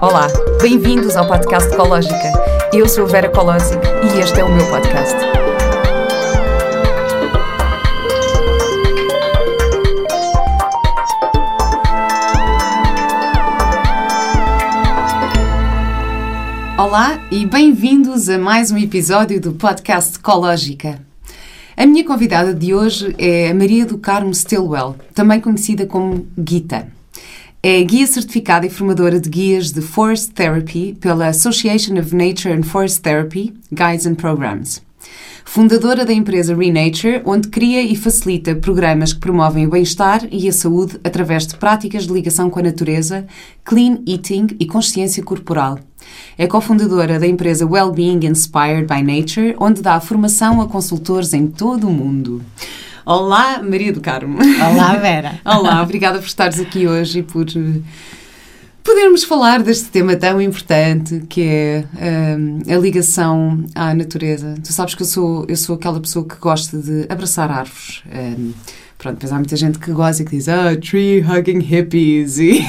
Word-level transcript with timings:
Olá, 0.00 0.26
bem-vindos 0.60 1.16
ao 1.16 1.28
podcast 1.28 1.72
Ecológica. 1.72 2.32
Eu 2.72 2.88
sou 2.88 3.06
Vera 3.06 3.28
Colosic 3.28 3.78
e 3.78 4.18
este 4.18 4.40
é 4.40 4.44
o 4.44 4.52
meu 4.52 4.66
podcast. 4.68 5.14
Olá 16.76 17.20
e 17.30 17.46
bem-vindos 17.46 18.28
a 18.28 18.38
mais 18.38 18.72
um 18.72 18.78
episódio 18.78 19.40
do 19.40 19.52
podcast 19.52 20.18
Ecológica. 20.18 21.00
A 21.76 21.86
minha 21.86 22.04
convidada 22.04 22.52
de 22.52 22.74
hoje 22.74 23.14
é 23.18 23.50
a 23.50 23.54
Maria 23.54 23.86
do 23.86 23.98
Carmo 23.98 24.34
Stilwell, 24.34 24.96
também 25.14 25.40
conhecida 25.40 25.86
como 25.86 26.26
Gita. 26.36 26.93
É 27.66 27.82
guia 27.82 28.06
certificada 28.06 28.66
e 28.66 28.68
formadora 28.68 29.18
de 29.18 29.30
guias 29.30 29.72
de 29.72 29.80
Forest 29.80 30.32
Therapy 30.32 30.94
pela 31.00 31.28
Association 31.28 31.98
of 31.98 32.14
Nature 32.14 32.52
and 32.52 32.62
Forest 32.62 33.00
Therapy 33.00 33.54
Guides 33.72 34.04
and 34.04 34.16
Programs. 34.16 34.82
Fundadora 35.46 36.04
da 36.04 36.12
empresa 36.12 36.54
Renature, 36.54 37.22
onde 37.24 37.48
cria 37.48 37.80
e 37.80 37.96
facilita 37.96 38.54
programas 38.54 39.14
que 39.14 39.20
promovem 39.20 39.66
o 39.66 39.70
bem-estar 39.70 40.28
e 40.30 40.46
a 40.46 40.52
saúde 40.52 41.00
através 41.02 41.46
de 41.46 41.56
práticas 41.56 42.06
de 42.06 42.12
ligação 42.12 42.50
com 42.50 42.58
a 42.58 42.64
natureza, 42.64 43.26
clean 43.64 44.02
eating 44.06 44.48
e 44.60 44.66
consciência 44.66 45.22
corporal. 45.22 45.78
É 46.36 46.46
cofundadora 46.46 47.18
da 47.18 47.26
empresa 47.26 47.64
Wellbeing 47.64 48.26
Inspired 48.26 48.86
by 48.86 49.02
Nature, 49.02 49.56
onde 49.58 49.80
dá 49.80 49.98
formação 50.00 50.60
a 50.60 50.68
consultores 50.68 51.32
em 51.32 51.46
todo 51.46 51.88
o 51.88 51.90
mundo. 51.90 52.42
Olá, 53.06 53.62
Maria 53.62 53.92
do 53.92 54.00
Carmo. 54.00 54.38
Olá, 54.38 54.96
Vera. 54.96 55.38
Olá, 55.44 55.82
obrigada 55.82 56.18
por 56.18 56.26
estares 56.26 56.58
aqui 56.58 56.86
hoje 56.86 57.18
e 57.18 57.22
por 57.22 57.44
uh, 57.44 57.82
podermos 58.82 59.24
falar 59.24 59.62
deste 59.62 59.90
tema 59.90 60.16
tão 60.16 60.40
importante 60.40 61.22
que 61.28 61.42
é 61.42 61.84
uh, 61.96 62.72
a 62.72 62.78
ligação 62.78 63.62
à 63.74 63.92
natureza. 63.92 64.54
Tu 64.64 64.72
sabes 64.72 64.94
que 64.94 65.02
eu 65.02 65.06
sou, 65.06 65.44
eu 65.46 65.56
sou 65.56 65.76
aquela 65.76 66.00
pessoa 66.00 66.26
que 66.26 66.36
gosta 66.36 66.78
de 66.78 67.04
abraçar 67.10 67.50
árvores. 67.50 68.02
Um, 68.10 68.54
pronto, 68.96 69.18
mas 69.20 69.32
há 69.32 69.36
muita 69.36 69.56
gente 69.56 69.78
que 69.78 69.92
gosta 69.92 70.22
e 70.22 70.24
que 70.24 70.30
diz 70.30 70.48
ah, 70.48 70.74
tree 70.74 71.20
hugging 71.20 71.60
hippies 71.60 72.38
e 72.38 72.64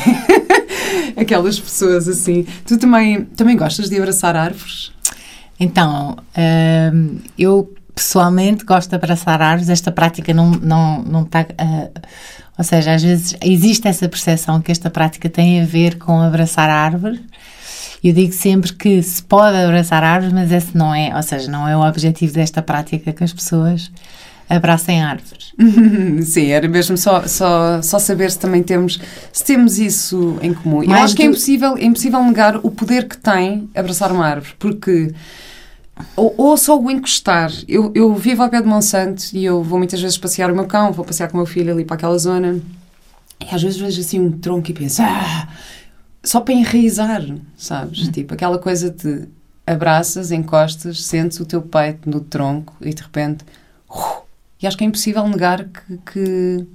aquelas 1.16 1.58
pessoas 1.58 2.10
assim. 2.10 2.46
Tu 2.68 2.78
também, 2.78 3.24
também 3.24 3.56
gostas 3.56 3.90
de 3.90 3.96
abraçar 3.96 4.36
árvores? 4.36 4.92
Então, 5.58 6.18
hum, 6.94 7.20
eu 7.40 7.74
pessoalmente 7.96 8.66
gosto 8.66 8.90
de 8.90 8.96
abraçar 8.96 9.42
árvores. 9.42 9.70
Esta 9.70 9.92
prática 9.92 10.34
não, 10.34 10.52
não, 10.52 11.02
não 11.02 11.24
está. 11.24 11.42
Uh, 11.42 12.00
ou 12.58 12.64
seja, 12.64 12.94
às 12.94 13.02
vezes 13.02 13.36
existe 13.42 13.88
essa 13.88 14.08
percepção 14.08 14.62
que 14.62 14.72
esta 14.72 14.90
prática 14.90 15.30
tem 15.30 15.62
a 15.62 15.66
ver 15.66 15.98
com 15.98 16.22
abraçar 16.22 16.70
árvores. 16.70 17.20
Eu 18.04 18.14
digo 18.14 18.34
sempre 18.34 18.72
que 18.74 19.02
se 19.02 19.24
pode 19.24 19.58
abraçar 19.58 20.04
árvores, 20.04 20.34
mas 20.34 20.52
esse 20.52 20.78
não 20.78 20.94
é, 20.94 21.16
ou 21.16 21.24
seja, 21.24 21.50
não 21.50 21.68
é 21.68 21.76
o 21.76 21.82
objetivo 21.82 22.34
desta 22.34 22.62
prática 22.62 23.12
que 23.12 23.24
as 23.24 23.34
pessoas 23.34 23.92
abracem 24.48 25.02
árvores. 25.02 25.54
Sim, 26.24 26.48
era 26.48 26.68
mesmo 26.68 26.98
só, 26.98 27.28
só, 27.28 27.82
só 27.82 27.98
saber 27.98 28.30
se 28.32 28.40
também 28.40 28.62
temos, 28.62 29.00
se 29.32 29.44
temos 29.44 29.80
isso 29.80 30.38
em 30.42 30.54
comum. 30.54 30.84
Eu 30.84 30.94
acho 30.94 31.16
que 31.16 31.24
é 31.24 31.26
impossível, 31.26 31.78
é 31.78 31.86
impossível 31.86 32.24
negar 32.24 32.58
o 32.58 32.70
poder 32.70 33.08
que 33.08 33.18
tem 33.18 33.70
abraçar 33.74 34.12
uma 34.12 34.26
árvore, 34.26 34.54
porque 34.60 35.12
ou, 36.16 36.34
ou, 36.38 36.58
só 36.58 36.80
o 36.80 36.92
encostar. 36.92 37.52
Eu, 37.68 37.92
eu 37.96 38.14
vivo 38.16 38.44
ao 38.44 38.50
pé 38.50 38.62
de 38.62 38.68
Monsanto 38.68 39.24
e 39.34 39.46
eu 39.46 39.64
vou 39.64 39.78
muitas 39.78 40.02
vezes 40.02 40.18
passear 40.18 40.52
o 40.52 40.56
meu 40.56 40.66
cão, 40.66 40.92
vou 40.92 41.06
passear 41.06 41.30
com 41.30 41.36
o 41.36 41.38
meu 41.38 41.46
filho 41.46 41.72
ali 41.72 41.86
para 41.86 41.96
aquela 41.96 42.18
zona 42.18 42.62
e 43.40 43.54
às 43.54 43.62
vezes 43.62 43.80
vejo 43.80 44.00
assim 44.00 44.20
um 44.20 44.32
tronco 44.32 44.70
e 44.72 44.74
penso, 44.74 45.02
ah, 45.02 45.48
só 46.24 46.42
para 46.42 46.54
enraizar, 46.54 47.24
sabes? 47.58 48.08
Hum. 48.08 48.12
Tipo, 48.12 48.34
aquela 48.34 48.58
coisa 48.58 48.90
de 48.90 49.28
abraças, 49.66 50.32
encostas, 50.32 51.04
sentes 51.04 51.40
o 51.40 51.46
teu 51.46 51.62
peito 51.62 52.10
no 52.10 52.20
tronco 52.20 52.76
e 52.82 52.94
de 52.94 53.02
repente. 53.02 53.44
Uh, 53.90 54.24
e 54.62 54.68
acho 54.68 54.78
que 54.78 54.84
é 54.84 54.88
impossível 54.88 55.28
negar 55.28 55.66
que, 55.66 55.98
que, 56.12 56.68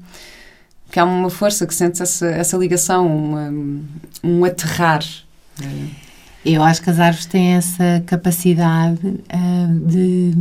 que 0.91 1.00
há 1.00 1.04
uma 1.04 1.30
força, 1.30 1.66
que 1.66 1.75
sentes 1.75 2.00
essa, 2.00 2.28
essa 2.28 2.56
ligação, 2.56 3.06
uma, 3.06 3.53
um 4.22 4.44
aterrar. 4.44 5.03
Eu 6.45 6.62
acho 6.62 6.83
que 6.83 6.91
as 6.91 6.99
árvores 6.99 7.27
têm 7.27 7.55
essa 7.55 8.03
capacidade 8.06 9.06
uh, 9.06 9.87
de. 9.87 10.33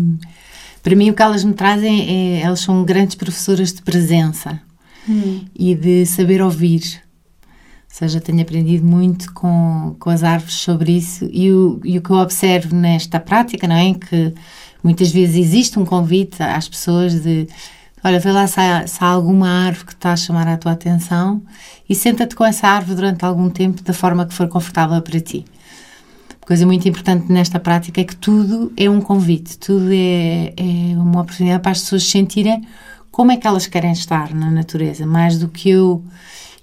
Para 0.82 0.96
mim, 0.96 1.10
o 1.10 1.14
que 1.14 1.22
elas 1.22 1.44
me 1.44 1.54
trazem 1.54 2.38
é. 2.38 2.42
Elas 2.42 2.62
são 2.62 2.84
grandes 2.86 3.16
professoras 3.16 3.74
de 3.74 3.82
presença 3.82 4.62
hum. 5.08 5.46
e 5.54 5.76
de 5.76 6.06
saber 6.06 6.42
ouvir. 6.42 7.02
Ou 7.44 7.96
seja, 8.08 8.22
tenho 8.22 8.42
aprendido 8.42 8.86
muito 8.86 9.34
com, 9.34 9.96
com 10.00 10.10
as 10.10 10.24
árvores 10.24 10.56
sobre 10.56 10.94
isso 10.94 11.28
e 11.34 11.52
o, 11.52 11.82
e 11.84 11.98
o 11.98 12.02
que 12.02 12.12
eu 12.12 12.18
observo 12.18 12.74
nesta 12.74 13.20
prática, 13.20 13.68
não 13.68 13.76
é? 13.76 13.94
Que 13.94 14.34
muitas 14.82 15.12
vezes 15.12 15.36
existe 15.36 15.78
um 15.78 15.84
convite 15.84 16.42
às 16.42 16.70
pessoas 16.70 17.22
de 17.22 17.48
olha, 18.02 18.20
vê 18.20 18.32
lá 18.32 18.48
se 18.48 18.60
há, 18.60 18.88
se 18.88 19.04
há, 19.04 19.08
alguma 19.08 19.50
árvore 19.50 19.88
que 19.88 19.94
está 19.94 20.14
a 20.14 20.16
chamar 20.16 20.48
a 20.48 20.56
tua 20.56 20.72
atenção 20.72 21.42
e 21.90 21.96
senta-te 21.96 22.36
com 22.36 22.46
essa 22.46 22.68
árvore 22.68 22.96
durante 22.96 23.26
algum 23.26 23.50
tempo 23.50 23.82
da 23.84 23.92
forma 23.92 24.26
que 24.26 24.34
for 24.34 24.48
confortável 24.48 25.02
para 25.02 25.20
ti 25.20 25.44
coisa 26.50 26.66
muito 26.66 26.90
importante 26.90 27.32
nesta 27.32 27.60
prática 27.60 28.02
é 28.02 28.04
que 28.04 28.16
tudo 28.16 28.74
é 28.76 28.90
um 28.90 29.00
convite, 29.00 29.56
tudo 29.60 29.88
é, 29.94 30.52
é 30.58 30.98
uma 30.98 31.22
oportunidade 31.22 31.62
para 31.62 31.74
as 31.74 31.82
pessoas 31.82 32.04
sentirem 32.10 32.68
como 33.12 33.32
é 33.32 33.38
que 33.38 33.46
elas 33.46 33.68
querem 33.68 33.92
estar 33.92 34.34
na 34.34 34.50
natureza, 34.50 35.06
mais 35.06 35.38
do 35.38 35.48
que 35.48 35.70
eu 35.70 36.04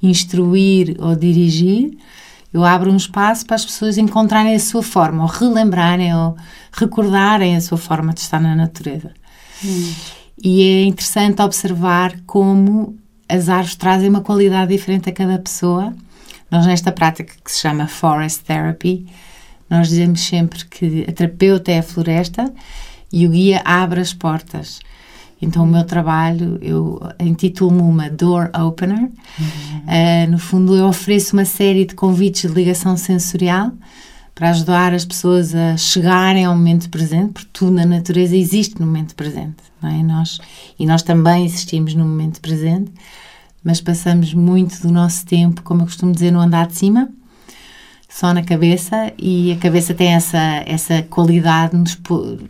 instruir 0.03 0.97
ou 0.99 1.15
dirigir, 1.15 1.97
eu 2.53 2.65
abro 2.65 2.91
um 2.91 2.97
espaço 2.97 3.47
para 3.47 3.55
as 3.55 3.65
pessoas 3.65 3.97
encontrarem 3.97 4.57
a 4.57 4.59
sua 4.59 4.83
forma, 4.83 5.23
ou 5.23 5.29
relembrarem, 5.29 6.13
ou 6.17 6.37
recordarem 6.73 7.55
a 7.55 7.61
sua 7.61 7.79
forma 7.79 8.13
de 8.13 8.23
estar 8.23 8.41
na 8.41 8.57
natureza. 8.57 9.13
Hum. 9.65 9.95
E 10.43 10.63
é 10.63 10.83
interessante 10.83 11.41
observar 11.43 12.19
como 12.27 12.97
as 13.29 13.49
árvores 13.49 13.77
trazem 13.77 14.09
uma 14.09 14.21
qualidade 14.21 14.73
diferente 14.73 15.09
a 15.09 15.13
cada 15.13 15.39
pessoa. 15.39 15.95
Nós, 16.51 16.67
nesta 16.67 16.91
prática 16.91 17.35
que 17.45 17.53
se 17.53 17.61
chama 17.61 17.87
Forest 17.87 18.43
Therapy, 18.43 19.07
nós 19.69 19.88
dizemos 19.88 20.21
sempre 20.21 20.65
que 20.65 21.04
a 21.09 21.12
terapeuta 21.12 21.72
é 21.72 21.78
a 21.78 21.82
floresta 21.82 22.53
e 23.12 23.27
o 23.27 23.31
guia 23.31 23.62
abre 23.65 24.00
as 24.00 24.12
portas. 24.12 24.81
Então, 25.41 25.65
o 25.65 25.66
meu 25.66 25.84
trabalho, 25.84 26.59
eu 26.62 27.00
intitulo-me 27.21 27.82
uma 27.82 28.09
Door 28.09 28.50
Opener. 28.59 29.10
Uhum. 29.38 29.47
Uh, 29.47 30.31
no 30.31 30.38
fundo, 30.38 30.75
eu 30.75 30.87
ofereço 30.87 31.37
uma 31.37 31.44
série 31.44 31.84
de 31.84 31.94
convites 31.94 32.50
de 32.50 32.56
ligação 32.56 32.97
sensorial 32.97 33.72
para 34.34 34.50
ajudar 34.50 34.94
as 34.94 35.05
pessoas 35.05 35.55
a 35.55 35.76
chegarem 35.76 36.44
ao 36.44 36.55
momento 36.55 36.88
presente, 36.91 37.32
porque 37.32 37.49
tudo 37.53 37.72
na 37.72 37.87
natureza 37.87 38.37
existe 38.37 38.78
no 38.78 38.87
momento 38.87 39.15
presente, 39.15 39.56
não 39.81 39.91
é? 39.91 40.03
Nós, 40.03 40.38
e 40.78 40.87
nós 40.87 41.03
também 41.03 41.44
existimos 41.44 41.94
no 41.94 42.05
momento 42.05 42.41
presente, 42.41 42.91
mas 43.65 43.81
passamos 43.81 44.34
muito 44.34 44.81
do 44.82 44.93
nosso 44.93 45.25
tempo, 45.25 45.62
como 45.62 45.82
eu 45.82 45.87
costumo 45.87 46.12
dizer, 46.12 46.31
no 46.31 46.41
andar 46.41 46.66
de 46.66 46.76
cima, 46.76 47.09
só 48.16 48.32
na 48.32 48.43
cabeça 48.43 49.12
e 49.19 49.53
a 49.53 49.56
cabeça 49.56 49.93
tem 49.93 50.15
essa, 50.15 50.62
essa 50.65 51.03
qualidade 51.03 51.72
de 51.72 51.77
nos 51.77 52.00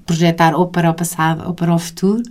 projetar 0.07 0.55
ou 0.55 0.69
para 0.69 0.89
o 0.89 0.95
passado 0.95 1.43
ou 1.45 1.55
para 1.55 1.75
o 1.75 1.79
futuro. 1.79 2.23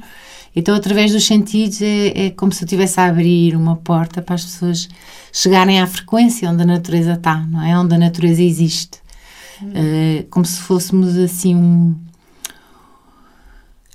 Então, 0.55 0.73
através 0.73 1.11
dos 1.11 1.25
sentidos, 1.25 1.81
é, 1.81 2.27
é 2.27 2.29
como 2.29 2.53
se 2.53 2.63
eu 2.63 2.65
estivesse 2.65 2.97
a 2.97 3.07
abrir 3.07 3.53
uma 3.57 3.75
porta 3.75 4.21
para 4.21 4.35
as 4.35 4.45
pessoas 4.45 4.87
chegarem 5.33 5.81
à 5.81 5.85
frequência 5.85 6.49
onde 6.49 6.63
a 6.63 6.65
natureza 6.65 7.11
está, 7.11 7.35
não 7.35 7.61
é? 7.61 7.77
Onde 7.77 7.93
a 7.95 7.97
natureza 7.97 8.41
existe. 8.41 8.99
Hum. 9.61 9.67
Uh, 9.67 10.23
como 10.29 10.45
se 10.45 10.61
fôssemos 10.61 11.17
assim 11.17 11.57
um. 11.57 11.93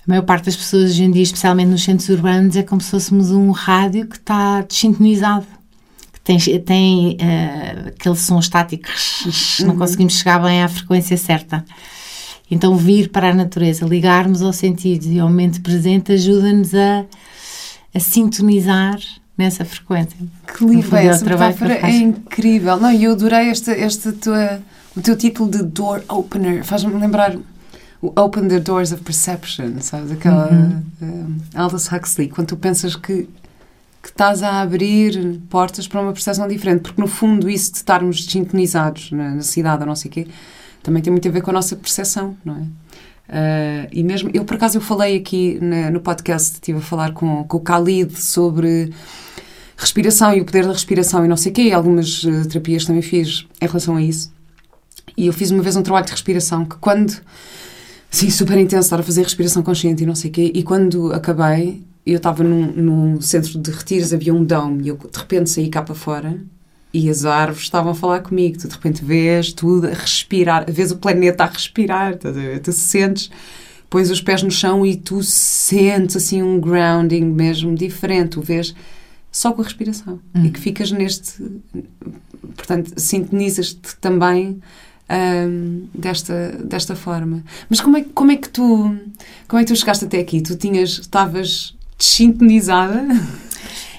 A 0.06 0.10
maior 0.10 0.22
parte 0.22 0.44
das 0.46 0.56
pessoas 0.56 0.90
hoje 0.90 1.04
em 1.04 1.10
dia, 1.10 1.22
especialmente 1.22 1.68
nos 1.68 1.82
centros 1.82 2.10
urbanos, 2.10 2.56
é 2.56 2.62
como 2.62 2.82
se 2.82 2.90
fôssemos 2.90 3.30
um 3.30 3.52
rádio 3.52 4.06
que 4.06 4.16
está 4.16 4.60
desintonizado 4.60 5.46
tem, 6.38 6.60
tem 6.60 7.16
uh, 7.16 7.88
aquele 7.88 8.16
som 8.16 8.38
estático, 8.38 8.88
não 9.60 9.70
uhum. 9.70 9.78
conseguimos 9.78 10.14
chegar 10.14 10.38
bem 10.40 10.62
à 10.62 10.68
frequência 10.68 11.16
certa. 11.16 11.64
Então, 12.50 12.76
vir 12.76 13.10
para 13.10 13.30
a 13.30 13.34
natureza, 13.34 13.86
ligarmos 13.86 14.42
ao 14.42 14.52
sentido 14.52 15.06
e 15.06 15.18
ao 15.18 15.28
momento 15.28 15.60
presente, 15.60 16.12
ajuda-nos 16.12 16.74
a, 16.74 17.04
a 17.94 18.00
sintonizar 18.00 18.98
nessa 19.36 19.64
frequência. 19.64 20.16
Que 20.46 20.64
livro 20.64 20.96
é 20.96 21.06
essa 21.06 21.24
metáfora? 21.24 21.74
É 21.74 21.96
incrível. 21.96 22.76
Não, 22.76 22.92
eu 22.92 23.12
adorei 23.12 23.50
esta, 23.50 23.72
esta 23.72 24.12
tua, 24.12 24.60
o 24.96 25.00
teu 25.00 25.16
título 25.16 25.50
de 25.50 25.62
Door 25.62 26.02
Opener. 26.08 26.64
Faz-me 26.64 26.92
lembrar 26.92 27.36
o 28.02 28.12
Open 28.20 28.48
the 28.48 28.58
Doors 28.58 28.92
of 28.92 29.02
Perception, 29.02 29.80
sabes? 29.80 30.10
Aquela 30.10 30.48
uhum. 30.50 30.82
uh, 31.02 31.36
Aldous 31.54 31.90
Huxley. 31.90 32.28
Quando 32.28 32.48
tu 32.48 32.56
pensas 32.56 32.96
que 32.96 33.28
que 34.02 34.08
estás 34.08 34.42
a 34.42 34.60
abrir 34.62 35.40
portas 35.50 35.86
para 35.86 36.00
uma 36.00 36.12
percepção 36.12 36.48
diferente, 36.48 36.82
porque 36.82 37.00
no 37.00 37.06
fundo 37.06 37.48
isso 37.50 37.72
de 37.72 37.78
estarmos 37.78 38.24
sintonizados 38.24 39.12
na, 39.12 39.34
na 39.34 39.42
cidade 39.42 39.82
ou 39.82 39.86
não 39.86 39.94
sei 39.94 40.10
o 40.10 40.12
quê, 40.12 40.26
também 40.82 41.02
tem 41.02 41.12
muito 41.12 41.28
a 41.28 41.30
ver 41.30 41.42
com 41.42 41.50
a 41.50 41.54
nossa 41.54 41.76
percepção, 41.76 42.36
não 42.44 42.56
é? 42.56 42.60
Uh, 43.30 43.88
e 43.92 44.02
mesmo, 44.02 44.28
eu 44.34 44.44
por 44.44 44.56
acaso 44.56 44.78
eu 44.78 44.80
falei 44.80 45.16
aqui 45.16 45.58
na, 45.60 45.90
no 45.90 46.00
podcast, 46.00 46.54
estive 46.54 46.78
a 46.78 46.82
falar 46.82 47.12
com, 47.12 47.44
com 47.44 47.58
o 47.58 47.60
Khalid 47.60 48.20
sobre 48.20 48.92
respiração 49.76 50.34
e 50.34 50.40
o 50.40 50.44
poder 50.44 50.66
da 50.66 50.72
respiração 50.72 51.24
e 51.24 51.28
não 51.28 51.36
sei 51.36 51.52
o 51.52 51.54
quê, 51.54 51.62
e 51.62 51.72
algumas 51.72 52.24
uh, 52.24 52.48
terapias 52.48 52.84
também 52.86 53.02
fiz 53.02 53.46
em 53.60 53.66
relação 53.66 53.96
a 53.96 54.02
isso. 54.02 54.32
E 55.16 55.26
eu 55.26 55.32
fiz 55.32 55.50
uma 55.50 55.62
vez 55.62 55.76
um 55.76 55.82
trabalho 55.82 56.06
de 56.06 56.12
respiração 56.12 56.64
que 56.64 56.76
quando... 56.76 57.20
Sim, 58.12 58.28
super 58.28 58.58
intenso 58.58 58.86
estar 58.86 58.98
a 58.98 59.04
fazer 59.04 59.22
respiração 59.22 59.62
consciente 59.62 60.02
e 60.02 60.06
não 60.06 60.16
sei 60.16 60.30
o 60.30 60.32
quê, 60.32 60.50
e 60.52 60.64
quando 60.64 61.12
acabei, 61.12 61.80
eu 62.06 62.16
estava 62.16 62.42
num, 62.42 62.66
num 62.72 63.20
centro 63.20 63.58
de 63.58 63.70
retiros, 63.70 64.12
havia 64.12 64.34
um 64.34 64.44
dome, 64.44 64.84
e 64.84 64.88
eu 64.88 64.96
de 64.96 65.18
repente 65.18 65.50
saí 65.50 65.68
cá 65.68 65.82
para 65.82 65.94
fora 65.94 66.40
e 66.92 67.08
as 67.08 67.24
árvores 67.24 67.62
estavam 67.62 67.92
a 67.92 67.94
falar 67.94 68.20
comigo. 68.20 68.58
Tu 68.58 68.68
de 68.68 68.74
repente 68.74 69.04
vês 69.04 69.52
tudo 69.52 69.86
a 69.86 69.90
respirar, 69.90 70.64
vês 70.68 70.90
o 70.90 70.96
planeta 70.96 71.44
a 71.44 71.46
respirar, 71.46 72.16
tu, 72.16 72.28
tu 72.62 72.72
sentes, 72.72 73.30
pões 73.88 74.10
os 74.10 74.20
pés 74.20 74.42
no 74.42 74.50
chão 74.50 74.84
e 74.84 74.96
tu 74.96 75.22
sentes 75.22 76.16
assim 76.16 76.42
um 76.42 76.60
grounding 76.60 77.24
mesmo 77.24 77.74
diferente. 77.74 78.30
Tu 78.30 78.42
vês 78.42 78.74
só 79.30 79.52
com 79.52 79.62
a 79.62 79.64
respiração 79.64 80.20
e 80.34 80.38
hum. 80.38 80.50
que 80.50 80.60
ficas 80.60 80.90
neste. 80.90 81.42
Portanto, 82.56 82.92
sintonizas-te 82.96 83.96
também. 83.96 84.60
Um, 85.12 85.88
desta, 85.92 86.56
desta 86.64 86.94
forma. 86.94 87.42
Mas 87.68 87.80
como 87.80 87.96
é, 87.96 88.04
como 88.14 88.30
é 88.30 88.36
que 88.36 88.48
tu 88.48 88.96
como 89.48 89.60
é 89.60 89.64
que 89.64 89.72
tu 89.72 89.76
chegaste 89.76 90.04
até 90.04 90.20
aqui? 90.20 90.40
Tu 90.40 90.54
tinhas, 90.54 91.00
estavas 91.00 91.74
desintonizada? 92.00 93.06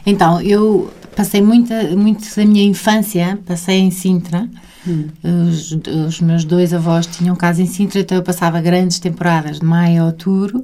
Então, 0.03 0.42
eu 0.42 0.92
passei 1.15 1.42
muita, 1.42 1.95
muito 1.95 2.27
da 2.36 2.44
minha 2.44 2.65
infância, 2.65 3.39
passei 3.45 3.77
em 3.77 3.92
Sintra. 3.92 4.50
Hum. 4.88 5.09
Os, 5.24 5.71
os, 6.07 6.19
meus 6.21 6.44
dois 6.44 6.74
avós 6.74 7.06
tinham 7.06 7.36
casa 7.36 7.62
em 7.62 7.68
Sintra, 7.68 8.00
então 8.00 8.18
eu 8.18 8.24
passava 8.24 8.59
grandes 8.59 8.98
temporadas 8.98 9.59
de 9.59 9.65
maio 9.65 10.01
a 10.01 10.06
outubro. 10.07 10.63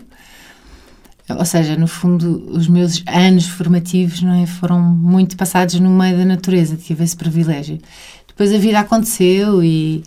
Ou 1.30 1.46
seja, 1.46 1.76
no 1.76 1.88
fundo, 1.88 2.50
os 2.50 2.68
meus 2.68 3.04
anos 3.06 3.48
formativos 3.48 4.22
não 4.22 4.42
é, 4.42 4.48
foram 4.48 4.80
muito 4.80 5.36
passados 5.38 5.80
no 5.80 5.90
meio 5.90 6.18
da 6.18 6.26
natureza, 6.26 6.76
tive 6.78 7.04
esse 7.04 7.16
privilégio. 7.16 7.80
Depois 8.28 8.54
a 8.54 8.58
vida 8.58 8.80
aconteceu 8.80 9.62
e, 9.62 10.04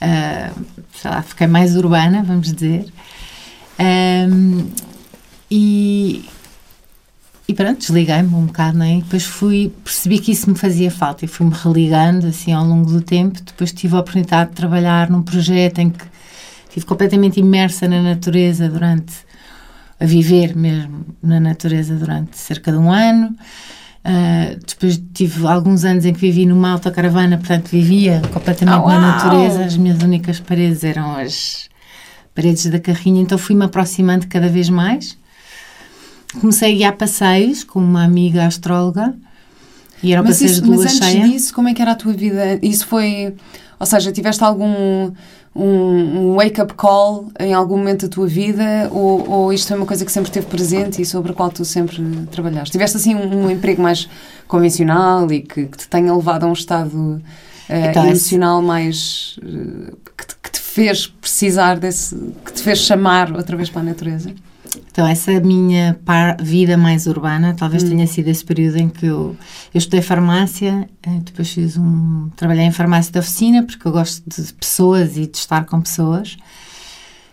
uh, 0.00 0.64
sei 0.94 1.10
lá, 1.10 1.22
fiquei 1.22 1.46
mais 1.46 1.76
urbana, 1.76 2.24
vamos 2.24 2.52
dizer. 2.52 2.86
Um, 3.78 4.66
e, 5.50 6.24
e 7.50 7.54
pronto, 7.54 7.78
desliguei-me 7.78 8.34
um 8.34 8.44
bocado, 8.44 8.76
não 8.76 8.84
é? 8.84 8.98
E 8.98 9.02
depois 9.02 9.24
fui, 9.24 9.72
percebi 9.82 10.18
que 10.18 10.32
isso 10.32 10.50
me 10.50 10.54
fazia 10.54 10.90
falta 10.90 11.24
e 11.24 11.28
fui-me 11.28 11.54
religando 11.54 12.26
assim 12.26 12.52
ao 12.52 12.62
longo 12.62 12.90
do 12.92 13.00
tempo. 13.00 13.40
Depois 13.40 13.72
tive 13.72 13.96
a 13.96 14.00
oportunidade 14.00 14.50
de 14.50 14.56
trabalhar 14.56 15.08
num 15.08 15.22
projeto 15.22 15.78
em 15.78 15.88
que 15.88 16.04
estive 16.68 16.84
completamente 16.84 17.40
imersa 17.40 17.88
na 17.88 18.02
natureza 18.02 18.68
durante, 18.68 19.14
a 19.98 20.04
viver 20.04 20.54
mesmo 20.54 21.06
na 21.22 21.40
natureza 21.40 21.94
durante 21.96 22.36
cerca 22.36 22.70
de 22.70 22.76
um 22.76 22.92
ano. 22.92 23.34
Uh, 24.04 24.58
depois 24.66 25.02
tive 25.14 25.46
alguns 25.46 25.86
anos 25.86 26.04
em 26.04 26.12
que 26.12 26.20
vivi 26.20 26.44
numa 26.44 26.72
autocaravana, 26.72 27.38
portanto 27.38 27.68
vivia 27.70 28.20
completamente 28.30 28.84
oh, 28.84 28.88
na 28.88 29.00
natureza. 29.00 29.64
As 29.64 29.76
minhas 29.78 30.02
únicas 30.02 30.38
paredes 30.38 30.84
eram 30.84 31.16
as 31.16 31.70
paredes 32.34 32.66
da 32.66 32.78
carrinha, 32.78 33.22
então 33.22 33.38
fui-me 33.38 33.64
aproximando 33.64 34.26
cada 34.28 34.50
vez 34.50 34.68
mais 34.68 35.16
comecei 36.40 36.74
a 36.74 36.76
guiar 36.76 36.96
passeios 36.96 37.64
com 37.64 37.78
uma 37.78 38.04
amiga 38.04 38.46
astróloga 38.46 39.14
e 40.02 40.12
era 40.12 40.22
passeios 40.22 40.60
de 40.60 40.68
lua 40.68 40.84
mas 40.84 40.94
antes 40.94 41.08
cheia. 41.08 41.28
disso, 41.28 41.54
como 41.54 41.68
é 41.68 41.74
que 41.74 41.82
era 41.82 41.92
a 41.92 41.94
tua 41.94 42.12
vida? 42.12 42.58
Isso 42.62 42.86
foi, 42.86 43.34
ou 43.78 43.86
seja, 43.86 44.12
tiveste 44.12 44.44
algum 44.44 45.10
um, 45.54 46.30
um 46.30 46.36
wake-up 46.36 46.74
call 46.74 47.32
em 47.40 47.52
algum 47.52 47.76
momento 47.76 48.06
da 48.06 48.14
tua 48.14 48.28
vida 48.28 48.88
ou, 48.92 49.28
ou 49.28 49.52
isto 49.52 49.72
é 49.72 49.76
uma 49.76 49.86
coisa 49.86 50.04
que 50.04 50.12
sempre 50.12 50.30
esteve 50.30 50.46
presente 50.46 51.02
e 51.02 51.04
sobre 51.04 51.32
a 51.32 51.34
qual 51.34 51.50
tu 51.50 51.64
sempre 51.64 52.00
trabalhaste? 52.30 52.70
Tiveste 52.70 52.96
assim 52.96 53.14
um, 53.14 53.46
um 53.46 53.50
emprego 53.50 53.82
mais 53.82 54.08
convencional 54.46 55.30
e 55.32 55.40
que, 55.40 55.66
que, 55.66 55.76
te 55.76 55.88
tenha 55.88 56.14
levado 56.14 56.44
a 56.44 56.46
um 56.46 56.52
estado 56.52 56.96
uh, 56.96 57.20
então, 57.68 58.06
emocional 58.06 58.62
mais 58.62 59.36
uh, 59.42 59.96
que, 60.16 60.26
te, 60.26 60.36
que 60.40 60.50
te 60.52 60.60
fez 60.60 61.08
precisar 61.08 61.78
desse, 61.78 62.14
que 62.44 62.52
te 62.52 62.62
fez 62.62 62.78
chamar 62.78 63.34
outra 63.34 63.56
vez 63.56 63.68
para 63.68 63.80
a 63.80 63.84
natureza? 63.84 64.32
Então, 64.98 65.06
essa 65.06 65.38
minha 65.38 65.96
vida 66.42 66.76
mais 66.76 67.06
urbana 67.06 67.54
talvez 67.56 67.84
hum. 67.84 67.90
tenha 67.90 68.04
sido 68.08 68.26
esse 68.26 68.44
período 68.44 68.78
em 68.78 68.88
que 68.88 69.06
eu, 69.06 69.36
eu 69.72 69.78
estudei 69.78 70.02
farmácia, 70.02 70.90
eh, 71.04 71.20
depois 71.22 71.52
fiz 71.52 71.76
um. 71.76 72.28
trabalhei 72.34 72.64
em 72.64 72.72
farmácia 72.72 73.12
de 73.12 73.18
oficina, 73.20 73.62
porque 73.62 73.86
eu 73.86 73.92
gosto 73.92 74.24
de 74.28 74.52
pessoas 74.54 75.16
e 75.16 75.28
de 75.28 75.36
estar 75.36 75.66
com 75.66 75.80
pessoas. 75.80 76.36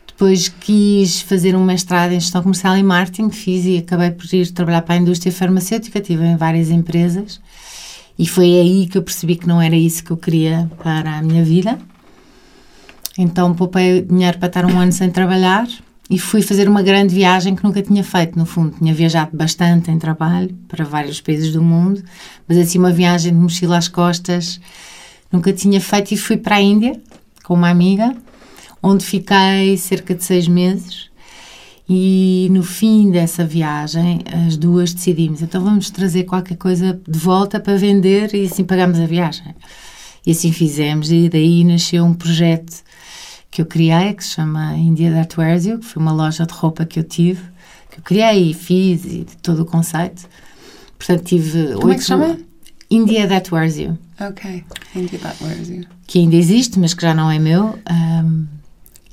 Depois 0.05 0.47
quis 0.47 1.21
fazer 1.21 1.55
um 1.55 1.65
mestrado 1.65 2.11
em 2.11 2.19
gestão 2.19 2.43
comercial 2.43 2.77
e 2.77 2.83
marketing, 2.83 3.31
fiz 3.31 3.65
e 3.65 3.79
acabei 3.79 4.11
por 4.11 4.31
ir 4.31 4.51
trabalhar 4.51 4.83
para 4.83 4.93
a 4.93 4.97
indústria 4.99 5.31
farmacêutica, 5.31 5.97
estive 5.97 6.23
em 6.23 6.37
várias 6.37 6.69
empresas 6.69 7.41
e 8.15 8.27
foi 8.27 8.59
aí 8.59 8.85
que 8.85 8.95
eu 8.95 9.01
percebi 9.01 9.37
que 9.37 9.47
não 9.47 9.59
era 9.59 9.75
isso 9.75 10.03
que 10.03 10.11
eu 10.11 10.17
queria 10.17 10.69
para 10.83 11.17
a 11.17 11.21
minha 11.23 11.43
vida. 11.43 11.79
Então 13.17 13.55
poupei 13.55 14.03
dinheiro 14.03 14.37
para 14.37 14.49
estar 14.49 14.65
um 14.67 14.79
ano 14.79 14.91
sem 14.91 15.09
trabalhar 15.09 15.67
e 16.09 16.19
fui 16.19 16.41
fazer 16.41 16.69
uma 16.69 16.83
grande 16.83 17.15
viagem 17.15 17.55
que 17.55 17.63
nunca 17.63 17.81
tinha 17.81 18.03
feito, 18.03 18.37
no 18.37 18.45
fundo. 18.45 18.75
Tinha 18.77 18.93
viajado 18.93 19.35
bastante 19.35 19.89
em 19.89 19.97
trabalho 19.97 20.55
para 20.67 20.85
vários 20.85 21.19
países 21.19 21.51
do 21.51 21.63
mundo, 21.63 22.03
mas 22.47 22.57
assim 22.57 22.77
uma 22.77 22.91
viagem 22.91 23.33
de 23.33 23.39
mochila 23.39 23.77
às 23.77 23.87
costas 23.87 24.59
nunca 25.31 25.51
tinha 25.51 25.81
feito 25.81 26.13
e 26.13 26.17
fui 26.17 26.37
para 26.37 26.57
a 26.57 26.61
Índia 26.61 27.01
com 27.43 27.55
uma 27.55 27.69
amiga, 27.69 28.15
onde 28.81 29.03
fiquei 29.03 29.77
cerca 29.77 30.13
de 30.13 30.23
seis 30.23 30.47
meses. 30.47 31.09
E 31.87 32.47
no 32.51 32.63
fim 32.63 33.11
dessa 33.11 33.45
viagem, 33.45 34.21
as 34.45 34.57
duas 34.57 34.93
decidimos: 34.93 35.41
então 35.41 35.63
vamos 35.63 35.89
trazer 35.89 36.23
qualquer 36.23 36.57
coisa 36.57 36.99
de 37.07 37.19
volta 37.19 37.59
para 37.59 37.77
vender 37.77 38.33
e 38.33 38.45
assim 38.45 38.63
pagamos 38.63 38.99
a 38.99 39.05
viagem. 39.05 39.55
E 40.25 40.31
assim 40.31 40.51
fizemos, 40.51 41.11
e 41.11 41.29
daí 41.29 41.63
nasceu 41.63 42.03
um 42.03 42.13
projeto 42.13 42.83
que 43.55 43.61
eu 43.61 43.65
criei, 43.65 44.13
que 44.13 44.21
se 44.21 44.31
chama 44.31 44.75
India 44.75 45.09
That 45.13 45.39
Wears 45.39 45.65
You, 45.65 45.79
que 45.79 45.85
foi 45.85 46.01
uma 46.01 46.11
loja 46.11 46.45
de 46.45 46.51
roupa 46.51 46.85
que 46.85 46.99
eu 46.99 47.05
tive, 47.05 47.41
que 47.89 47.99
eu 47.99 48.03
criei 48.03 48.51
e 48.51 48.53
fiz 48.53 49.05
e 49.05 49.25
todo 49.41 49.61
o 49.61 49.65
conceito. 49.65 50.27
Portanto, 50.97 51.23
tive 51.23 51.73
Como 51.75 51.93
é 51.93 51.95
que 51.95 52.01
se 52.01 52.07
chama? 52.07 52.37
India 52.91 53.25
That 53.25 53.55
Wears 53.55 53.77
You. 53.77 53.97
Ok, 54.19 54.65
India 54.93 55.19
That 55.19 55.41
Wears 55.41 55.69
You. 55.69 55.85
Que 56.05 56.19
ainda 56.19 56.35
existe, 56.35 56.77
mas 56.77 56.93
que 56.93 57.01
já 57.01 57.13
não 57.13 57.31
é 57.31 57.39
meu. 57.39 57.79
Um, 57.89 58.45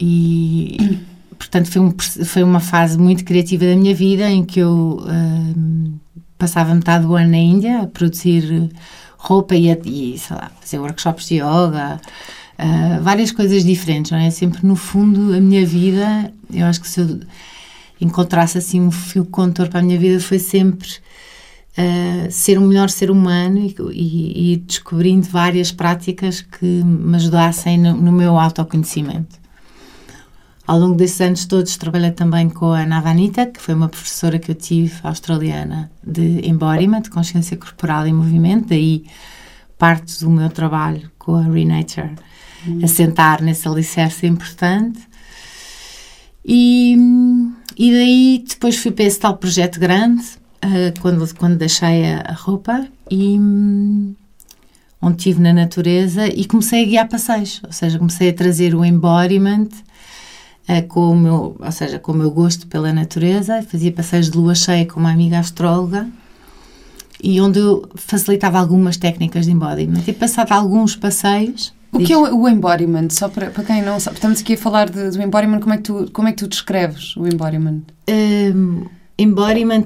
e, 0.00 0.98
portanto, 1.38 1.70
foi, 1.70 1.80
um, 1.80 1.94
foi 2.24 2.42
uma 2.42 2.58
fase 2.58 2.98
muito 2.98 3.24
criativa 3.24 3.64
da 3.64 3.76
minha 3.76 3.94
vida 3.94 4.28
em 4.28 4.44
que 4.44 4.58
eu 4.58 5.06
um, 5.06 5.94
passava 6.36 6.74
metade 6.74 7.06
do 7.06 7.14
ano 7.14 7.30
na 7.30 7.38
Índia 7.38 7.82
a 7.82 7.86
produzir 7.86 8.72
roupa 9.16 9.54
e, 9.54 9.70
a, 9.70 9.78
e 9.84 10.18
sei 10.18 10.36
lá, 10.36 10.50
fazer 10.60 10.80
workshops 10.80 11.28
de 11.28 11.36
yoga, 11.36 12.00
uh, 12.58 13.02
várias 13.02 13.30
coisas 13.30 13.64
diferentes, 13.64 14.10
não 14.10 14.18
é? 14.18 14.30
Sempre 14.30 14.66
no 14.66 14.76
fundo 14.76 15.34
a 15.34 15.40
minha 15.40 15.64
vida, 15.66 16.32
eu 16.52 16.66
acho 16.66 16.80
que 16.80 16.88
se 16.88 17.00
eu 17.00 17.20
encontrasse 18.00 18.58
assim 18.58 18.80
um 18.80 18.90
fio 18.90 19.24
condutor 19.24 19.68
para 19.68 19.80
a 19.80 19.82
minha 19.82 19.98
vida 19.98 20.20
foi 20.20 20.38
sempre 20.38 20.88
uh, 21.78 22.30
ser 22.30 22.58
um 22.58 22.66
melhor 22.66 22.90
ser 22.90 23.10
humano 23.10 23.58
e, 23.58 23.74
e, 23.92 24.52
e, 24.52 24.56
descobrindo 24.56 25.26
várias 25.26 25.70
práticas 25.70 26.40
que 26.40 26.66
me 26.66 27.16
ajudassem 27.16 27.78
no, 27.78 27.94
no 27.94 28.12
meu 28.12 28.38
autoconhecimento. 28.38 29.40
Ao 30.66 30.78
longo 30.78 30.94
desses 30.94 31.20
anos 31.20 31.44
todos 31.44 31.76
trabalhei 31.76 32.12
também 32.12 32.48
com 32.48 32.72
a 32.72 32.86
Navanita, 32.86 33.46
que 33.46 33.60
foi 33.60 33.74
uma 33.74 33.88
professora 33.88 34.38
que 34.38 34.50
eu 34.50 34.54
tive, 34.54 34.94
australiana, 35.02 35.90
de 36.06 36.48
embodiment, 36.48 37.02
de 37.02 37.10
consciência 37.10 37.56
corporal 37.56 38.06
e 38.06 38.12
movimento, 38.12 38.68
daí 38.68 39.04
parte 39.82 40.20
do 40.20 40.30
meu 40.30 40.48
trabalho 40.48 41.10
com 41.18 41.34
a 41.34 41.42
Renature 41.42 42.12
hum. 42.64 42.78
assentar 42.84 43.42
nesse 43.42 43.66
alicerce 43.66 44.28
importante. 44.28 45.00
E, 46.44 46.96
e 47.76 47.90
daí 47.90 48.44
depois 48.48 48.76
fui 48.76 48.92
para 48.92 49.06
esse 49.06 49.18
tal 49.18 49.36
projeto 49.36 49.80
grande, 49.80 50.22
uh, 50.64 51.00
quando, 51.00 51.34
quando 51.34 51.56
deixei 51.56 52.12
a, 52.12 52.20
a 52.28 52.32
roupa, 52.32 52.86
e 53.10 53.36
um, 53.36 54.14
onde 55.00 55.16
estive 55.16 55.40
na 55.40 55.52
natureza 55.52 56.28
e 56.28 56.44
comecei 56.44 56.84
a 56.84 56.86
guiar 56.86 57.08
passeios, 57.08 57.60
ou 57.66 57.72
seja, 57.72 57.98
comecei 57.98 58.28
a 58.28 58.32
trazer 58.32 58.76
o 58.76 58.84
embodiment 58.84 59.66
uh, 60.68 60.86
com 60.86 61.10
o 61.10 61.16
meu, 61.16 61.56
ou 61.58 61.72
seja, 61.72 61.98
com 61.98 62.12
o 62.12 62.16
meu 62.16 62.30
gosto 62.30 62.68
pela 62.68 62.92
natureza, 62.92 63.60
fazia 63.64 63.90
passeios 63.90 64.30
de 64.30 64.38
lua 64.38 64.54
cheia 64.54 64.86
com 64.86 65.00
uma 65.00 65.10
amiga 65.10 65.40
astróloga 65.40 66.06
e 67.22 67.40
onde 67.40 67.58
eu 67.58 67.88
facilitava 67.94 68.58
algumas 68.58 68.96
técnicas 68.96 69.46
de 69.46 69.52
embodiment. 69.52 70.02
E 70.06 70.12
passado 70.12 70.52
alguns 70.52 70.96
passeios, 70.96 71.72
o 71.92 71.98
que 71.98 72.12
é 72.12 72.16
o, 72.16 72.48
embodiment? 72.48 73.10
Só 73.10 73.28
para, 73.28 73.50
para 73.50 73.64
quem 73.64 73.82
não 73.82 74.00
sabe, 74.00 74.16
estamos 74.16 74.40
aqui 74.40 74.54
a 74.54 74.56
falar 74.56 74.88
de, 74.88 75.10
do 75.10 75.22
embodiment, 75.22 75.60
como 75.60 75.74
é 75.74 75.76
que 75.76 75.82
tu, 75.82 76.10
como 76.12 76.26
é 76.26 76.32
que 76.32 76.38
tu 76.38 76.48
descreves 76.48 77.14
o 77.18 77.26
embodiment? 77.26 77.82
Um, 78.08 78.86
embodiment 79.18 79.84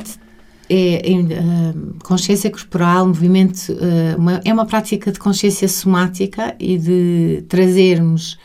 é, 0.70 1.02
é 1.12 1.74
consciência 2.04 2.48
corporal, 2.48 3.08
movimento, 3.08 3.72
uh, 3.72 4.16
uma, 4.16 4.40
é 4.44 4.52
uma 4.52 4.66
prática 4.66 5.10
de 5.10 5.18
consciência 5.18 5.68
somática 5.68 6.54
e 6.60 6.78
de 6.78 7.44
trazermos 7.48 8.38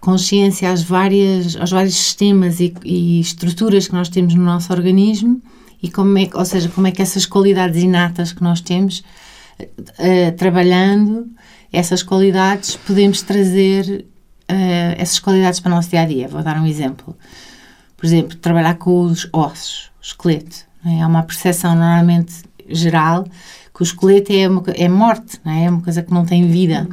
consciência 0.00 0.70
às 0.70 0.82
várias, 0.82 1.56
aos 1.56 1.70
vários 1.70 1.96
sistemas 1.96 2.60
e, 2.60 2.72
e, 2.84 3.20
estruturas 3.20 3.88
que 3.88 3.94
nós 3.94 4.08
temos 4.08 4.34
no 4.34 4.44
nosso 4.44 4.72
organismo 4.72 5.42
e 5.82 5.90
como 5.90 6.16
é, 6.18 6.28
ou 6.34 6.44
seja, 6.44 6.68
como 6.68 6.86
é 6.86 6.90
que 6.90 7.02
essas 7.02 7.26
qualidades 7.26 7.82
inatas 7.82 8.32
que 8.32 8.42
nós 8.42 8.60
temos, 8.60 9.04
uh, 9.60 10.32
trabalhando 10.36 11.28
essas 11.72 12.02
qualidades, 12.02 12.76
podemos 12.76 13.22
trazer 13.22 14.06
uh, 14.50 14.94
essas 14.96 15.18
qualidades 15.18 15.60
para 15.60 15.72
o 15.72 15.74
nosso 15.74 15.90
dia 15.90 16.02
a 16.02 16.06
dia. 16.06 16.28
Vou 16.28 16.42
dar 16.42 16.60
um 16.60 16.66
exemplo. 16.66 17.16
Por 17.96 18.06
exemplo, 18.06 18.36
trabalhar 18.36 18.74
com 18.74 19.02
os 19.02 19.28
ossos, 19.32 19.90
o 20.00 20.02
esqueleto. 20.02 20.64
É? 20.84 21.02
Há 21.02 21.06
uma 21.06 21.22
percepção 21.22 21.74
normalmente 21.74 22.44
geral 22.68 23.24
que 23.74 23.82
o 23.82 23.84
esqueleto 23.84 24.32
é, 24.32 24.48
uma, 24.48 24.62
é 24.74 24.88
morte, 24.88 25.40
é? 25.44 25.64
é 25.64 25.70
uma 25.70 25.82
coisa 25.82 26.02
que 26.02 26.12
não 26.12 26.24
tem 26.24 26.48
vida. 26.48 26.88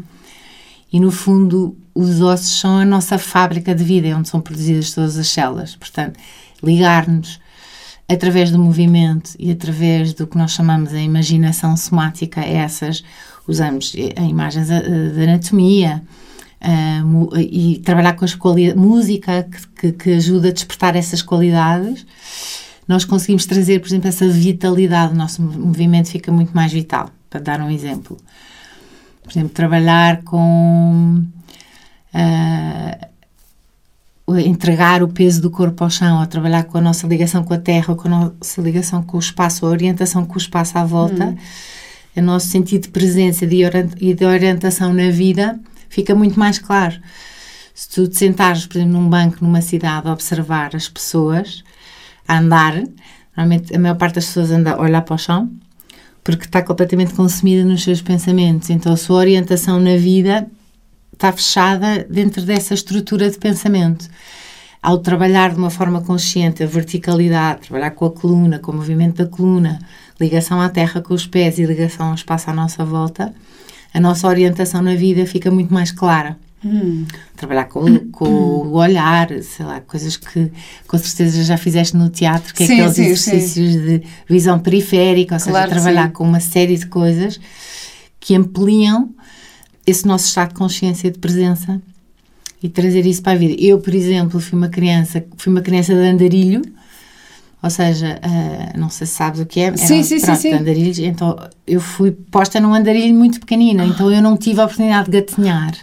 E 0.92 1.00
no 1.00 1.12
fundo, 1.12 1.76
os 1.96 2.22
ossos 2.22 2.60
são 2.60 2.78
a 2.78 2.86
nossa 2.86 3.18
fábrica 3.18 3.74
de 3.74 3.84
vida, 3.84 4.08
é 4.08 4.16
onde 4.16 4.30
são 4.30 4.42
produzidas 4.42 4.94
todas 4.94 5.18
as 5.18 5.28
células. 5.28 5.76
Portanto, 5.76 6.20
ligar-nos 6.62 7.40
através 8.08 8.52
do 8.52 8.60
movimento 8.60 9.32
e 9.40 9.52
através 9.52 10.14
do 10.14 10.28
que 10.28 10.38
nós 10.38 10.52
chamamos 10.52 10.94
a 10.94 11.00
imaginação 11.00 11.76
somática, 11.78 12.42
essas, 12.42 13.04
usamos 13.48 13.94
eh, 13.96 14.22
imagens 14.24 14.70
eh, 14.70 14.82
de 14.82 15.24
anatomia, 15.24 16.04
uh, 16.64 17.38
e 17.38 17.80
trabalhar 17.80 18.14
com 18.14 18.26
as 18.26 18.36
qualidades, 18.36 18.82
música 18.82 19.48
que, 19.80 19.92
que, 19.92 20.14
ajuda 20.14 20.50
a 20.50 20.52
despertar 20.52 20.96
essas 20.96 21.22
qualidades, 21.22 22.06
nós 22.88 23.06
conseguimos 23.06 23.46
trazer, 23.46 23.80
por 23.80 23.88
exemplo, 23.88 24.10
essa 24.10 24.28
vitalidade, 24.28 25.14
o 25.14 25.18
nosso 25.18 25.42
movimento 25.42 26.10
fica 26.10 26.32
muito 26.32 26.54
mais 26.54 26.72
vital, 26.72 27.10
para 27.30 27.40
dar 27.40 27.62
um 27.62 27.70
exemplo. 27.70 28.18
Por 29.24 29.32
exemplo, 29.32 29.50
trabalhar 29.50 30.22
com. 30.24 31.24
Uh, 32.14 33.13
entregar 34.30 35.04
o 35.04 35.08
peso 35.08 35.42
do 35.42 35.52
corpo 35.52 35.84
ao 35.84 35.90
chão, 35.90 36.20
ou 36.20 36.28
trabalhar 36.28 36.64
com 36.64 36.78
a 36.78 36.82
nossa 36.82 37.06
ligação 37.06 37.44
com 37.44 37.54
a 37.54 37.58
terra, 37.58 37.94
com 37.94 38.08
a 38.08 38.12
nossa 38.12 38.62
ligação 38.62 39.04
com 39.04 39.18
o 39.18 39.20
espaço, 39.20 39.66
a 39.66 39.70
orientação 39.70 40.26
com 40.26 40.36
o 40.36 40.38
espaço 40.38 40.78
à 40.78 40.86
volta, 40.86 41.26
hum. 41.26 41.38
o 42.16 42.22
nosso 42.22 42.48
sentido 42.48 42.84
de 42.84 42.90
presença 42.90 43.46
e 43.46 44.14
de 44.14 44.26
orientação 44.26 44.94
na 44.94 45.12
vida 45.12 45.60
fica 45.90 46.16
muito 46.16 46.40
mais 46.40 46.58
claro. 46.58 46.96
Se 47.76 47.90
tu 47.90 48.08
te 48.08 48.18
sentares, 48.18 48.66
por 48.66 48.78
exemplo, 48.78 48.94
num 48.94 49.10
banco 49.10 49.38
numa 49.42 49.62
cidade 49.62 50.08
a 50.08 50.14
observar 50.14 50.76
as 50.76 50.88
pessoas 50.88 51.64
a 52.28 52.38
andar, 52.38 52.82
normalmente 53.36 53.76
a 53.76 53.80
maior 53.80 53.96
parte 53.96 54.16
das 54.16 54.26
pessoas 54.26 54.52
anda 54.52 54.74
a 54.74 54.82
olhar 54.82 55.02
para 55.02 55.16
o 55.16 55.18
chão, 55.18 55.52
porque 56.24 56.46
está 56.46 56.62
completamente 56.62 57.14
consumida 57.14 57.66
nos 57.66 57.84
seus 57.84 58.02
pensamentos. 58.02 58.70
Então 58.70 58.94
a 58.94 58.98
sua 58.98 59.18
orientação 59.18 59.80
na 59.80 59.98
vida 59.98 60.48
está 61.14 61.32
fechada 61.32 62.06
dentro 62.10 62.42
dessa 62.42 62.74
estrutura 62.74 63.30
de 63.30 63.38
pensamento. 63.38 64.10
Ao 64.82 64.98
trabalhar 64.98 65.52
de 65.52 65.58
uma 65.58 65.70
forma 65.70 66.02
consciente 66.02 66.62
a 66.62 66.66
verticalidade, 66.66 67.62
trabalhar 67.62 67.92
com 67.92 68.06
a 68.06 68.12
coluna, 68.12 68.60
com 68.60 68.72
o 68.72 68.76
movimento 68.76 69.24
da 69.24 69.30
coluna, 69.30 69.80
ligação 70.20 70.60
à 70.60 70.68
terra 70.68 71.02
com 71.02 71.14
os 71.14 71.26
pés 71.26 71.58
e 71.58 71.66
ligação 71.66 72.08
ao 72.08 72.16
espaço 72.16 72.50
à 72.50 72.54
nossa 72.54 72.84
volta, 72.84 73.34
a 73.94 74.00
nossa 74.00 74.28
orientação 74.28 74.82
na 74.82 74.96
vida 74.96 75.26
fica 75.26 75.50
muito 75.50 75.74
mais 75.74 75.92
clara. 75.92 76.38
Hum. 76.66 77.06
Trabalhar 77.36 77.66
com, 77.66 78.00
com 78.12 78.26
hum. 78.26 78.72
o 78.72 78.74
olhar, 78.74 79.30
sei 79.42 79.66
lá, 79.66 79.80
coisas 79.82 80.18
que 80.18 80.52
com 80.88 80.98
certeza 80.98 81.44
já 81.44 81.58
fizeste 81.58 81.96
no 81.96 82.10
teatro, 82.10 82.54
que 82.54 82.64
é 82.64 82.68
sim, 82.68 82.74
aqueles 82.82 82.96
sim, 82.96 83.04
exercícios 83.04 83.74
sim. 83.74 83.82
de 83.82 84.04
visão 84.28 84.60
periférica, 84.60 85.36
ou 85.36 85.42
claro, 85.42 85.70
seja, 85.70 85.82
trabalhar 85.82 86.12
com 86.12 86.24
uma 86.24 86.40
série 86.40 86.78
de 86.78 86.88
coisas 86.88 87.40
que 88.20 88.36
ampliam 88.36 89.14
esse 89.86 90.08
nosso 90.08 90.26
estado 90.26 90.50
de 90.50 90.56
consciência 90.56 91.12
de 91.12 91.20
presença 91.20 91.82
e 92.62 92.70
trazer 92.70 93.06
isso 93.06 93.22
para 93.22 93.34
a 93.34 93.36
vida. 93.36 93.56
Eu, 93.60 93.80
por 93.80 93.94
exemplo, 93.94 94.40
fui 94.40 94.58
uma 94.58 94.70
criança, 94.70 95.24
fui 95.38 95.52
uma 95.52 95.62
criança 95.62 95.94
de 95.94 96.00
andarilho, 96.00 96.62
ou 97.62 97.70
seja, 97.70 98.20
uh, 98.24 98.80
não 98.80 98.90
sei 98.90 99.08
se 99.08 99.14
sabes 99.14 99.40
o 99.40 99.46
que 99.46 99.60
é. 99.60 99.76
sim, 99.78 100.04
sim, 100.04 100.20
pronto, 100.20 100.36
sim, 100.38 100.50
sim. 100.50 100.54
Andarilhos, 100.54 101.00
então 101.00 101.38
eu 101.68 101.80
fui 101.80 102.12
posta 102.12 102.60
num 102.60 102.74
andarilho 102.74 103.16
muito 103.16 103.40
pequenino, 103.40 103.84
ah. 103.84 103.86
então 103.86 104.12
eu 104.12 104.22
não 104.22 104.38
tive 104.38 104.62
a 104.62 104.66
oportunidade 104.66 105.10
de 105.10 105.20
gatinhar. 105.20 105.74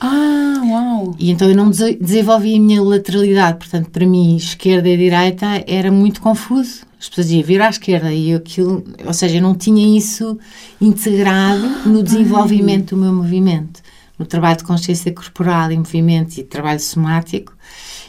Ah, 0.00 0.60
uau! 0.64 1.14
E 1.18 1.30
então 1.30 1.48
eu 1.48 1.54
não 1.56 1.70
desenvolvi 1.70 2.56
a 2.56 2.60
minha 2.60 2.82
lateralidade, 2.82 3.58
portanto, 3.58 3.90
para 3.90 4.04
mim, 4.04 4.36
esquerda 4.36 4.88
e 4.88 4.96
direita 4.96 5.46
era 5.66 5.92
muito 5.92 6.20
confuso. 6.20 6.80
As 7.02 7.08
pessoas 7.08 7.26
diziam 7.26 7.44
vir 7.44 7.60
à 7.60 7.68
esquerda 7.68 8.14
e 8.14 8.32
aquilo, 8.32 8.84
ou 9.04 9.12
seja, 9.12 9.38
eu 9.38 9.42
não 9.42 9.56
tinha 9.56 9.98
isso 9.98 10.38
integrado 10.80 11.66
no 11.84 12.00
desenvolvimento 12.00 12.94
do 12.94 13.02
meu 13.02 13.12
movimento. 13.12 13.82
No 14.16 14.24
trabalho 14.24 14.58
de 14.58 14.62
consciência 14.62 15.12
corporal 15.12 15.72
e 15.72 15.76
movimento 15.76 16.38
e 16.38 16.44
trabalho 16.44 16.78
somático, 16.78 17.52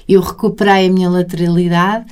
eu 0.07 0.21
recuperei 0.21 0.89
a 0.89 0.91
minha 0.91 1.09
lateralidade 1.09 2.05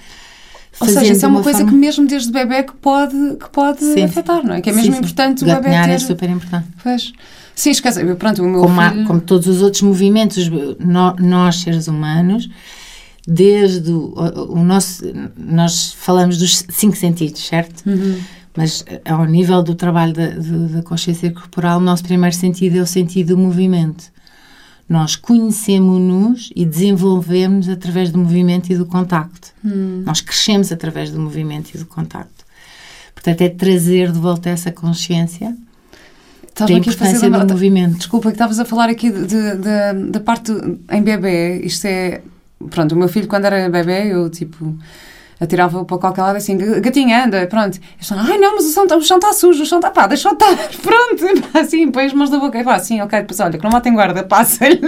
ou 0.79 0.87
seja, 0.87 1.13
isso 1.13 1.23
é 1.23 1.27
uma, 1.27 1.37
uma 1.37 1.43
coisa 1.43 1.59
forma... 1.59 1.71
que 1.71 1.77
mesmo 1.77 2.07
desde 2.07 2.31
bebê 2.31 2.63
que 2.63 2.73
pode, 2.73 3.37
que 3.39 3.49
pode 3.51 3.81
sim, 3.81 4.01
afetar, 4.01 4.43
não 4.43 4.55
é? 4.55 4.61
Que 4.61 4.71
é 4.71 4.73
mesmo 4.73 4.93
sim, 4.93 4.97
importante 4.97 5.43
o 5.43 5.45
bebê 5.45 5.69
ter... 5.69 5.89
é 5.89 5.99
super 5.99 6.29
importante. 6.31 6.67
Pois. 6.81 7.13
Sim, 7.53 7.69
esquece, 7.69 8.03
pronto, 8.15 8.41
o 8.41 8.49
meu 8.49 8.61
como, 8.61 8.81
filho... 8.81 9.05
como 9.05 9.21
todos 9.21 9.45
os 9.45 9.61
outros 9.61 9.83
movimentos, 9.83 10.49
nós, 11.19 11.57
seres 11.57 11.87
humanos, 11.87 12.49
desde 13.27 13.91
o, 13.91 14.13
o, 14.49 14.63
nosso... 14.63 15.03
Nós 15.37 15.93
falamos 15.93 16.37
dos 16.37 16.65
cinco 16.69 16.95
sentidos, 16.95 17.45
certo? 17.45 17.87
Uhum. 17.87 18.19
Mas 18.55 18.83
ao 19.05 19.25
nível 19.25 19.63
do 19.63 19.75
trabalho 19.75 20.13
da, 20.13 20.27
da 20.27 20.83
consciência 20.83 21.31
corporal, 21.31 21.79
o 21.79 21.81
nosso 21.81 22.03
primeiro 22.03 22.35
sentido 22.35 22.77
é 22.77 22.81
o 22.81 22.87
sentido 22.87 23.35
do 23.35 23.37
movimento. 23.37 24.11
Nós 24.89 25.15
conhecemos-nos 25.15 26.51
e 26.53 26.65
desenvolvemos 26.65 27.69
através 27.69 28.09
do 28.09 28.19
movimento 28.19 28.71
e 28.71 28.77
do 28.77 28.85
contacto. 28.85 29.53
Hum. 29.63 30.03
Nós 30.05 30.19
crescemos 30.19 30.69
através 30.69 31.11
do 31.11 31.19
movimento 31.19 31.73
e 31.73 31.77
do 31.77 31.85
contacto. 31.85 32.43
Portanto, 33.13 33.41
é 33.41 33.49
trazer 33.49 34.11
de 34.11 34.19
volta 34.19 34.49
essa 34.49 34.71
consciência 34.71 35.55
da 36.59 36.73
importância 36.73 37.29
do 37.29 37.53
movimento. 37.53 37.97
Desculpa, 37.97 38.29
que 38.29 38.35
estavas 38.35 38.59
a 38.59 38.65
falar 38.65 38.89
aqui 38.89 39.11
da 40.09 40.19
parte 40.19 40.51
em 40.91 41.01
bebê. 41.01 41.61
Isto 41.63 41.85
é... 41.85 42.21
Pronto, 42.69 42.93
o 42.93 42.97
meu 42.97 43.07
filho, 43.07 43.27
quando 43.27 43.45
era 43.45 43.69
bebê, 43.69 44.13
eu, 44.13 44.29
tipo 44.29 44.75
atirava 45.41 45.83
para 45.83 45.97
qualquer 45.97 46.21
lado 46.21 46.35
assim, 46.35 46.55
gatinha, 46.55 47.25
anda, 47.25 47.47
pronto. 47.47 47.79
Estão, 47.99 48.19
ai 48.19 48.37
não, 48.37 48.55
mas 48.55 48.65
o 48.65 48.71
chão, 48.71 48.85
o 48.85 49.01
chão 49.01 49.17
está 49.17 49.33
sujo, 49.33 49.63
o 49.63 49.65
chão 49.65 49.79
está, 49.79 49.89
pá, 49.89 50.05
deixa 50.05 50.29
estar, 50.29 50.55
pronto. 50.83 51.25
Assim, 51.57 51.89
põe 51.89 52.05
as 52.05 52.13
mãos 52.13 52.29
na 52.29 52.37
boca, 52.37 52.59
e 52.59 52.63
pá, 52.63 52.75
assim, 52.75 53.01
ok, 53.01 53.21
depois 53.21 53.39
olha, 53.39 53.57
que 53.57 53.63
não 53.63 53.71
matem 53.71 53.91
guarda, 53.91 54.21
passa-lhe. 54.23 54.79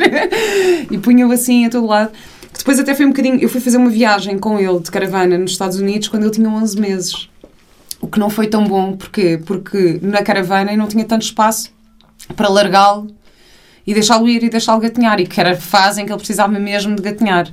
e 0.91 0.97
punha-o 0.99 1.31
assim 1.31 1.65
a 1.65 1.69
todo 1.71 1.87
lado. 1.87 2.11
Depois 2.55 2.79
até 2.79 2.93
foi 2.93 3.05
um 3.05 3.09
bocadinho, 3.09 3.39
eu 3.39 3.49
fui 3.49 3.59
fazer 3.59 3.77
uma 3.77 3.89
viagem 3.89 4.37
com 4.37 4.59
ele 4.59 4.79
de 4.79 4.91
caravana 4.91 5.39
nos 5.39 5.51
Estados 5.51 5.79
Unidos 5.79 6.07
quando 6.07 6.23
ele 6.23 6.31
tinha 6.31 6.47
11 6.47 6.79
meses. 6.79 7.29
O 7.99 8.07
que 8.07 8.19
não 8.19 8.29
foi 8.29 8.47
tão 8.47 8.63
bom, 8.65 8.95
porquê? 8.95 9.41
Porque 9.43 9.99
na 10.03 10.21
caravana 10.21 10.71
eu 10.71 10.77
não 10.77 10.87
tinha 10.87 11.03
tanto 11.03 11.23
espaço 11.23 11.71
para 12.35 12.47
largá-lo 12.47 13.07
e 13.85 13.93
deixá-lo 13.93 14.27
ir 14.29 14.43
e 14.43 14.49
deixá-lo 14.49 14.79
gatinhar, 14.79 15.19
e 15.19 15.27
que 15.27 15.39
era 15.39 15.53
a 15.53 15.55
fase 15.55 16.01
em 16.01 16.05
que 16.05 16.11
ele 16.11 16.17
precisava 16.17 16.57
mesmo 16.59 16.95
de 16.95 17.01
gatinhar. 17.01 17.47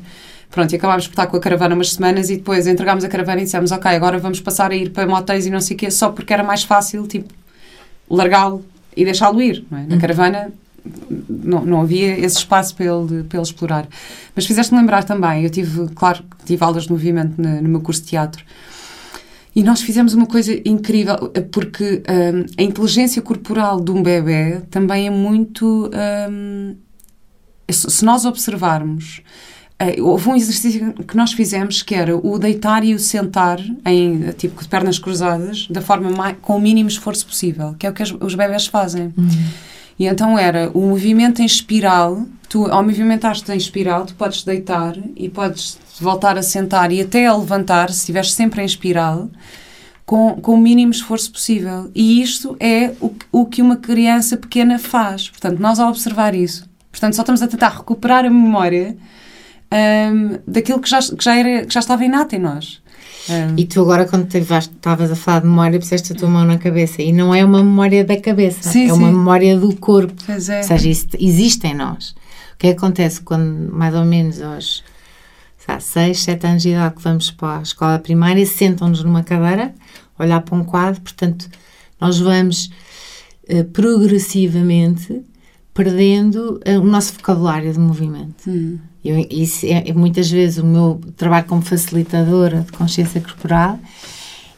Pronto, 0.51 0.73
e 0.73 0.77
acabámos 0.77 1.07
por 1.07 1.13
estar 1.13 1.27
com 1.27 1.37
a 1.37 1.41
caravana 1.41 1.75
umas 1.75 1.93
semanas 1.93 2.29
e 2.29 2.37
depois 2.37 2.67
entregámos 2.67 3.05
a 3.05 3.09
caravana 3.09 3.41
e 3.41 3.45
dissemos, 3.45 3.71
ok, 3.71 3.91
agora 3.91 4.19
vamos 4.19 4.41
passar 4.41 4.73
a 4.73 4.75
ir 4.75 4.91
para 4.91 5.07
motéis 5.07 5.47
e 5.47 5.51
não 5.51 5.61
sei 5.61 5.77
o 5.77 5.79
quê, 5.79 5.91
só 5.91 6.11
porque 6.11 6.33
era 6.33 6.43
mais 6.43 6.65
fácil, 6.65 7.07
tipo, 7.07 7.33
largá-lo 8.09 8.65
e 8.97 9.05
deixá-lo 9.05 9.41
ir. 9.41 9.65
É? 9.71 9.75
Na 9.75 9.95
uhum. 9.95 10.01
caravana 10.01 10.53
não, 11.29 11.65
não 11.65 11.81
havia 11.83 12.19
esse 12.19 12.39
espaço 12.39 12.75
para 12.75 12.87
ele, 12.87 13.23
para 13.25 13.39
ele 13.39 13.47
explorar. 13.47 13.87
Mas 14.35 14.47
fizeste-me 14.47 14.81
lembrar 14.81 15.05
também, 15.05 15.45
eu 15.45 15.51
tive, 15.51 15.89
claro, 15.95 16.25
tive 16.45 16.65
aulas 16.65 16.85
de 16.85 16.91
movimento 16.91 17.41
no, 17.41 17.63
no 17.63 17.69
meu 17.69 17.81
curso 17.81 18.03
de 18.03 18.09
teatro 18.09 18.45
e 19.61 19.63
nós 19.63 19.83
fizemos 19.83 20.15
uma 20.15 20.25
coisa 20.25 20.59
incrível, 20.65 21.31
porque 21.53 22.03
um, 22.09 22.47
a 22.59 22.63
inteligência 22.63 23.21
corporal 23.21 23.79
de 23.79 23.91
um 23.91 24.03
bebê 24.03 24.63
também 24.71 25.07
é 25.07 25.11
muito. 25.11 25.91
Um, 26.31 26.77
se 27.71 28.03
nós 28.05 28.25
observarmos 28.25 29.23
Uh, 29.83 30.05
houve 30.05 30.29
um 30.29 30.37
exercício 30.37 30.93
que 30.93 31.17
nós 31.17 31.33
fizemos 31.33 31.83
que 31.83 31.95
era 31.95 32.15
o 32.15 32.39
deitar 32.39 32.85
e 32.85 32.93
o 32.93 32.99
sentar 32.99 33.59
em 33.87 34.31
tipo 34.33 34.63
de 34.63 34.69
pernas 34.69 34.99
cruzadas 34.99 35.67
da 35.69 35.81
forma 35.81 36.11
mais, 36.11 36.37
com 36.43 36.57
o 36.57 36.61
mínimo 36.61 36.91
esforço 36.91 37.25
possível, 37.27 37.75
que 37.79 37.87
é 37.87 37.91
o 37.91 37.95
que 37.95 38.03
os, 38.03 38.15
os 38.21 38.35
bebés 38.35 38.67
fazem. 38.67 39.05
Uhum. 39.17 39.29
E 39.99 40.07
então 40.07 40.39
era 40.39 40.71
o 40.75 40.83
movimento 40.83 41.41
em 41.41 41.47
espiral, 41.47 42.27
tu 42.47 42.67
ao 42.67 42.83
movimentaste 42.83 43.51
em 43.51 43.57
espiral, 43.57 44.05
tu 44.05 44.15
podes 44.17 44.45
deitar 44.45 44.99
e 45.17 45.31
podes 45.31 45.79
voltar 46.01 46.39
a 46.39 46.43
sentar 46.43 46.91
e 46.93 47.01
até 47.01 47.27
a 47.27 47.37
levantar, 47.37 47.91
se 47.91 48.01
estiveres 48.01 48.33
sempre 48.33 48.63
em 48.63 48.65
espiral, 48.65 49.31
com, 50.05 50.35
com 50.41 50.55
o 50.55 50.59
mínimo 50.59 50.91
esforço 50.91 51.31
possível. 51.31 51.91
E 51.95 52.21
isto 52.21 52.57
é 52.59 52.93
o, 53.01 53.15
o 53.31 53.47
que 53.47 53.63
uma 53.63 53.77
criança 53.77 54.37
pequena 54.37 54.79
faz. 54.79 55.29
Portanto, 55.29 55.61
nós 55.61 55.79
ao 55.79 55.89
observar 55.89 56.35
isso, 56.35 56.69
portanto, 56.91 57.15
só 57.15 57.23
estamos 57.23 57.43
a 57.43 57.47
tentar 57.47 57.69
recuperar 57.69 58.25
a 58.25 58.31
memória 58.31 58.97
um, 59.73 60.39
daquilo 60.47 60.81
que 60.81 60.91
já, 60.91 60.99
que, 60.99 61.23
já 61.23 61.37
era, 61.37 61.65
que 61.65 61.73
já 61.73 61.81
estava 61.81 62.05
inato 62.05 62.35
em 62.35 62.39
nós. 62.39 62.83
Um, 63.29 63.55
e 63.57 63.65
tu 63.67 63.81
agora, 63.83 64.07
quando 64.07 64.27
estavas 64.35 65.13
a 65.13 65.15
falar 65.15 65.41
de 65.41 65.47
memória, 65.47 65.79
puseste 65.79 66.13
a 66.13 66.17
tua 66.17 66.29
mão 66.29 66.45
na 66.45 66.59
cabeça. 66.59 67.03
E 67.03 67.13
não 67.13 67.35
é 67.35 67.45
uma 67.45 67.63
memória 67.63 68.05
da 68.05 68.21
cabeça, 68.21 68.69
sim, 68.69 68.87
é 68.87 68.89
sim. 68.89 68.93
uma 68.93 69.09
memória 69.09 69.57
do 69.57 69.77
corpo. 69.77 70.15
Pois 70.27 70.49
é. 70.49 70.59
Ou 70.59 70.65
seja, 70.65 70.89
isso 70.89 71.07
existe 71.19 71.67
em 71.67 71.75
nós. 71.75 72.11
O 72.55 72.59
que 72.59 72.69
acontece 72.69 73.21
quando, 73.21 73.73
mais 73.73 73.95
ou 73.95 74.05
menos, 74.05 74.41
aos 74.41 74.83
há 75.77 75.81
6, 75.81 76.23
7 76.23 76.47
anos 76.47 76.63
de 76.63 76.71
idade 76.71 76.95
que 76.97 77.03
vamos 77.03 77.31
para 77.31 77.59
a 77.59 77.63
escola 77.63 77.99
primária, 77.99 78.45
sentam-nos 78.45 79.03
numa 79.03 79.23
cadeira, 79.23 79.75
olhar 80.19 80.41
para 80.41 80.55
um 80.55 80.65
quadro, 80.65 81.01
portanto, 81.01 81.49
nós 82.01 82.19
vamos 82.19 82.71
uh, 83.49 83.65
progressivamente 83.73 85.23
perdendo 85.73 86.61
uh, 86.67 86.81
o 86.81 86.85
nosso 86.85 87.15
vocabulário 87.15 87.73
de 87.73 87.79
movimento. 87.79 88.49
Hum. 88.49 88.79
Eu, 89.05 89.27
isso 89.31 89.65
é, 89.65 89.89
é, 89.89 89.93
muitas 89.95 90.31
vezes 90.31 90.59
o 90.59 90.67
meu 90.67 91.01
trabalho 91.17 91.47
como 91.47 91.63
facilitadora 91.63 92.61
de 92.61 92.73
consciência 92.73 93.21
corporal 93.21 93.79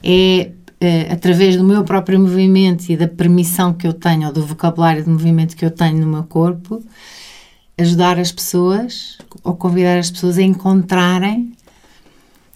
é 0.02 0.50
uh, 0.82 1.12
através 1.12 1.56
do 1.56 1.62
meu 1.62 1.84
próprio 1.84 2.18
movimento 2.18 2.88
e 2.90 2.96
da 2.96 3.06
permissão 3.06 3.72
que 3.72 3.86
eu 3.86 3.92
tenho 3.92 4.26
ou 4.26 4.32
do 4.32 4.44
vocabulário 4.44 5.04
de 5.04 5.10
movimento 5.10 5.56
que 5.56 5.64
eu 5.64 5.70
tenho 5.70 5.98
no 5.98 6.06
meu 6.06 6.24
corpo 6.24 6.82
ajudar 7.78 8.18
as 8.18 8.30
pessoas 8.30 9.18
ou 9.42 9.54
convidar 9.54 9.98
as 9.98 10.10
pessoas 10.10 10.38
a 10.38 10.42
encontrarem 10.42 11.52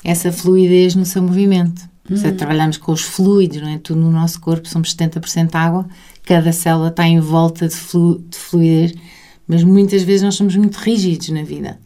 essa 0.05 0.31
fluidez 0.31 0.95
no 0.95 1.05
seu 1.05 1.23
movimento. 1.23 1.83
Uhum. 2.09 2.17
Seja, 2.17 2.33
trabalhamos 2.33 2.77
com 2.77 2.93
os 2.93 3.03
fluidos, 3.03 3.61
não 3.61 3.69
é? 3.69 3.79
Tudo 3.79 4.01
no 4.01 4.11
nosso 4.11 4.41
corpo, 4.41 4.69
somos 4.69 4.95
70% 4.95 5.55
água, 5.55 5.87
cada 6.25 6.53
célula 6.53 6.89
está 6.89 7.07
em 7.07 7.19
volta 7.19 7.67
de, 7.67 7.75
flu, 7.75 8.25
de 8.29 8.37
fluidez, 8.37 8.95
mas 9.47 9.65
muitas 9.65 10.03
vezes 10.03 10.23
nós 10.23 10.37
somos 10.37 10.55
muito 10.55 10.77
rígidos 10.77 11.31
na 11.31 11.43
vida. 11.43 11.79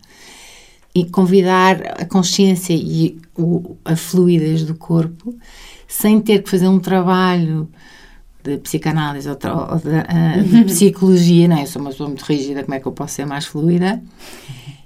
E 0.95 1.05
convidar 1.05 2.01
a 2.01 2.05
consciência 2.05 2.75
e 2.75 3.19
o, 3.39 3.77
a 3.85 3.97
fluidez 3.97 4.65
do 4.65 4.75
corpo, 4.75 5.35
sem 5.87 6.21
ter 6.21 6.43
que 6.43 6.51
fazer 6.51 6.69
um 6.69 6.79
trabalho 6.79 7.69
de 8.43 8.59
psicanálise 8.59 9.29
ou, 9.29 9.37
ou 9.37 9.79
de, 9.79 9.89
uh, 9.89 10.45
de, 10.45 10.65
psicologia, 10.65 11.49
não 11.49 11.59
é? 11.59 11.63
Eu 11.63 11.67
sou 11.67 11.83
uma 11.83 11.91
pessoa 11.91 12.09
muito 12.09 12.25
rígida, 12.25 12.63
como 12.63 12.75
é 12.75 12.81
que 12.81 12.87
eu 12.87 12.93
posso 12.93 13.15
ser 13.15 13.27
mais 13.27 13.47
fluida? 13.47 14.03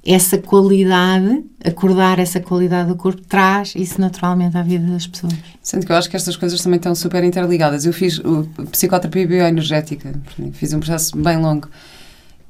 Essa 0.06 0.36
qualidade, 0.36 1.44
acordar 1.64 2.18
essa 2.18 2.38
qualidade 2.38 2.88
do 2.88 2.96
corpo, 2.96 3.22
traz 3.22 3.74
isso 3.74 3.98
naturalmente 3.98 4.56
à 4.56 4.62
vida 4.62 4.86
das 4.86 5.06
pessoas. 5.06 5.32
Sendo 5.62 5.86
que 5.86 5.92
eu 5.92 5.96
acho 5.96 6.10
que 6.10 6.16
estas 6.16 6.36
coisas 6.36 6.60
também 6.60 6.76
estão 6.76 6.94
super 6.94 7.24
interligadas. 7.24 7.86
Eu 7.86 7.92
fiz 7.92 8.18
o, 8.18 8.46
psicoterapia 8.70 9.26
bioenergética, 9.26 10.12
fiz 10.52 10.74
um 10.74 10.80
processo 10.80 11.16
bem 11.16 11.38
longo 11.38 11.68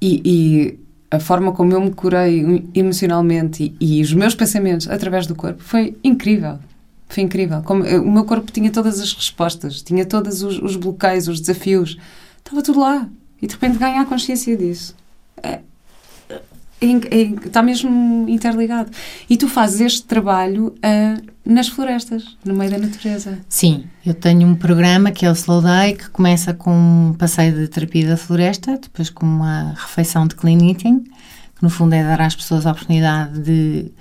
e, 0.00 0.20
e 0.25 0.78
a 1.11 1.20
forma 1.20 1.52
como 1.52 1.73
eu 1.73 1.80
me 1.80 1.92
curei 1.92 2.64
emocionalmente 2.75 3.73
e, 3.80 3.99
e 3.99 4.02
os 4.02 4.12
meus 4.12 4.34
pensamentos 4.34 4.88
através 4.88 5.26
do 5.26 5.37
corpo 5.37 5.62
foi 5.62 5.96
incrível 6.02 6.58
foi 7.08 7.23
incrível. 7.23 7.62
Como, 7.62 7.84
o 7.84 8.11
meu 8.11 8.25
corpo 8.25 8.50
tinha 8.50 8.70
todas 8.70 9.00
as 9.00 9.12
respostas, 9.12 9.82
tinha 9.82 10.04
todos 10.04 10.42
os, 10.42 10.58
os 10.58 10.76
bloqueios, 10.76 11.28
os 11.28 11.40
desafios. 11.40 11.96
Estava 12.38 12.62
tudo 12.62 12.80
lá. 12.80 13.08
E 13.40 13.46
de 13.46 13.54
repente 13.54 13.78
ganhar 13.78 14.04
consciência 14.06 14.56
disso. 14.56 14.94
É, 15.42 15.61
é, 16.80 16.87
é, 16.87 17.23
está 17.46 17.62
mesmo 17.62 18.28
interligado. 18.28 18.90
E 19.28 19.37
tu 19.37 19.49
fazes 19.49 19.80
este 19.80 20.02
trabalho 20.04 20.68
uh, 20.68 21.23
nas 21.44 21.68
florestas, 21.68 22.37
no 22.44 22.54
meio 22.54 22.70
da 22.70 22.78
natureza. 22.78 23.38
Sim, 23.49 23.84
eu 24.04 24.14
tenho 24.14 24.46
um 24.46 24.54
programa 24.54 25.11
que 25.11 25.25
é 25.25 25.30
o 25.30 25.32
Slow 25.32 25.62
Day, 25.62 25.94
que 25.94 26.11
começa 26.11 26.52
com 26.52 26.70
um 26.70 27.14
passeio 27.14 27.54
de 27.54 27.68
terapia 27.68 28.08
da 28.08 28.16
floresta, 28.16 28.78
depois 28.78 29.11
com 29.11 29.25
uma 29.25 29.75
refeição 29.76 30.26
de 30.26 30.34
clean 30.34 30.58
eating, 30.68 31.00
que 31.00 31.62
no 31.62 31.70
fundo 31.70 31.94
é 31.94 32.02
dar 32.02 32.20
às 32.20 32.34
pessoas 32.34 32.66
a 32.66 32.73
oportunidade 32.73 33.40
de 33.40 33.92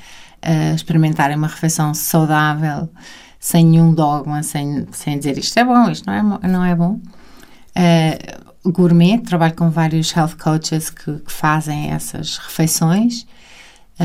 uh, 0.43 0.75
experimentarem 0.75 1.37
uma 1.37 1.47
refeição 1.47 1.93
saudável, 1.93 2.89
sem 3.39 3.65
nenhum 3.65 3.93
dogma, 3.93 4.43
sem, 4.43 4.87
sem 4.91 5.17
dizer 5.17 5.37
isto 5.37 5.57
é 5.57 5.63
bom, 5.63 5.89
isto 5.89 6.05
não 6.05 6.39
é, 6.41 6.47
não 6.47 6.65
é 6.65 6.75
bom. 6.75 6.99
Uh, 7.75 8.71
gourmet, 8.71 9.19
trabalho 9.19 9.55
com 9.55 9.69
vários 9.69 10.15
health 10.15 10.35
coaches 10.41 10.89
que, 10.89 11.19
que 11.19 11.31
fazem 11.31 11.91
essas 11.91 12.37
refeições 12.37 13.25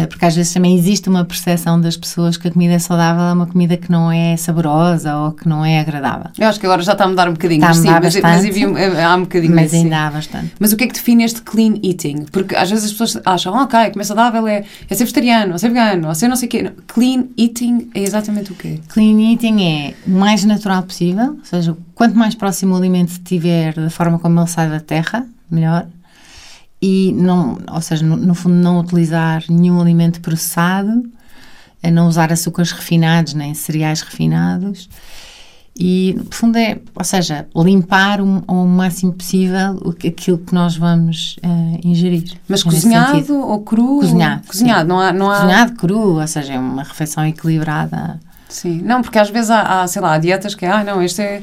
porque 0.06 0.24
às 0.24 0.36
vezes 0.36 0.52
também 0.52 0.76
existe 0.76 1.08
uma 1.08 1.24
percepção 1.24 1.80
das 1.80 1.96
pessoas 1.96 2.36
que 2.36 2.48
a 2.48 2.50
comida 2.50 2.78
saudável 2.78 3.22
é 3.22 3.32
uma 3.32 3.46
comida 3.46 3.76
que 3.76 3.90
não 3.90 4.12
é 4.12 4.36
saborosa 4.36 5.16
ou 5.16 5.32
que 5.32 5.48
não 5.48 5.64
é 5.64 5.80
agradável. 5.80 6.30
Eu 6.38 6.46
acho 6.46 6.60
que 6.60 6.66
agora 6.66 6.82
já 6.82 6.92
está 6.92 7.04
a 7.04 7.08
mudar 7.08 7.28
um 7.28 7.32
bocadinho, 7.32 7.58
está 7.64 7.68
mas, 7.68 8.12
sim, 8.12 8.22
mas, 8.22 8.44
mas 8.44 8.98
há 8.98 9.16
um 9.16 9.22
bocadinho. 9.22 9.54
Mas 9.54 9.72
ainda 9.72 10.06
há 10.06 10.10
bastante. 10.10 10.52
Mas 10.60 10.72
o 10.72 10.76
que 10.76 10.84
é 10.84 10.86
que 10.86 10.92
define 10.92 11.24
este 11.24 11.40
clean 11.42 11.74
eating? 11.82 12.26
Porque 12.30 12.54
às 12.54 12.70
vezes 12.70 12.84
as 12.84 12.92
pessoas 12.92 13.22
acham, 13.24 13.54
oh, 13.54 13.62
ok, 13.62 13.90
comer 13.90 14.04
saudável 14.04 14.46
é, 14.46 14.64
é 14.88 14.94
ser 14.94 15.04
vegetariano, 15.04 15.52
ou 15.52 15.58
ser 15.58 15.68
vegano, 15.68 16.08
ou 16.08 16.14
ser 16.14 16.28
não 16.28 16.36
sei 16.36 16.46
o 16.46 16.50
quê. 16.50 16.70
Clean 16.86 17.24
eating 17.38 17.90
é 17.94 18.02
exatamente 18.02 18.52
o 18.52 18.54
quê? 18.54 18.80
Clean 18.88 19.18
eating 19.32 19.62
é 19.62 19.94
o 20.06 20.10
mais 20.10 20.44
natural 20.44 20.82
possível, 20.82 21.36
ou 21.38 21.44
seja, 21.44 21.76
quanto 21.94 22.16
mais 22.16 22.34
próximo 22.34 22.74
o 22.74 22.76
alimento 22.76 23.10
estiver 23.10 23.74
da 23.74 23.90
forma 23.90 24.18
como 24.18 24.38
ele 24.38 24.48
sai 24.48 24.68
da 24.68 24.80
terra, 24.80 25.26
melhor 25.50 25.86
e 26.80 27.12
não, 27.12 27.58
ou 27.72 27.80
seja, 27.80 28.04
no, 28.04 28.16
no, 28.16 28.34
fundo 28.34 28.54
não 28.54 28.78
utilizar 28.78 29.44
nenhum 29.48 29.80
alimento 29.80 30.20
processado, 30.20 31.04
não 31.92 32.08
usar 32.08 32.32
açúcares 32.32 32.72
refinados 32.72 33.34
nem 33.34 33.54
cereais 33.54 34.00
refinados 34.00 34.88
e 35.78 36.16
no 36.18 36.26
fundo 36.32 36.58
é, 36.58 36.76
ou 36.92 37.04
seja, 37.04 37.46
limpar 37.54 38.20
o, 38.20 38.42
o 38.48 38.66
máximo 38.66 39.12
possível 39.12 39.94
aquilo 40.04 40.38
que 40.38 40.52
nós 40.52 40.76
vamos 40.76 41.36
uh, 41.36 41.78
ingerir. 41.86 42.36
Mas 42.48 42.64
cozinhado 42.64 43.38
ou 43.38 43.60
cru? 43.60 44.00
Cozinhado. 44.00 44.42
Cozinhado, 44.48 44.88
não 44.88 44.98
há, 44.98 45.12
não 45.12 45.30
há... 45.30 45.36
Cozinhado 45.36 45.74
cru, 45.74 46.18
ou 46.18 46.26
seja, 46.26 46.54
é 46.54 46.58
uma 46.58 46.82
refeição 46.82 47.24
equilibrada. 47.24 48.18
Sim, 48.48 48.82
não, 48.82 49.02
porque 49.02 49.20
às 49.20 49.30
vezes 49.30 49.50
há, 49.50 49.82
há 49.82 49.86
sei 49.86 50.02
lá, 50.02 50.18
dietas 50.18 50.56
que, 50.56 50.66
ah, 50.66 50.82
não, 50.82 51.00
este 51.00 51.22
é, 51.22 51.42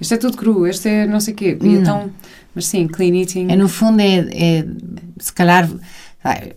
este 0.00 0.14
é 0.14 0.16
tudo 0.16 0.36
cru, 0.36 0.66
este 0.66 0.88
é 0.88 1.06
não 1.06 1.20
sei 1.20 1.34
o 1.34 1.36
quê. 1.36 1.56
E 1.62 1.68
hum. 1.68 1.80
então 1.80 2.10
mas 2.56 2.66
sim, 2.66 2.88
clean 2.88 3.14
eating. 3.14 3.46
É, 3.50 3.54
no 3.54 3.68
fundo, 3.68 4.00
é, 4.00 4.26
é 4.32 4.66
se 5.18 5.32
calhar. 5.32 5.68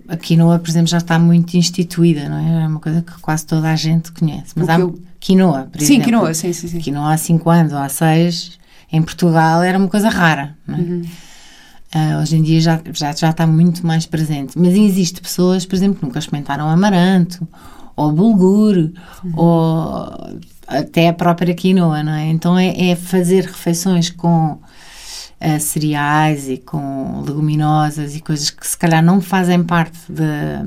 A 0.08 0.18
quinoa, 0.18 0.58
por 0.58 0.68
exemplo, 0.68 0.88
já 0.88 0.98
está 0.98 1.20
muito 1.20 1.56
instituída, 1.56 2.28
não 2.28 2.38
é? 2.38 2.64
É 2.64 2.68
uma 2.68 2.80
coisa 2.80 3.04
que 3.04 3.20
quase 3.22 3.46
toda 3.46 3.70
a 3.70 3.76
gente 3.76 4.12
conhece. 4.12 4.54
Mas 4.56 4.68
há 4.68 4.80
eu... 4.80 5.00
quinoa, 5.20 5.70
por 5.72 5.80
sim, 5.80 5.86
exemplo. 5.86 6.06
Quinoa, 6.06 6.34
sim, 6.34 6.52
sim, 6.54 6.68
sim. 6.68 6.80
Quinoa 6.80 7.14
há 7.14 7.18
5 7.18 7.50
anos 7.52 7.74
ou 7.74 7.78
há 7.78 7.88
6, 7.88 8.58
em 8.92 9.00
Portugal, 9.04 9.62
era 9.62 9.78
uma 9.78 9.88
coisa 9.88 10.10
rara, 10.10 10.58
não 10.66 10.76
é? 10.76 10.80
Uhum. 10.80 11.02
Uh, 11.94 12.22
hoje 12.22 12.38
em 12.38 12.42
dia 12.42 12.62
já, 12.62 12.82
já, 12.94 13.12
já 13.12 13.30
está 13.30 13.46
muito 13.46 13.86
mais 13.86 14.08
presente. 14.08 14.58
Mas 14.58 14.74
existe 14.74 15.22
pessoas, 15.22 15.68
por 15.68 15.76
exemplo, 15.76 16.00
que 16.00 16.06
nunca 16.06 16.18
experimentaram 16.18 16.68
amaranto, 16.68 17.48
ou 17.96 18.12
bulgur, 18.12 18.76
uhum. 19.24 19.34
ou 19.36 20.40
até 20.68 21.10
a 21.10 21.14
própria 21.14 21.54
quinoa, 21.54 22.02
não 22.02 22.14
é? 22.14 22.28
Então 22.28 22.58
é, 22.58 22.90
é 22.90 22.96
fazer 22.96 23.46
refeições 23.46 24.10
com 24.10 24.58
uh, 25.42 25.60
cereais 25.60 26.50
e 26.50 26.58
com 26.58 27.24
leguminosas 27.26 28.16
e 28.16 28.22
coisas 28.22 28.50
que 28.50 28.66
se 28.66 28.78
calhar 28.78 29.04
não 29.04 29.22
fazem 29.22 29.64
parte 29.64 30.00
da, 30.10 30.66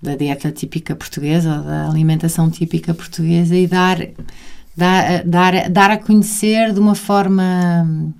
da 0.00 0.16
dieta 0.16 0.50
típica 0.50 0.94
portuguesa 0.94 1.58
ou 1.58 1.64
da 1.64 1.88
alimentação 1.88 2.50
típica 2.50 2.94
portuguesa 2.94 3.54
e 3.54 3.66
dar, 3.66 3.98
dar, 4.76 5.24
dar, 5.24 5.70
dar 5.70 5.90
a 5.90 5.98
conhecer 5.98 6.72
de 6.72 6.80
uma 6.80 6.94
forma 6.94 8.12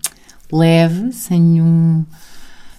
leve, 0.52 1.12
sem 1.12 1.40
nenhum 1.40 2.04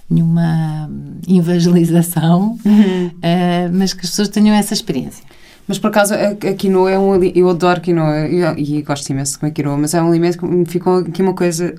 nenhuma 0.07 0.88
evangelização, 1.27 2.59
uhum. 2.63 3.07
uh, 3.07 3.73
mas 3.73 3.91
que 3.91 4.01
as 4.01 4.11
pessoas 4.11 4.29
tenham 4.29 4.55
essa 4.55 4.71
experiência. 4.73 5.23
Mas 5.67 5.79
por 5.79 5.88
acaso 5.88 6.13
a, 6.13 6.29
a 6.29 6.53
quinoa 6.53 6.91
é 6.91 6.99
um 6.99 7.23
eu 7.23 7.49
adoro 7.49 7.81
quinoa 7.81 8.27
e, 8.27 8.77
e 8.77 8.81
gosto 8.83 9.09
imenso 9.09 9.33
de 9.33 9.39
comer 9.39 9.51
quinoa, 9.51 9.77
mas 9.77 9.93
é 9.93 10.01
um 10.01 10.07
alimento 10.07 10.38
que 10.38 10.45
me 10.45 10.65
ficou 10.65 10.99
aqui 10.99 11.23
uma 11.23 11.33
coisa 11.33 11.73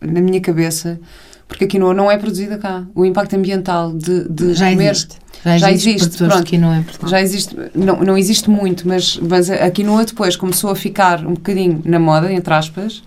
na 0.00 0.20
minha 0.20 0.40
cabeça, 0.40 1.00
porque 1.46 1.64
a 1.64 1.66
quinoa 1.66 1.94
não 1.94 2.10
é 2.10 2.18
produzida 2.18 2.58
cá. 2.58 2.84
O 2.94 3.04
impacto 3.04 3.34
ambiental 3.34 3.92
de, 3.92 4.28
de 4.28 4.54
já 4.54 4.70
comer... 4.70 4.90
Existe. 4.90 5.16
Já, 5.44 5.56
já 5.56 5.70
existe, 5.70 6.06
existe 6.06 6.24
pronto. 6.24 6.44
Quinoa 6.44 6.82
Portugal. 6.84 7.10
Já 7.10 7.22
existe, 7.22 7.56
não, 7.74 8.00
não 8.00 8.18
existe 8.18 8.50
muito, 8.50 8.88
mas, 8.88 9.16
mas 9.18 9.48
a 9.48 9.70
quinoa 9.70 10.04
depois 10.04 10.36
começou 10.36 10.70
a 10.70 10.74
ficar 10.74 11.24
um 11.24 11.34
bocadinho 11.34 11.80
na 11.84 11.98
moda, 11.98 12.32
entre 12.32 12.52
aspas, 12.52 13.04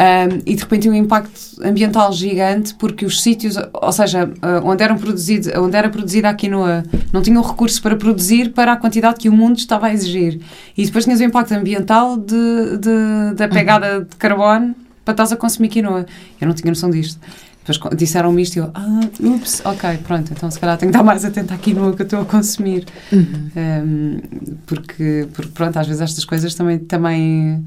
um, 0.00 0.40
e 0.46 0.54
de 0.54 0.62
repente 0.62 0.88
um 0.88 0.94
impacto 0.94 1.40
ambiental 1.62 2.12
gigante 2.12 2.74
porque 2.74 3.04
os 3.04 3.22
sítios, 3.22 3.56
ou 3.72 3.92
seja, 3.92 4.30
onde, 4.64 4.82
eram 4.82 4.96
produzidos, 4.98 5.48
onde 5.56 5.76
era 5.76 5.88
produzida 5.88 6.30
a 6.30 6.34
quinoa 6.34 6.84
não 7.12 7.22
tinham 7.22 7.42
recursos 7.42 7.78
para 7.78 7.94
produzir 7.94 8.50
para 8.50 8.72
a 8.72 8.76
quantidade 8.76 9.18
que 9.18 9.28
o 9.28 9.32
mundo 9.32 9.58
estava 9.58 9.86
a 9.86 9.92
exigir. 9.92 10.40
E 10.76 10.84
depois 10.84 11.04
tinhas 11.04 11.20
o 11.20 11.24
impacto 11.24 11.52
ambiental 11.52 12.16
de, 12.16 12.78
de 12.78 13.34
da 13.36 13.46
pegada 13.46 14.00
de 14.00 14.16
carbono 14.16 14.74
para 15.14 15.24
estás 15.24 15.32
a 15.32 15.36
consumir 15.36 15.68
quinoa. 15.68 16.06
Eu 16.40 16.46
não 16.46 16.54
tinha 16.54 16.70
noção 16.70 16.90
disto. 16.90 17.20
Depois 17.64 17.96
disseram-me 17.96 18.42
isto 18.42 18.56
e 18.56 18.58
eu, 18.60 18.70
ah, 18.74 19.00
ups, 19.20 19.60
ok, 19.64 19.98
pronto, 19.98 20.32
então 20.32 20.50
se 20.50 20.58
calhar 20.58 20.78
tenho 20.78 20.90
que 20.90 20.96
estar 20.96 21.04
mais 21.04 21.24
atenta 21.24 21.54
à 21.54 21.58
quinoa 21.58 21.94
que 21.94 22.02
eu 22.02 22.04
estou 22.04 22.20
a 22.22 22.24
consumir. 22.24 22.86
Uhum. 23.12 23.50
Um, 23.54 24.20
porque, 24.66 25.28
porque, 25.32 25.52
pronto, 25.52 25.78
às 25.78 25.86
vezes 25.86 26.00
estas 26.00 26.24
coisas 26.24 26.54
também, 26.54 26.78
também 26.78 27.62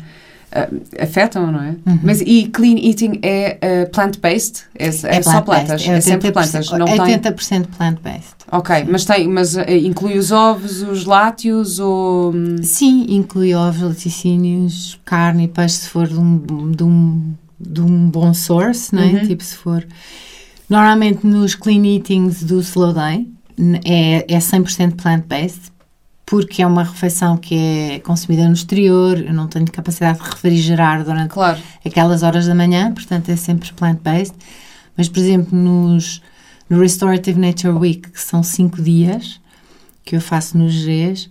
uh, 0.53 1.01
afetam, 1.01 1.51
não 1.51 1.61
é? 1.61 1.75
Uhum. 1.85 1.99
Mas 2.03 2.21
e 2.21 2.47
clean 2.47 2.77
eating 2.77 3.19
é 3.21 3.57
uh, 3.61 3.89
plant-based? 3.89 4.63
É, 4.77 4.85
é, 4.85 4.87
é 4.87 5.21
só 5.21 5.41
plantas? 5.41 5.87
É, 5.87 5.97
é 5.97 6.01
sempre 6.01 6.31
plantas? 6.31 6.69
Não 6.71 6.85
80% 6.85 7.49
tem... 7.49 7.63
plant-based. 7.63 8.35
Ok, 8.51 8.85
mas, 8.87 9.05
tem, 9.05 9.27
mas 9.27 9.55
uh, 9.55 9.61
inclui 9.69 10.17
os 10.17 10.31
ovos, 10.31 10.81
os 10.81 11.05
lácteos 11.05 11.79
ou... 11.79 12.31
Hum? 12.33 12.57
Sim, 12.61 13.05
inclui 13.09 13.53
ovos, 13.53 13.81
laticínios, 13.81 14.99
carne 15.03 15.45
e 15.45 15.47
peixe 15.47 15.75
se 15.75 15.89
for 15.89 16.07
de 16.07 16.17
um, 16.17 16.71
de 16.71 16.83
um, 16.83 17.33
de 17.59 17.81
um 17.81 18.09
bom 18.09 18.33
source, 18.33 18.93
não 18.93 19.01
é? 19.01 19.07
Uhum. 19.07 19.27
Tipo 19.27 19.43
se 19.43 19.55
for... 19.55 19.85
Normalmente 20.69 21.27
nos 21.27 21.55
clean 21.55 21.83
eatings 21.85 22.43
do 22.43 22.59
Slow 22.59 22.93
Day 22.93 23.27
é, 23.85 24.25
é 24.33 24.37
100% 24.39 24.95
plant-based 24.95 25.72
porque 26.25 26.61
é 26.61 26.67
uma 26.67 26.83
refeição 26.83 27.37
que 27.37 27.55
é 27.55 27.99
consumida 27.99 28.47
no 28.47 28.53
exterior, 28.53 29.17
eu 29.19 29.33
não 29.33 29.47
tenho 29.47 29.65
capacidade 29.71 30.19
de 30.19 30.25
refrigerar 30.29 31.03
durante 31.03 31.31
Claro. 31.31 31.59
aquelas 31.85 32.23
horas 32.23 32.47
da 32.47 32.55
manhã, 32.55 32.91
portanto 32.93 33.29
é 33.29 33.35
sempre 33.35 33.71
plant-based. 33.73 34.35
Mas, 34.97 35.09
por 35.09 35.19
exemplo, 35.19 35.57
nos, 35.57 36.21
no 36.69 36.79
Restorative 36.79 37.39
Nature 37.39 37.73
Week, 37.73 38.09
que 38.11 38.21
são 38.21 38.41
cinco 38.43 38.81
dias, 38.81 39.41
que 40.05 40.15
eu 40.15 40.21
faço 40.21 40.57
nos 40.57 40.73
Gs, 40.73 41.29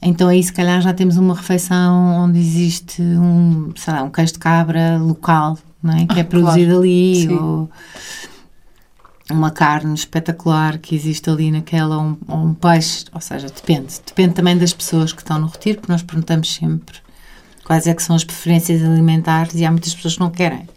então 0.00 0.28
aí 0.28 0.42
se 0.42 0.52
calhar 0.52 0.80
já 0.80 0.92
temos 0.92 1.16
uma 1.16 1.34
refeição 1.34 2.24
onde 2.24 2.38
existe 2.38 3.00
um, 3.02 3.70
sei 3.76 3.92
lá, 3.92 4.02
um 4.02 4.10
queijo 4.10 4.32
de 4.34 4.38
cabra 4.38 4.98
local, 4.98 5.58
não 5.82 5.94
é? 5.96 6.06
que 6.06 6.18
é 6.18 6.22
Ah, 6.22 6.24
produzido 6.24 6.66
claro. 6.72 6.80
ali, 6.80 7.16
Sim. 7.26 7.34
ou 7.34 7.70
uma 9.30 9.50
carne 9.50 9.94
espetacular 9.94 10.78
que 10.78 10.94
existe 10.94 11.30
ali 11.30 11.50
naquela, 11.50 11.96
ou 11.96 12.02
um, 12.02 12.16
ou 12.28 12.38
um 12.38 12.54
peixe, 12.54 13.04
ou 13.12 13.20
seja, 13.20 13.46
depende. 13.46 13.94
Depende 14.06 14.34
também 14.34 14.56
das 14.56 14.72
pessoas 14.72 15.12
que 15.12 15.22
estão 15.22 15.38
no 15.38 15.46
retiro, 15.46 15.78
porque 15.78 15.92
nós 15.92 16.02
perguntamos 16.02 16.52
sempre 16.54 16.98
quais 17.64 17.86
é 17.86 17.94
que 17.94 18.02
são 18.02 18.16
as 18.16 18.24
preferências 18.24 18.82
alimentares 18.82 19.54
e 19.54 19.64
há 19.64 19.70
muitas 19.70 19.94
pessoas 19.94 20.14
que 20.14 20.20
não 20.20 20.30
querem 20.30 20.68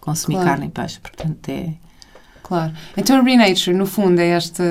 consumir 0.00 0.36
Claro. 0.36 0.50
carne 0.50 0.66
e 0.66 0.70
peixe, 0.70 1.00
portanto 1.00 1.48
é... 1.48 1.72
Claro. 2.42 2.72
Então 2.96 3.18
a 3.18 3.22
Renature, 3.22 3.76
no 3.76 3.86
fundo, 3.86 4.20
é 4.20 4.28
esta, 4.28 4.62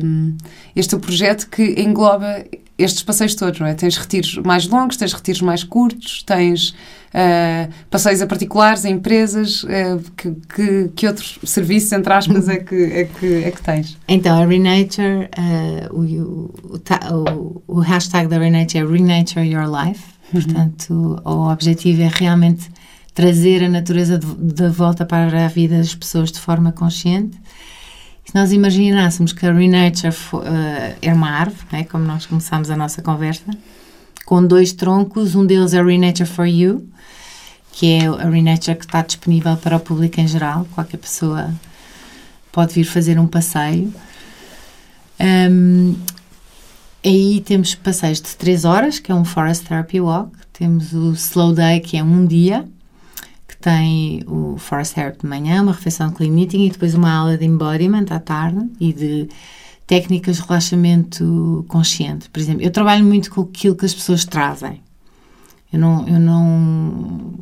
hum, 0.00 0.36
este 0.76 0.96
projeto 0.96 1.48
que 1.48 1.82
engloba 1.82 2.44
estes 2.82 3.02
passeios 3.02 3.34
todos, 3.34 3.60
não 3.60 3.66
é? 3.66 3.74
Tens 3.74 3.96
retiros 3.96 4.38
mais 4.44 4.66
longos, 4.66 4.96
tens 4.96 5.12
retiros 5.12 5.40
mais 5.42 5.62
curtos, 5.64 6.22
tens 6.24 6.74
ah, 7.14 7.68
passeios 7.90 8.20
a 8.22 8.26
particulares, 8.26 8.84
a 8.84 8.90
empresas, 8.90 9.64
ah, 9.68 9.98
que, 10.16 10.30
que, 10.54 10.88
que 10.94 11.06
outros 11.06 11.38
serviços, 11.44 11.92
entre 11.92 12.12
aspas, 12.12 12.48
é 12.48 12.56
que, 12.58 12.74
é 12.74 13.04
que, 13.04 13.44
é 13.44 13.50
que 13.50 13.62
tens? 13.62 13.96
Então, 14.08 14.40
a 14.42 14.46
Renature, 14.46 15.28
eh, 15.36 15.88
o, 15.90 16.00
o, 16.02 16.54
o 16.74 16.78
ta- 16.78 17.08
o- 17.12 17.62
o 17.66 17.80
hashtag 17.80 18.28
da 18.28 18.38
Renature 18.38 18.78
é 18.78 18.86
Renature 18.86 19.46
Your 19.46 19.66
Life. 19.70 20.02
Portanto, 20.32 21.20
o 21.24 21.50
objetivo 21.50 22.02
é 22.02 22.08
realmente 22.12 22.70
trazer 23.12 23.64
a 23.64 23.68
natureza 23.68 24.16
de, 24.16 24.26
de 24.26 24.68
volta 24.68 25.04
para 25.04 25.44
a 25.44 25.48
vida 25.48 25.76
das 25.78 25.92
pessoas 25.94 26.30
de 26.30 26.38
forma 26.38 26.70
consciente. 26.70 27.36
Se 28.24 28.34
nós 28.34 28.52
imaginássemos 28.52 29.32
que 29.32 29.44
a 29.44 29.52
Renature 29.52 30.12
fo- 30.12 30.42
eh, 30.44 30.96
é 31.02 31.12
uma 31.12 31.30
árvore, 31.30 31.66
né, 31.72 31.84
como 31.84 32.04
nós 32.04 32.26
começámos 32.26 32.70
a 32.70 32.76
nossa 32.76 33.02
conversa, 33.02 33.44
com 34.24 34.46
dois 34.46 34.72
troncos, 34.72 35.34
um 35.34 35.44
deles 35.44 35.74
é 35.74 35.82
Renature 35.82 36.28
for 36.28 36.46
You, 36.46 36.86
que 37.72 37.94
é 37.94 38.06
a 38.06 38.28
Renature 38.30 38.76
que 38.76 38.84
está 38.84 39.02
disponível 39.02 39.56
para 39.56 39.76
o 39.76 39.80
público 39.80 40.20
em 40.20 40.28
geral, 40.28 40.66
qualquer 40.74 40.98
pessoa 40.98 41.52
pode 42.52 42.74
vir 42.74 42.84
fazer 42.84 43.18
um 43.18 43.26
passeio. 43.26 43.92
Um, 45.20 45.96
aí 47.04 47.40
temos 47.44 47.74
passeios 47.74 48.20
de 48.20 48.36
3 48.36 48.64
horas, 48.64 48.98
que 49.00 49.10
é 49.10 49.14
um 49.14 49.24
Forest 49.24 49.66
Therapy 49.66 50.00
Walk. 50.00 50.30
Temos 50.52 50.92
o 50.92 51.12
Slow 51.12 51.52
Day, 51.52 51.80
que 51.80 51.96
é 51.96 52.02
um 52.02 52.26
dia, 52.26 52.64
tem 53.60 54.24
o 54.26 54.56
Forest 54.58 54.94
Therapy 54.94 55.20
de 55.20 55.26
manhã, 55.26 55.62
uma 55.62 55.72
refeição 55.72 56.08
de 56.08 56.14
clean 56.14 56.38
eating 56.38 56.64
e 56.66 56.70
depois 56.70 56.94
uma 56.94 57.12
aula 57.12 57.36
de 57.36 57.44
embodiment 57.44 58.06
à 58.10 58.18
tarde 58.18 58.66
e 58.80 58.92
de 58.92 59.28
técnicas 59.86 60.36
de 60.36 60.42
relaxamento 60.42 61.64
consciente. 61.68 62.30
Por 62.30 62.40
exemplo, 62.40 62.62
eu 62.62 62.70
trabalho 62.70 63.04
muito 63.04 63.30
com 63.30 63.42
aquilo 63.42 63.74
que 63.76 63.84
as 63.84 63.92
pessoas 63.94 64.24
trazem. 64.24 64.80
Eu 65.72 65.78
não, 65.78 66.08
eu 66.08 66.18
não, 66.18 67.34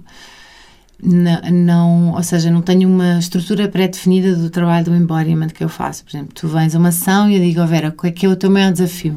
não, 1.02 1.40
não- 1.52 2.12
ou 2.14 2.22
seja, 2.22 2.50
não 2.50 2.62
tenho 2.62 2.88
uma 2.88 3.18
estrutura 3.18 3.68
pré-definida 3.68 4.34
do 4.34 4.50
trabalho 4.50 4.86
do 4.86 4.94
embodiment 4.96 5.48
que 5.48 5.62
eu 5.62 5.68
faço. 5.68 6.04
Por 6.04 6.10
exemplo, 6.10 6.32
tu 6.34 6.48
vens 6.48 6.74
a 6.74 6.78
uma 6.78 6.88
ação 6.88 7.30
e 7.30 7.36
eu 7.36 7.40
digo, 7.40 7.60
oh 7.62 7.66
Vera, 7.66 7.90
qual 7.90 8.08
é 8.08 8.12
que 8.12 8.26
é 8.26 8.28
o 8.28 8.36
teu 8.36 8.50
maior 8.50 8.72
desafio? 8.72 9.16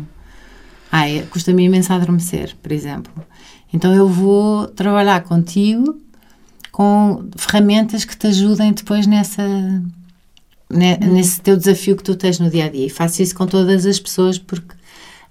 Ah, 0.91 1.05
custa-me 1.29 1.63
imenso 1.63 1.91
adormecer, 1.93 2.55
por 2.61 2.71
exemplo. 2.71 3.13
Então 3.73 3.93
eu 3.93 4.07
vou 4.07 4.67
trabalhar 4.67 5.21
contigo 5.23 5.97
com 6.71 7.25
ferramentas 7.35 8.05
que 8.05 8.15
te 8.15 8.27
ajudem 8.27 8.71
depois 8.73 9.05
nessa 9.07 9.43
ne- 10.69 10.97
nesse 10.97 11.41
teu 11.41 11.57
desafio 11.57 11.95
que 11.97 12.03
tu 12.03 12.15
tens 12.15 12.39
no 12.39 12.49
dia 12.49 12.65
a 12.65 12.69
dia. 12.69 12.85
E 12.85 12.89
faço 12.89 13.21
isso 13.21 13.35
com 13.35 13.45
todas 13.45 13.85
as 13.85 13.99
pessoas 13.99 14.37
porque 14.37 14.75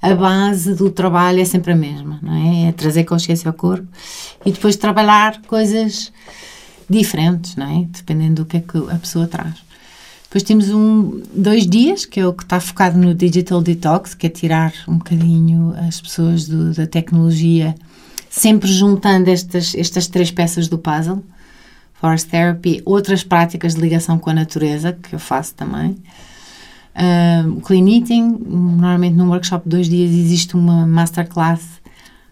a 0.03 0.15
base 0.15 0.75
do 0.75 0.91
trabalho 0.91 1.41
é 1.41 1.45
sempre 1.45 1.73
a 1.73 1.77
mesma, 1.77 2.19
não 2.23 2.35
é? 2.35 2.69
É 2.69 2.73
trazer 2.73 3.05
consciência 3.05 3.49
ao 3.49 3.55
corpo 3.55 3.87
e 4.45 4.51
depois 4.53 4.77
trabalhar 4.77 5.41
coisas 5.43 6.13
diferentes, 6.89 7.57
não 7.57 7.67
é? 7.67 7.87
Dependendo 7.91 8.43
do 8.43 8.47
que 8.47 8.57
é 8.59 8.61
que 8.61 8.79
a 8.91 8.97
pessoa 8.97 9.27
traz. 9.27 9.55
Depois 10.25 10.43
temos 10.45 10.71
um, 10.71 11.23
dois 11.35 11.67
dias, 11.67 12.05
que 12.07 12.21
é 12.21 12.27
o 12.27 12.33
que 12.33 12.45
está 12.45 12.61
focado 12.61 12.97
no 12.97 13.13
Digital 13.15 13.61
Detox, 13.61 14.15
que 14.15 14.27
é 14.29 14.31
tirar 14.31 14.73
um 14.87 14.97
bocadinho 14.99 15.75
as 15.89 16.01
pessoas 16.01 16.47
do- 16.47 16.73
da 16.73 16.87
tecnologia, 16.87 17.75
sempre 18.31 18.73
juntando 18.73 19.29
estas, 19.29 19.75
estas 19.75 20.07
três 20.07 20.31
peças 20.31 20.69
do 20.69 20.79
puzzle. 20.79 21.23
Forest 21.95 22.31
Therapy, 22.31 22.81
outras 22.87 23.23
práticas 23.23 23.75
de 23.75 23.81
ligação 23.83 24.19
com 24.19 24.31
a 24.31 24.33
natureza, 24.33 24.95
que 24.95 25.15
eu 25.15 25.19
faço 25.19 25.55
também. 25.55 25.99
Clean 27.65 27.87
Eating, 27.87 28.39
normalmente 28.49 29.15
num 29.15 29.29
workshop 29.29 29.65
de 29.65 29.77
dois 29.77 29.89
dias 29.89 30.11
existe 30.11 30.55
uma 30.55 30.87
masterclass 30.87 31.81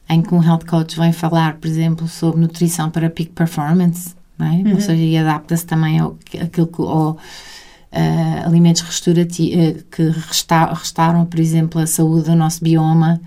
em 0.09 0.23
que 0.23 0.35
um 0.35 0.43
health 0.43 0.65
coach 0.67 0.99
vem 0.99 1.13
falar, 1.13 1.57
por 1.57 1.67
exemplo, 1.67 2.09
sobre 2.09 2.41
nutrição 2.41 2.91
para 2.91 3.11
peak 3.11 3.33
performance, 3.33 4.15
não 4.39 4.47
é? 4.47 4.75
ou 4.75 4.81
seja, 4.81 5.03
e 5.03 5.19
adapta-se 5.19 5.67
também 5.67 5.99
ao, 5.99 6.17
àquilo 6.43 6.67
que, 6.67 6.81
ao, 6.81 7.19
ah, 7.93 8.47
alimentos 8.47 8.83
restaurati 8.83 9.53
eh, 9.53 9.77
que 9.91 10.03
resta 10.03 10.73
restauram, 10.73 11.27
por 11.27 11.39
exemplo, 11.39 11.81
a 11.81 11.87
saúde 11.87 12.31
do 12.31 12.37
nosso 12.37 12.65
bioma 12.65 13.21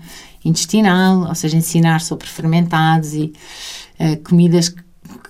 intestinal, 0.44 1.28
ou 1.28 1.34
seja, 1.34 1.56
ensinar 1.56 2.00
sobre 2.00 2.26
fermentados 2.26 3.14
e 3.14 3.32
eh, 3.98 4.16
comidas 4.16 4.68
que, 4.68 4.82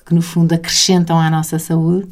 que, 0.06 0.14
no 0.14 0.22
fundo, 0.22 0.52
acrescentam 0.54 1.18
à 1.18 1.30
nossa 1.30 1.58
saúde. 1.58 2.08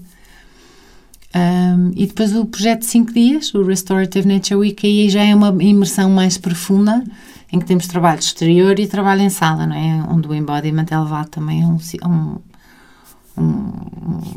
Um, 1.32 1.92
e 1.94 2.06
depois 2.06 2.34
o 2.34 2.44
projeto 2.44 2.80
de 2.80 2.86
5 2.86 3.12
dias, 3.12 3.54
o 3.54 3.62
Restorative 3.62 4.26
Nature 4.26 4.56
Week, 4.56 4.84
aí 4.86 5.08
já 5.08 5.22
é 5.22 5.34
uma 5.34 5.54
imersão 5.62 6.10
mais 6.10 6.36
profunda, 6.36 7.04
em 7.52 7.58
que 7.58 7.64
temos 7.64 7.86
trabalho 7.86 8.18
exterior 8.18 8.78
e 8.78 8.86
trabalho 8.86 9.22
em 9.22 9.30
sala, 9.30 9.66
não 9.66 9.76
é? 9.76 10.04
Onde 10.08 10.28
o 10.28 10.34
embodiment 10.34 10.86
é 10.90 10.98
levado 10.98 11.28
também 11.28 11.62
a 11.62 11.66
um, 11.66 12.38
um, 13.38 13.70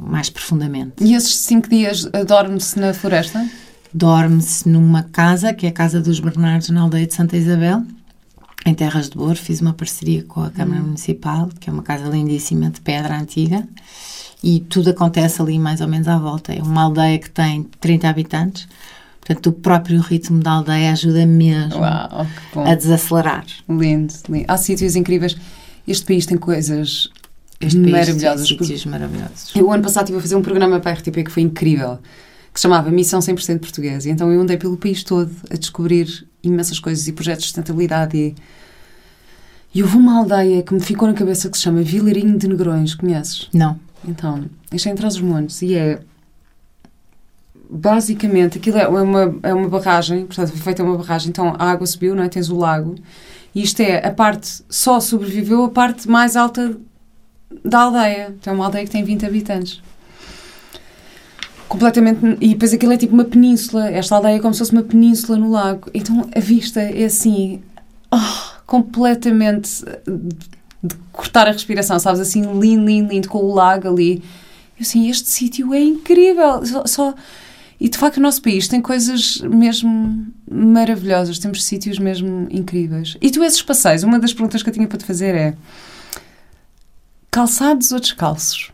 mais 0.07 0.29
profundamente. 0.29 1.03
E 1.03 1.13
esses 1.13 1.37
cinco 1.37 1.67
dias 1.67 2.07
ah, 2.13 2.23
dorme-se 2.23 2.79
na 2.79 2.93
floresta? 2.93 3.47
Dorme-se 3.93 4.67
numa 4.69 5.03
casa, 5.03 5.53
que 5.53 5.65
é 5.65 5.69
a 5.69 5.73
Casa 5.73 5.99
dos 5.99 6.19
Bernardos, 6.19 6.69
na 6.69 6.81
aldeia 6.81 7.05
de 7.05 7.13
Santa 7.13 7.37
Isabel, 7.37 7.83
em 8.65 8.73
Terras 8.73 9.09
de 9.09 9.17
Bor. 9.17 9.35
Fiz 9.35 9.61
uma 9.61 9.73
parceria 9.73 10.23
com 10.23 10.41
a 10.41 10.49
Câmara 10.49 10.81
Municipal, 10.81 11.49
que 11.59 11.69
é 11.69 11.73
uma 11.73 11.83
casa 11.83 12.07
lindíssima 12.07 12.69
de 12.69 12.81
pedra 12.81 13.17
antiga, 13.19 13.67
e 14.43 14.59
tudo 14.61 14.89
acontece 14.89 15.41
ali 15.41 15.57
mais 15.59 15.81
ou 15.81 15.87
menos 15.87 16.07
à 16.07 16.17
volta. 16.17 16.53
É 16.53 16.61
uma 16.61 16.83
aldeia 16.83 17.17
que 17.19 17.29
tem 17.29 17.63
30 17.79 18.09
habitantes, 18.09 18.67
portanto, 19.21 19.47
o 19.47 19.53
próprio 19.53 20.01
ritmo 20.01 20.39
da 20.41 20.51
aldeia 20.51 20.91
ajuda 20.91 21.25
mesmo 21.25 21.79
Uau, 21.81 22.27
a 22.65 22.75
desacelerar. 22.75 23.45
Lindo, 23.69 24.13
lindo. 24.29 24.45
Há 24.47 24.57
sítios 24.57 24.95
incríveis. 24.95 25.35
Este 25.87 26.05
país 26.05 26.25
tem 26.25 26.37
coisas 26.37 27.09
Este 27.59 27.79
país 27.79 27.91
maravilhosas. 27.91 28.47
tem 28.47 28.57
sítios 28.57 28.85
maravilhosos. 28.85 29.55
Eu, 29.55 29.67
o 29.67 29.71
ano 29.71 29.83
passado, 29.83 30.03
estive 30.05 30.19
a 30.19 30.21
fazer 30.21 30.35
um 30.35 30.41
programa 30.41 30.79
para 30.79 30.91
a 30.91 30.93
RTP 30.95 31.23
que 31.25 31.31
foi 31.31 31.43
incrível, 31.43 31.99
que 32.53 32.59
se 32.59 32.63
chamava 32.63 32.89
Missão 32.91 33.19
100% 33.19 33.59
Português. 33.59 34.05
E 34.05 34.09
então 34.09 34.31
eu 34.31 34.39
andei 34.41 34.57
pelo 34.57 34.77
país 34.77 35.03
todo 35.03 35.31
a 35.49 35.55
descobrir 35.55 36.27
imensas 36.43 36.79
coisas 36.79 37.07
e 37.07 37.13
projetos 37.13 37.43
de 37.43 37.47
sustentabilidade. 37.47 38.17
E, 38.17 38.35
e 39.73 39.81
houve 39.81 39.97
uma 39.97 40.19
aldeia 40.19 40.61
que 40.61 40.73
me 40.73 40.79
ficou 40.79 41.07
na 41.07 41.13
cabeça 41.13 41.49
que 41.49 41.57
se 41.57 41.63
chama 41.63 41.81
Vilarinho 41.81 42.37
de 42.37 42.47
Negrões, 42.47 42.93
conheces? 42.93 43.49
Não. 43.53 43.79
Então, 44.07 44.45
isto 44.71 44.89
é 44.89 44.91
entre 44.91 45.05
os 45.05 45.19
montes 45.19 45.61
e 45.61 45.75
é. 45.75 46.01
Basicamente, 47.69 48.59
aquilo 48.59 48.77
é 48.77 48.87
uma, 48.87 49.35
é 49.41 49.51
uma 49.51 49.67
barragem, 49.67 50.27
portanto, 50.27 50.49
foi 50.49 50.59
feita 50.59 50.83
uma 50.83 50.95
barragem, 50.95 51.29
então 51.29 51.55
a 51.57 51.71
água 51.71 51.87
subiu, 51.87 52.13
não 52.13 52.21
é? 52.21 52.29
Tens 52.29 52.49
o 52.49 52.55
lago, 52.55 52.93
e 53.55 53.63
isto 53.63 53.79
é 53.79 54.05
a 54.05 54.11
parte, 54.11 54.63
só 54.69 54.99
sobreviveu 54.99 55.63
a 55.63 55.69
parte 55.69 56.07
mais 56.07 56.35
alta 56.35 56.77
da 57.65 57.79
aldeia. 57.81 58.35
Então, 58.39 58.53
é 58.53 58.55
uma 58.55 58.65
aldeia 58.65 58.85
que 58.85 58.91
tem 58.91 59.03
20 59.03 59.25
habitantes. 59.25 59.81
Completamente. 61.67 62.19
E 62.41 62.49
depois 62.49 62.73
aquilo 62.73 62.93
é 62.93 62.97
tipo 62.97 63.13
uma 63.13 63.25
península. 63.25 63.89
Esta 63.89 64.15
aldeia 64.15 64.35
é 64.35 64.39
como 64.39 64.53
se 64.53 64.59
fosse 64.59 64.71
uma 64.73 64.83
península 64.83 65.37
no 65.37 65.49
lago. 65.51 65.89
Então 65.93 66.29
a 66.35 66.39
vista 66.39 66.81
é 66.81 67.05
assim. 67.05 67.61
oh, 68.11 68.61
completamente 68.65 69.83
de 70.85 70.95
cortar 71.11 71.47
a 71.47 71.51
respiração, 71.51 71.97
sabes? 71.99 72.19
Assim, 72.19 72.41
lindo, 72.59 72.85
lindo, 72.85 73.11
lindo, 73.13 73.29
com 73.29 73.39
o 73.39 73.53
lago 73.53 73.87
ali. 73.87 74.21
Eu 74.77 74.81
assim, 74.81 75.09
este 75.09 75.29
sítio 75.29 75.73
é 75.73 75.81
incrível. 75.81 76.65
Só, 76.65 76.85
só- 76.85 77.13
E 77.79 77.87
de 77.89 77.97
facto 77.97 78.17
o 78.17 78.21
nosso 78.21 78.41
país 78.41 78.67
tem 78.67 78.81
coisas 78.81 79.39
mesmo 79.41 80.27
maravilhosas. 80.51 81.39
Temos 81.39 81.63
sítios 81.63 81.97
mesmo 81.99 82.47
incríveis. 82.51 83.17
E 83.21 83.31
tu 83.31 83.43
esses 83.43 83.61
passeios, 83.61 84.03
uma 84.03 84.19
das 84.19 84.33
perguntas 84.33 84.61
que 84.61 84.69
eu 84.69 84.73
tinha 84.73 84.87
para 84.87 84.97
te 84.97 85.05
fazer 85.05 85.33
é 85.35 85.55
calçados 87.31 87.91
ou 87.91 87.99
descalços? 87.99 88.71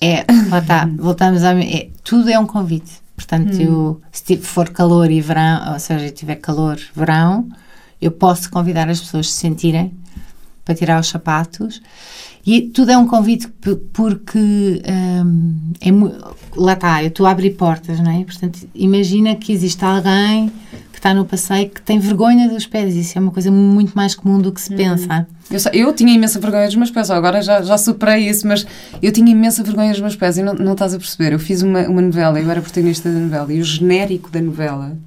É, 0.00 0.24
lá 0.48 0.58
está, 0.58 0.88
voltamos 0.96 1.42
a. 1.42 1.54
É, 1.60 1.88
tudo 2.02 2.30
é 2.30 2.38
um 2.38 2.46
convite. 2.46 2.92
Portanto, 3.16 3.60
eu, 3.60 4.00
se 4.12 4.36
for 4.36 4.68
calor 4.68 5.10
e 5.10 5.20
verão, 5.20 5.72
ou 5.72 5.80
seja, 5.80 6.08
tiver 6.10 6.36
calor, 6.36 6.78
verão, 6.94 7.48
eu 8.00 8.12
posso 8.12 8.48
convidar 8.48 8.88
as 8.88 9.00
pessoas 9.00 9.26
a 9.26 9.28
se 9.28 9.34
sentirem 9.34 9.92
para 10.64 10.74
tirar 10.74 11.00
os 11.00 11.08
sapatos. 11.08 11.82
E 12.46 12.62
tudo 12.62 12.92
é 12.92 12.96
um 12.96 13.06
convite 13.06 13.48
porque 13.92 14.82
hum, 14.88 15.72
é, 15.80 15.90
lá 16.56 16.74
está, 16.74 17.02
eu 17.02 17.08
estou 17.08 17.26
a 17.26 17.30
abrir 17.30 17.50
portas, 17.50 17.98
não 18.00 18.10
é? 18.10 18.24
Portanto, 18.24 18.68
imagina 18.74 19.34
que 19.34 19.52
existe 19.52 19.84
alguém 19.84 20.50
que 20.98 21.00
está 21.00 21.14
no 21.14 21.24
passeio 21.24 21.70
que 21.70 21.80
tem 21.80 22.00
vergonha 22.00 22.48
dos 22.48 22.66
pés. 22.66 22.96
Isso 22.96 23.16
é 23.16 23.20
uma 23.20 23.30
coisa 23.30 23.52
muito 23.52 23.94
mais 23.94 24.16
comum 24.16 24.40
do 24.40 24.50
que 24.50 24.60
se 24.60 24.70
uhum. 24.72 24.76
pensa. 24.76 25.26
Eu, 25.48 25.86
eu, 25.86 25.92
tinha 25.92 26.12
imensa 26.12 26.40
vergonha 26.40 26.66
dos 26.66 26.74
meus 26.74 26.90
pés, 26.90 27.08
agora 27.08 27.40
já, 27.40 27.62
já 27.62 27.78
superei 27.78 28.28
isso, 28.28 28.46
mas 28.46 28.66
eu 29.00 29.12
tinha 29.12 29.30
imensa 29.30 29.62
vergonha 29.62 29.92
dos 29.92 30.00
meus 30.00 30.16
pés 30.16 30.38
e 30.38 30.42
não, 30.42 30.54
não 30.54 30.72
estás 30.72 30.94
a 30.94 30.98
perceber. 30.98 31.32
Eu 31.32 31.38
fiz 31.38 31.62
uma, 31.62 31.82
uma 31.82 32.02
novela, 32.02 32.40
eu 32.40 32.50
era 32.50 32.60
protagonista 32.60 33.08
da 33.08 33.18
novela 33.18 33.52
e 33.52 33.60
o 33.60 33.64
genérico 33.64 34.28
da 34.28 34.42
novela 34.42 34.98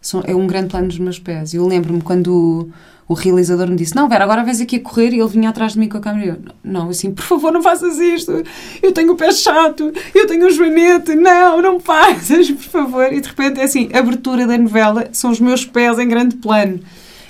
são, 0.00 0.22
é 0.26 0.34
um 0.34 0.46
grande 0.46 0.70
plano 0.70 0.88
dos 0.88 0.98
meus 0.98 1.20
pés. 1.20 1.54
Eu 1.54 1.64
lembro-me 1.66 2.02
quando 2.02 2.68
o, 3.08 3.14
realizador 3.14 3.68
me 3.68 3.76
disse: 3.76 3.94
Não, 3.94 4.08
Vera, 4.08 4.24
agora 4.24 4.44
vais 4.44 4.60
aqui 4.60 4.76
a 4.76 4.80
correr 4.80 5.12
e 5.12 5.20
ele 5.20 5.28
vinha 5.28 5.50
atrás 5.50 5.72
de 5.72 5.78
mim 5.78 5.88
com 5.88 5.98
a 5.98 6.00
câmera. 6.00 6.26
Eu, 6.26 6.54
não, 6.62 6.90
assim, 6.90 7.12
por 7.12 7.24
favor, 7.24 7.52
não 7.52 7.62
faças 7.62 7.98
isto. 7.98 8.42
Eu 8.82 8.92
tenho 8.92 9.12
o 9.12 9.16
pé 9.16 9.32
chato, 9.32 9.92
eu 10.14 10.26
tenho 10.26 10.46
um 10.46 10.50
joanete, 10.50 11.14
não, 11.14 11.62
não 11.62 11.80
faças, 11.80 12.50
por 12.50 12.64
favor. 12.64 13.12
E 13.12 13.20
de 13.20 13.28
repente 13.28 13.60
é 13.60 13.64
assim: 13.64 13.88
a 13.92 13.98
abertura 13.98 14.46
da 14.46 14.56
novela 14.58 15.08
são 15.12 15.30
os 15.30 15.40
meus 15.40 15.64
pés 15.64 15.98
em 15.98 16.08
grande 16.08 16.36
plano. 16.36 16.80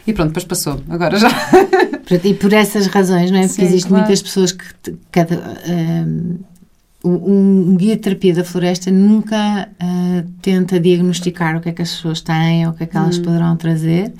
E 0.06 0.12
pronto, 0.12 0.28
depois 0.28 0.44
passou. 0.44 0.80
Agora 0.88 1.18
já. 1.18 1.28
E 2.22 2.34
por 2.34 2.52
essas 2.52 2.86
razões, 2.86 3.32
não 3.32 3.38
é? 3.40 3.48
Porque 3.48 3.62
existem 3.62 3.90
claro. 3.90 4.04
muitas 4.04 4.22
pessoas 4.22 4.52
que. 4.52 4.64
Cada, 5.10 5.42
um, 5.68 6.38
um, 7.04 7.70
um, 7.70 7.76
guia 7.76 7.96
de 7.96 8.02
terapia 8.02 8.32
da 8.32 8.44
floresta 8.44 8.92
nunca 8.92 9.68
uh, 9.68 10.30
tenta 10.40 10.78
diagnosticar 10.78 11.56
o 11.56 11.60
que 11.60 11.68
é 11.68 11.72
que 11.72 11.82
as 11.82 11.90
pessoas 11.90 12.20
têm 12.20 12.66
ou 12.66 12.72
o 12.72 12.76
que 12.76 12.84
é 12.84 12.86
que 12.86 12.96
elas 12.96 13.18
hum. 13.18 13.22
poderão 13.22 13.56
trazer. 13.56 14.12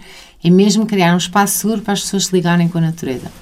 É 0.47 0.51
mesmo 0.51 0.87
criar 0.87 1.13
um 1.13 1.17
espaço 1.17 1.59
seguro 1.59 1.83
para 1.83 1.95
as 1.95 2.03
pessoas 2.03 2.27
se 2.27 2.33
ligarem 2.33 2.69
com 2.69 2.79
a 2.79 2.81
natureza. 2.81 3.33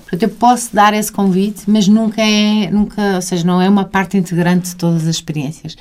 Portanto, 0.00 0.22
eu 0.22 0.30
posso 0.30 0.74
dar 0.74 0.94
esse 0.94 1.12
convite, 1.12 1.64
mas 1.66 1.86
nunca 1.86 2.22
é, 2.22 2.70
nunca, 2.70 3.16
ou 3.16 3.20
seja, 3.20 3.46
não 3.46 3.60
é 3.60 3.68
uma 3.68 3.84
parte 3.84 4.16
integrante 4.16 4.70
de 4.70 4.76
todas 4.76 5.02
as 5.02 5.16
experiências. 5.16 5.74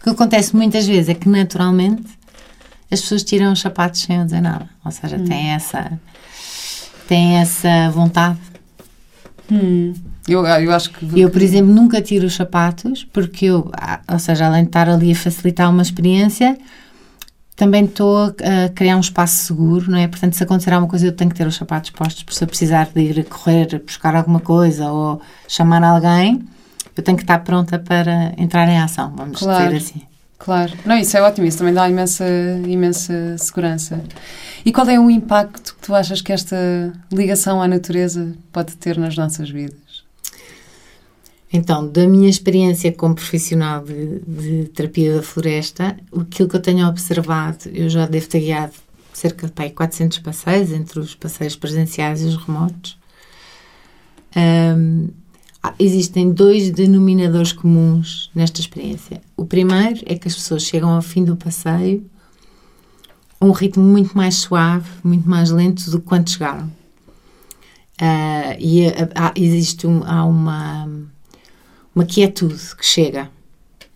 O 0.00 0.02
que 0.02 0.08
acontece 0.08 0.56
muitas 0.56 0.86
vezes 0.86 1.10
é 1.10 1.14
que 1.14 1.28
naturalmente 1.28 2.08
as 2.90 3.02
pessoas 3.02 3.22
tiram 3.22 3.52
os 3.52 3.60
sapatos 3.60 4.00
sem 4.00 4.16
eu 4.16 4.24
dizer 4.24 4.40
nada. 4.40 4.66
Ou 4.82 4.90
seja, 4.90 5.16
hum. 5.16 5.24
têm 5.26 5.50
essa 5.50 6.00
têm 7.06 7.36
essa 7.36 7.90
vontade. 7.90 8.38
Hum. 9.52 9.92
Eu, 10.26 10.46
eu 10.46 10.72
acho 10.72 10.90
que. 10.90 11.20
Eu, 11.20 11.28
por 11.28 11.42
exemplo, 11.42 11.70
nunca 11.70 12.00
tiro 12.00 12.26
os 12.26 12.34
sapatos, 12.34 13.04
porque 13.04 13.44
eu, 13.44 13.70
ah, 13.74 14.00
ou 14.10 14.18
seja, 14.18 14.46
além 14.46 14.62
de 14.62 14.70
estar 14.70 14.88
ali 14.88 15.12
a 15.12 15.14
facilitar 15.14 15.70
uma 15.70 15.82
experiência, 15.82 16.56
também 17.58 17.84
estou 17.84 18.16
a 18.26 18.68
criar 18.72 18.96
um 18.96 19.00
espaço 19.00 19.46
seguro, 19.46 19.90
não 19.90 19.98
é? 19.98 20.06
Portanto, 20.06 20.34
se 20.34 20.42
acontecer 20.44 20.72
alguma 20.72 20.88
coisa, 20.88 21.06
eu 21.06 21.12
tenho 21.12 21.28
que 21.28 21.36
ter 21.36 21.44
os 21.44 21.56
sapatos 21.56 21.90
postos, 21.90 22.24
se 22.36 22.44
eu 22.44 22.46
precisar 22.46 22.88
de 22.94 23.00
ir 23.00 23.24
correr, 23.24 23.82
buscar 23.84 24.14
alguma 24.14 24.38
coisa 24.38 24.92
ou 24.92 25.20
chamar 25.48 25.82
alguém, 25.82 26.48
eu 26.96 27.02
tenho 27.02 27.16
que 27.16 27.24
estar 27.24 27.40
pronta 27.40 27.76
para 27.76 28.32
entrar 28.38 28.68
em 28.68 28.78
ação, 28.78 29.12
vamos 29.14 29.40
claro. 29.40 29.64
dizer 29.64 29.76
assim. 29.76 30.02
Claro, 30.38 30.72
não, 30.86 30.96
isso 30.96 31.16
é 31.16 31.20
ótimo, 31.20 31.48
isso 31.48 31.58
também 31.58 31.74
dá 31.74 31.90
imensa, 31.90 32.24
imensa 32.64 33.36
segurança. 33.38 34.00
E 34.64 34.70
qual 34.70 34.88
é 34.88 34.98
o 34.98 35.10
impacto 35.10 35.74
que 35.74 35.80
tu 35.80 35.96
achas 35.96 36.22
que 36.22 36.32
esta 36.32 36.56
ligação 37.12 37.60
à 37.60 37.66
natureza 37.66 38.34
pode 38.52 38.76
ter 38.76 38.96
nas 38.96 39.16
nossas 39.16 39.50
vidas? 39.50 39.87
Então, 41.52 41.88
da 41.88 42.06
minha 42.06 42.28
experiência 42.28 42.92
como 42.92 43.14
profissional 43.14 43.82
de, 43.82 44.20
de 44.20 44.68
terapia 44.68 45.16
da 45.16 45.22
floresta, 45.22 45.96
aquilo 46.14 46.48
que 46.48 46.56
eu 46.56 46.60
tenho 46.60 46.86
observado, 46.86 47.70
eu 47.72 47.88
já 47.88 48.06
devo 48.06 48.28
ter 48.28 48.40
guiado 48.40 48.74
cerca 49.12 49.46
de 49.46 49.52
pai, 49.52 49.70
400 49.70 50.18
passeios, 50.18 50.72
entre 50.72 51.00
os 51.00 51.14
passeios 51.14 51.56
presenciais 51.56 52.22
e 52.22 52.26
os 52.26 52.36
remotos. 52.36 52.98
Um, 54.36 55.08
existem 55.78 56.30
dois 56.30 56.70
denominadores 56.70 57.52
comuns 57.52 58.30
nesta 58.34 58.60
experiência. 58.60 59.20
O 59.36 59.44
primeiro 59.44 60.00
é 60.06 60.16
que 60.16 60.28
as 60.28 60.34
pessoas 60.34 60.62
chegam 60.62 60.90
ao 60.90 61.02
fim 61.02 61.24
do 61.24 61.36
passeio 61.36 62.04
a 63.40 63.44
um 63.46 63.52
ritmo 63.52 63.84
muito 63.84 64.16
mais 64.16 64.36
suave, 64.36 64.88
muito 65.02 65.28
mais 65.28 65.50
lento 65.50 65.90
do 65.90 65.98
que 66.00 66.06
quando 66.06 66.28
chegaram. 66.28 66.66
Uh, 68.00 68.54
e 68.58 68.92
existe 69.34 69.86
um, 69.86 70.04
há 70.04 70.24
uma 70.24 70.88
uma 71.98 72.04
quietude 72.04 72.76
que 72.76 72.86
chega 72.86 73.28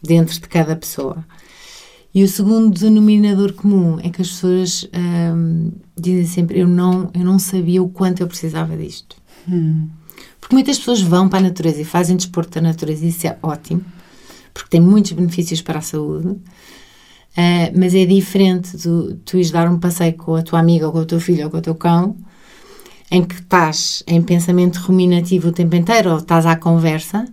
dentro 0.03 0.35
de 0.35 0.49
cada 0.49 0.75
pessoa. 0.75 1.25
E 2.13 2.25
o 2.25 2.29
segundo 2.29 2.79
denominador 2.79 3.53
comum 3.53 3.99
é 4.01 4.11
que 4.11 4.21
as 4.21 4.29
pessoas 4.29 4.89
hum, 4.93 5.71
dizem 5.97 6.27
sempre: 6.27 6.59
eu 6.59 6.67
não, 6.67 7.11
eu 7.15 7.25
não 7.25 7.39
sabia 7.39 7.81
o 7.83 7.89
quanto 7.89 8.21
eu 8.21 8.27
precisava 8.27 8.77
disto. 8.77 9.17
Hum. 9.49 9.89
Porque 10.41 10.55
muitas 10.55 10.79
pessoas 10.79 11.01
vão 11.01 11.29
para 11.29 11.39
a 11.39 11.43
natureza 11.43 11.81
e 11.81 11.85
fazem 11.85 12.17
desporto 12.17 12.51
da 12.51 12.61
natureza, 12.61 13.05
e 13.05 13.09
isso 13.09 13.27
é 13.27 13.39
ótimo, 13.41 13.85
porque 14.53 14.69
tem 14.69 14.81
muitos 14.81 15.13
benefícios 15.13 15.63
para 15.63 15.79
a 15.79 15.83
saúde. 15.83 16.27
Uh, 16.27 17.73
mas 17.75 17.95
é 17.95 18.05
diferente 18.05 18.77
de 18.77 19.15
tu 19.25 19.37
ires 19.39 19.51
dar 19.51 19.67
um 19.71 19.79
passeio 19.79 20.13
com 20.15 20.35
a 20.35 20.43
tua 20.43 20.59
amiga, 20.59 20.87
ou 20.87 20.93
com 20.93 20.99
o 20.99 21.07
teu 21.07 21.21
filho, 21.21 21.45
ou 21.45 21.51
com 21.51 21.57
o 21.59 21.63
teu 21.63 21.75
cão, 21.75 22.17
em 23.11 23.25
que 23.25 23.37
estás 23.37 24.03
em 24.07 24.21
pensamento 24.21 24.77
ruminativo 24.79 25.49
o 25.49 25.53
tempo 25.53 25.77
inteiro, 25.77 26.11
ou 26.11 26.19
estás 26.19 26.45
à 26.45 26.57
conversa, 26.57 27.25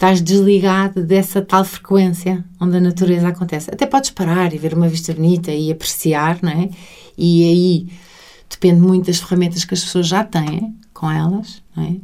estás 0.00 0.22
desligado 0.22 1.04
dessa 1.04 1.42
tal 1.42 1.62
frequência 1.62 2.42
onde 2.58 2.78
a 2.78 2.80
natureza 2.80 3.28
acontece. 3.28 3.70
Até 3.70 3.84
podes 3.84 4.08
parar 4.08 4.54
e 4.54 4.56
ver 4.56 4.72
uma 4.72 4.88
vista 4.88 5.12
bonita 5.12 5.52
e 5.52 5.70
apreciar, 5.70 6.38
não 6.42 6.50
é? 6.50 6.70
E 7.18 7.44
aí 7.44 7.88
depende 8.48 8.80
muito 8.80 9.08
das 9.08 9.18
ferramentas 9.20 9.62
que 9.62 9.74
as 9.74 9.84
pessoas 9.84 10.06
já 10.06 10.24
têm 10.24 10.74
com 10.94 11.10
elas, 11.10 11.62
não 11.76 11.84
é? 11.84 11.96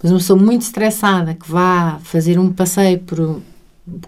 Mas 0.00 0.12
uma 0.12 0.18
pessoa 0.18 0.38
muito 0.38 0.62
estressada 0.62 1.34
que 1.34 1.50
vá 1.50 1.98
fazer 2.04 2.38
um 2.38 2.52
passeio 2.52 3.00
por, 3.00 3.42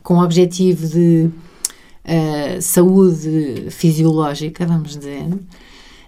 com 0.04 0.14
o 0.14 0.22
objetivo 0.22 0.86
de 0.86 1.28
uh, 2.04 2.62
saúde 2.62 3.66
fisiológica, 3.70 4.64
vamos 4.64 4.96
dizer, 4.96 5.26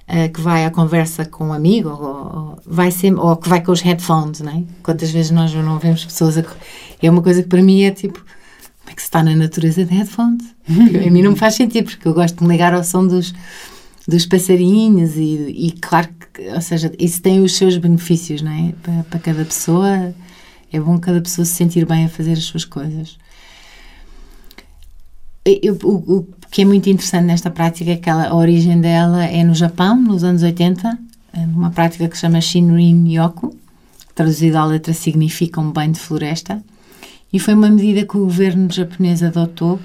uh, 0.09 0.33
que 0.33 0.41
vai 0.41 0.65
à 0.65 0.71
conversa 0.71 1.25
com 1.25 1.49
um 1.49 1.53
amigo, 1.53 1.91
ou, 1.91 1.97
ou, 1.99 2.59
vai 2.67 2.91
sempre, 2.91 3.21
ou 3.21 3.37
que 3.37 3.49
vai 3.49 3.63
com 3.63 3.73
os 3.73 3.81
headphones, 3.81 4.41
não 4.41 4.53
é? 4.53 4.63
Quantas 4.83 5.11
vezes 5.11 5.31
nós 5.31 5.53
não 5.55 5.79
vemos 5.79 6.05
pessoas 6.05 6.39
a. 6.39 6.45
É 7.03 7.11
uma 7.11 7.23
coisa 7.23 7.43
que 7.43 7.49
para 7.49 7.63
mim 7.63 7.83
é 7.83 7.91
tipo. 7.91 8.19
Como 8.19 8.93
é 8.93 8.95
que 8.95 9.03
se 9.03 9.09
está 9.09 9.23
na 9.23 9.35
natureza 9.35 9.85
de 9.85 9.93
headphones? 9.93 10.55
a 10.69 11.11
mim 11.11 11.23
não 11.23 11.33
me 11.33 11.37
faz 11.37 11.55
sentido, 11.55 11.91
porque 11.91 12.07
eu 12.07 12.15
gosto 12.15 12.39
de 12.39 12.45
me 12.45 12.51
ligar 12.51 12.73
ao 12.73 12.85
som 12.85 13.05
dos, 13.05 13.35
dos 14.07 14.27
passarinhos 14.27 15.17
e, 15.17 15.67
e 15.67 15.73
claro 15.73 16.09
que, 16.33 16.49
ou 16.51 16.61
seja, 16.61 16.93
isso 16.99 17.21
tem 17.21 17.41
os 17.43 17.57
seus 17.57 17.77
benefícios, 17.77 18.43
não 18.43 18.53
é? 18.53 18.73
Para, 18.83 19.03
para 19.11 19.19
cada 19.19 19.45
pessoa, 19.45 20.15
é 20.73 20.81
bom 20.81 20.99
cada 20.99 21.21
pessoa 21.21 21.45
se 21.45 21.55
sentir 21.55 21.85
bem 21.85 22.05
a 22.05 22.09
fazer 22.09 22.33
as 22.33 22.45
suas 22.45 22.65
coisas. 22.65 23.19
Eu, 25.45 25.79
que 26.51 26.63
é 26.63 26.65
muito 26.65 26.89
interessante 26.89 27.27
nesta 27.27 27.51
prática 27.51 27.91
é 27.93 27.97
que 27.97 28.09
ela, 28.09 28.29
a 28.29 28.35
origem 28.35 28.81
dela 28.81 29.25
é 29.25 29.43
no 29.45 29.55
Japão, 29.55 29.97
nos 29.97 30.25
anos 30.25 30.43
80, 30.43 30.99
numa 31.49 31.71
prática 31.71 32.09
que 32.09 32.15
se 32.17 32.23
chama 32.23 32.41
Shinrin 32.41 33.09
Yoku, 33.09 33.55
traduzido 34.15 34.57
à 34.57 34.65
letra 34.65 34.95
significa 34.95 35.61
um 35.61 35.71
banho 35.71 35.93
de 35.93 36.01
floresta, 36.01 36.63
e 37.33 37.39
foi 37.39 37.55
uma 37.55 37.69
medida 37.69 38.07
que 38.07 38.17
o 38.17 38.21
governo 38.21 38.73
japonês 38.73 39.23
adotou 39.23 39.79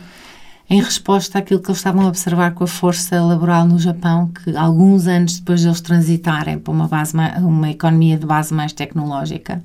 em 0.69 0.81
resposta 0.81 1.39
àquilo 1.39 1.59
que 1.59 1.67
eles 1.67 1.79
estavam 1.79 2.05
a 2.05 2.07
observar 2.07 2.53
com 2.53 2.63
a 2.63 2.67
força 2.67 3.21
laboral 3.21 3.67
no 3.67 3.77
Japão, 3.77 4.29
que 4.29 4.55
alguns 4.55 5.05
anos 5.05 5.37
depois 5.39 5.59
de 5.59 5.67
eles 5.67 5.81
transitarem 5.81 6.57
para 6.57 6.71
uma, 6.71 6.87
base, 6.87 7.13
uma 7.39 7.69
economia 7.69 8.17
de 8.17 8.25
base 8.25 8.53
mais 8.53 8.71
tecnológica, 8.71 9.61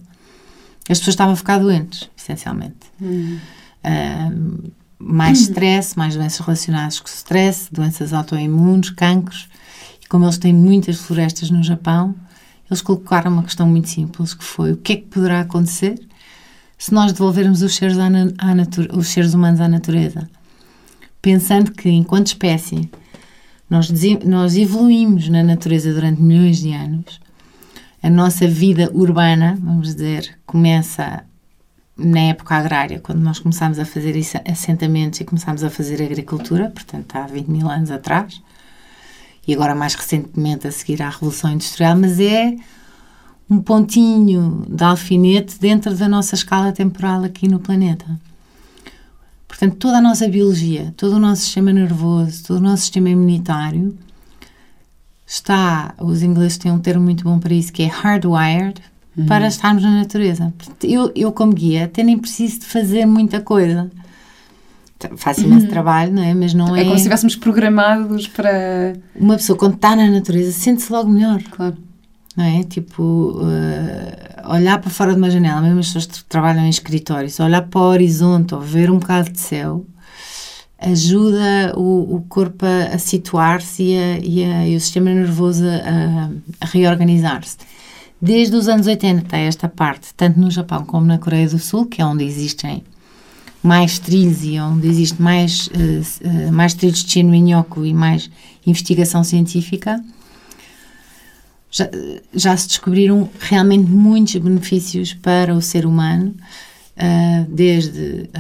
as 0.91 0.99
pessoas 0.99 1.15
estavam 1.15 1.35
a 1.35 1.37
ficar 1.37 1.59
doentes, 1.59 2.11
essencialmente. 2.17 2.75
Hum. 3.01 3.39
Mais 4.99 5.41
stress, 5.41 5.97
mais 5.97 6.15
doenças 6.15 6.41
relacionadas 6.41 7.01
com 7.01 7.09
stress, 7.09 7.69
doenças 7.73 8.13
autoimunes, 8.13 8.91
cancros. 8.91 9.49
E 10.03 10.07
como 10.09 10.25
eles 10.25 10.39
têm 10.39 10.53
muitas 10.53 10.99
florestas 10.99 11.51
no 11.51 11.63
Japão, 11.63 12.15
eles 12.71 12.81
colocaram 12.81 13.33
uma 13.33 13.43
questão 13.43 13.67
muito 13.67 13.89
simples, 13.89 14.35
que 14.35 14.45
foi 14.45 14.73
o 14.73 14.77
que 14.77 14.93
é 14.93 14.97
que 14.97 15.07
poderá 15.07 15.41
acontecer 15.41 16.01
se 16.79 16.93
nós 16.93 17.13
devolvermos 17.13 17.63
os 17.63 17.75
seres, 17.75 17.97
à, 17.99 18.07
à 18.07 18.97
os 18.97 19.09
seres 19.09 19.35
humanos 19.35 19.61
à 19.61 19.69
natureza? 19.69 20.29
Pensando 21.23 21.73
que, 21.73 21.89
enquanto 21.89 22.29
espécie, 22.29 22.91
nós, 23.69 23.91
nós 24.25 24.57
evoluímos 24.57 25.29
na 25.29 25.43
natureza 25.43 25.93
durante 25.93 26.21
milhões 26.21 26.59
de 26.59 26.73
anos, 26.73 27.21
a 28.03 28.11
nossa 28.11 28.47
vida 28.47 28.91
urbana, 28.93 29.59
vamos 29.61 29.95
dizer, 29.95 30.39
começa 30.47 31.25
na 31.97 32.21
época 32.21 32.55
agrária, 32.55 33.01
quando 33.01 33.21
nós 33.21 33.39
começámos 33.39 33.79
a 33.79 33.85
fazer 33.85 34.15
assentamentos 34.47 35.21
e 35.21 35.25
começámos 35.25 35.65
a 35.65 35.71
fazer 35.71 36.03
agricultura, 36.03 36.71
portanto 36.71 37.17
há 37.17 37.27
20 37.27 37.47
mil 37.49 37.69
anos 37.69 37.91
atrás, 37.91 38.43
e 39.47 39.55
agora 39.55 39.75
mais 39.75 39.95
recentemente 39.95 40.67
a 40.67 40.73
seguir 40.73 41.01
à 41.03 41.09
Revolução 41.09 41.53
Industrial, 41.53 41.97
mas 41.97 42.21
é 42.21 42.57
um 43.49 43.61
pontinho 43.61 44.67
de 44.69 44.85
alfinete 44.85 45.59
dentro 45.59 45.95
da 45.95 46.09
nossa 46.09 46.35
escala 46.35 46.73
temporal 46.73 47.25
aqui 47.25 47.49
no 47.49 47.61
planeta. 47.61 48.05
Portanto, 49.47 49.77
toda 49.77 49.99
a 49.99 50.03
nossa 50.03 50.29
biologia, 50.29 50.93
todo 50.97 51.15
o 51.15 51.19
nosso 51.19 51.43
sistema 51.43 51.73
nervoso, 51.73 52.45
todo 52.45 52.59
o 52.59 52.61
nosso 52.63 52.83
sistema 52.83 53.09
imunitário 53.09 53.97
está, 55.27 55.95
os 55.99 56.23
ingleses 56.23 56.59
têm 56.59 56.73
um 56.73 56.79
termo 56.79 57.05
muito 57.05 57.25
bom 57.25 57.39
para 57.39 57.55
isso, 57.55 57.73
que 57.73 57.85
é 57.85 57.87
hardwired, 57.87 58.83
uhum. 59.17 59.27
para 59.27 59.47
estarmos 59.47 59.83
na 59.83 59.91
natureza. 59.91 60.53
Eu, 60.83 61.11
eu, 61.15 61.33
como 61.33 61.53
guia, 61.53 61.85
até 61.85 62.03
nem 62.03 62.19
preciso 62.19 62.61
de 62.61 62.67
fazer 62.67 63.07
muita 63.07 63.41
coisa. 63.41 63.91
Faço 65.17 65.43
imenso 65.43 65.67
uhum. 65.67 65.71
trabalho, 65.71 66.13
não 66.13 66.23
é? 66.23 66.33
Mas 66.33 66.55
não 66.55 66.75
é. 66.75 66.81
É 66.81 66.85
como 66.85 66.95
se 66.95 67.03
estivéssemos 67.03 67.37
programados 67.37 68.27
para. 68.29 68.95
Uma 69.15 69.37
pessoa, 69.37 69.59
quando 69.59 69.75
está 69.75 69.95
na 69.95 70.09
natureza, 70.11 70.53
sente-se 70.53 70.91
logo 70.91 71.11
melhor. 71.11 71.43
Claro. 71.43 71.77
Não 72.37 72.45
é? 72.45 72.63
Tipo, 72.65 73.03
uh, 73.43 74.53
olhar 74.53 74.79
para 74.79 74.91
fora 74.91 75.13
de 75.13 75.19
uma 75.19 75.31
janela, 75.31 75.61
mesmo 75.61 75.81
as 75.81 75.87
pessoas 75.87 76.07
que 76.07 76.25
trabalham 76.25 76.65
em 76.65 76.69
escritórios, 76.69 77.41
olhar 77.41 77.63
para 77.63 77.81
o 77.81 77.85
horizonte 77.85 78.55
ou 78.55 78.61
ver 78.61 78.91
um 78.91 78.99
bocado 78.99 79.31
de 79.31 79.41
céu, 79.41 79.87
ajuda 80.79 81.73
o, 81.77 82.17
o 82.17 82.21
corpo 82.29 82.67
a, 82.67 82.95
a 82.95 82.99
situar-se 82.99 83.83
e, 83.83 83.95
e, 84.23 84.73
e, 84.73 84.77
o 84.77 84.81
sistema 84.81 85.11
nervoso 85.11 85.65
a, 85.67 86.31
a 86.61 86.67
reorganizar-se. 86.67 87.57
Desde 88.21 88.57
os 88.57 88.67
anos 88.67 88.87
80 88.87 89.27
até 89.27 89.47
esta 89.47 89.69
parte, 89.69 90.15
tanto 90.15 90.41
no 90.41 90.51
Japão 90.51 90.85
como 90.85 91.07
na 91.07 91.19
Coreia 91.19 91.49
do 91.49 91.59
Sul, 91.59 91.87
que 91.87 92.01
é 92.01 92.07
onde 92.07 92.25
existem 92.25 92.83
mais 93.63 93.99
trilhos 93.99 94.43
e 94.43 94.59
onde 94.59 94.89
existe 94.89 95.21
mais, 95.21 95.67
uh, 95.69 96.27
uh, 96.27 96.53
mais 96.53 96.73
trilhos 96.73 97.05
de 97.05 97.11
Shinrin-yoku 97.11 97.85
e 97.85 97.93
mais 97.93 98.31
investigação 98.67 99.23
científica, 99.23 100.03
já, 101.71 101.91
já, 102.33 102.57
se 102.57 102.69
descobriram 102.69 103.29
realmente 103.39 103.91
muitos 103.91 104.37
benefícios 104.37 105.13
para 105.13 105.55
o 105.55 105.61
ser 105.61 105.85
humano, 105.85 106.35
uh, 106.97 107.53
desde 107.53 108.31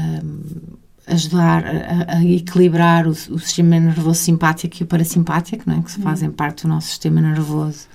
ajudar 1.07 1.65
a, 1.67 2.17
a 2.17 2.25
equilibrar 2.25 3.07
o, 3.07 3.11
o, 3.11 3.39
sistema 3.39 3.79
nervoso 3.79 4.21
simpático 4.21 4.77
e 4.81 4.85
o 4.85 4.87
parasimpático, 4.87 5.65
não 5.67 5.79
é? 5.79 5.83
que 5.83 5.91
fazem 6.01 6.31
parte 6.31 6.63
do 6.63 6.69
nosso 6.69 6.89
sistema 6.89 7.21
nervoso 7.21 7.87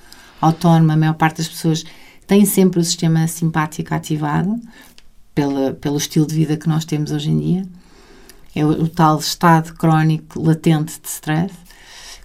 autónomo. 0.42 0.92
A 0.92 0.98
maior 0.98 1.14
parte 1.14 1.38
das 1.38 1.48
pessoas 1.48 1.86
tem 2.28 2.44
sempre 2.46 2.80
o 2.80 2.84
sistema 2.84 3.28
simpático 3.28 3.94
ativado, 3.94 4.60
pela, 5.34 5.74
pelo 5.74 5.98
estilo 5.98 6.26
de 6.26 6.36
vida 6.36 6.58
que 6.58 6.68
nós 6.68 6.86
temos 6.86 7.12
hoje 7.12 7.30
em 7.30 7.40
dia. 7.40 7.66
É 8.56 8.66
o, 8.66 8.70
o 8.70 8.88
tal 8.88 9.18
estado 9.20 9.74
crónico 9.76 10.42
latente 10.42 11.00
de 11.00 11.08
stress, 11.08 11.54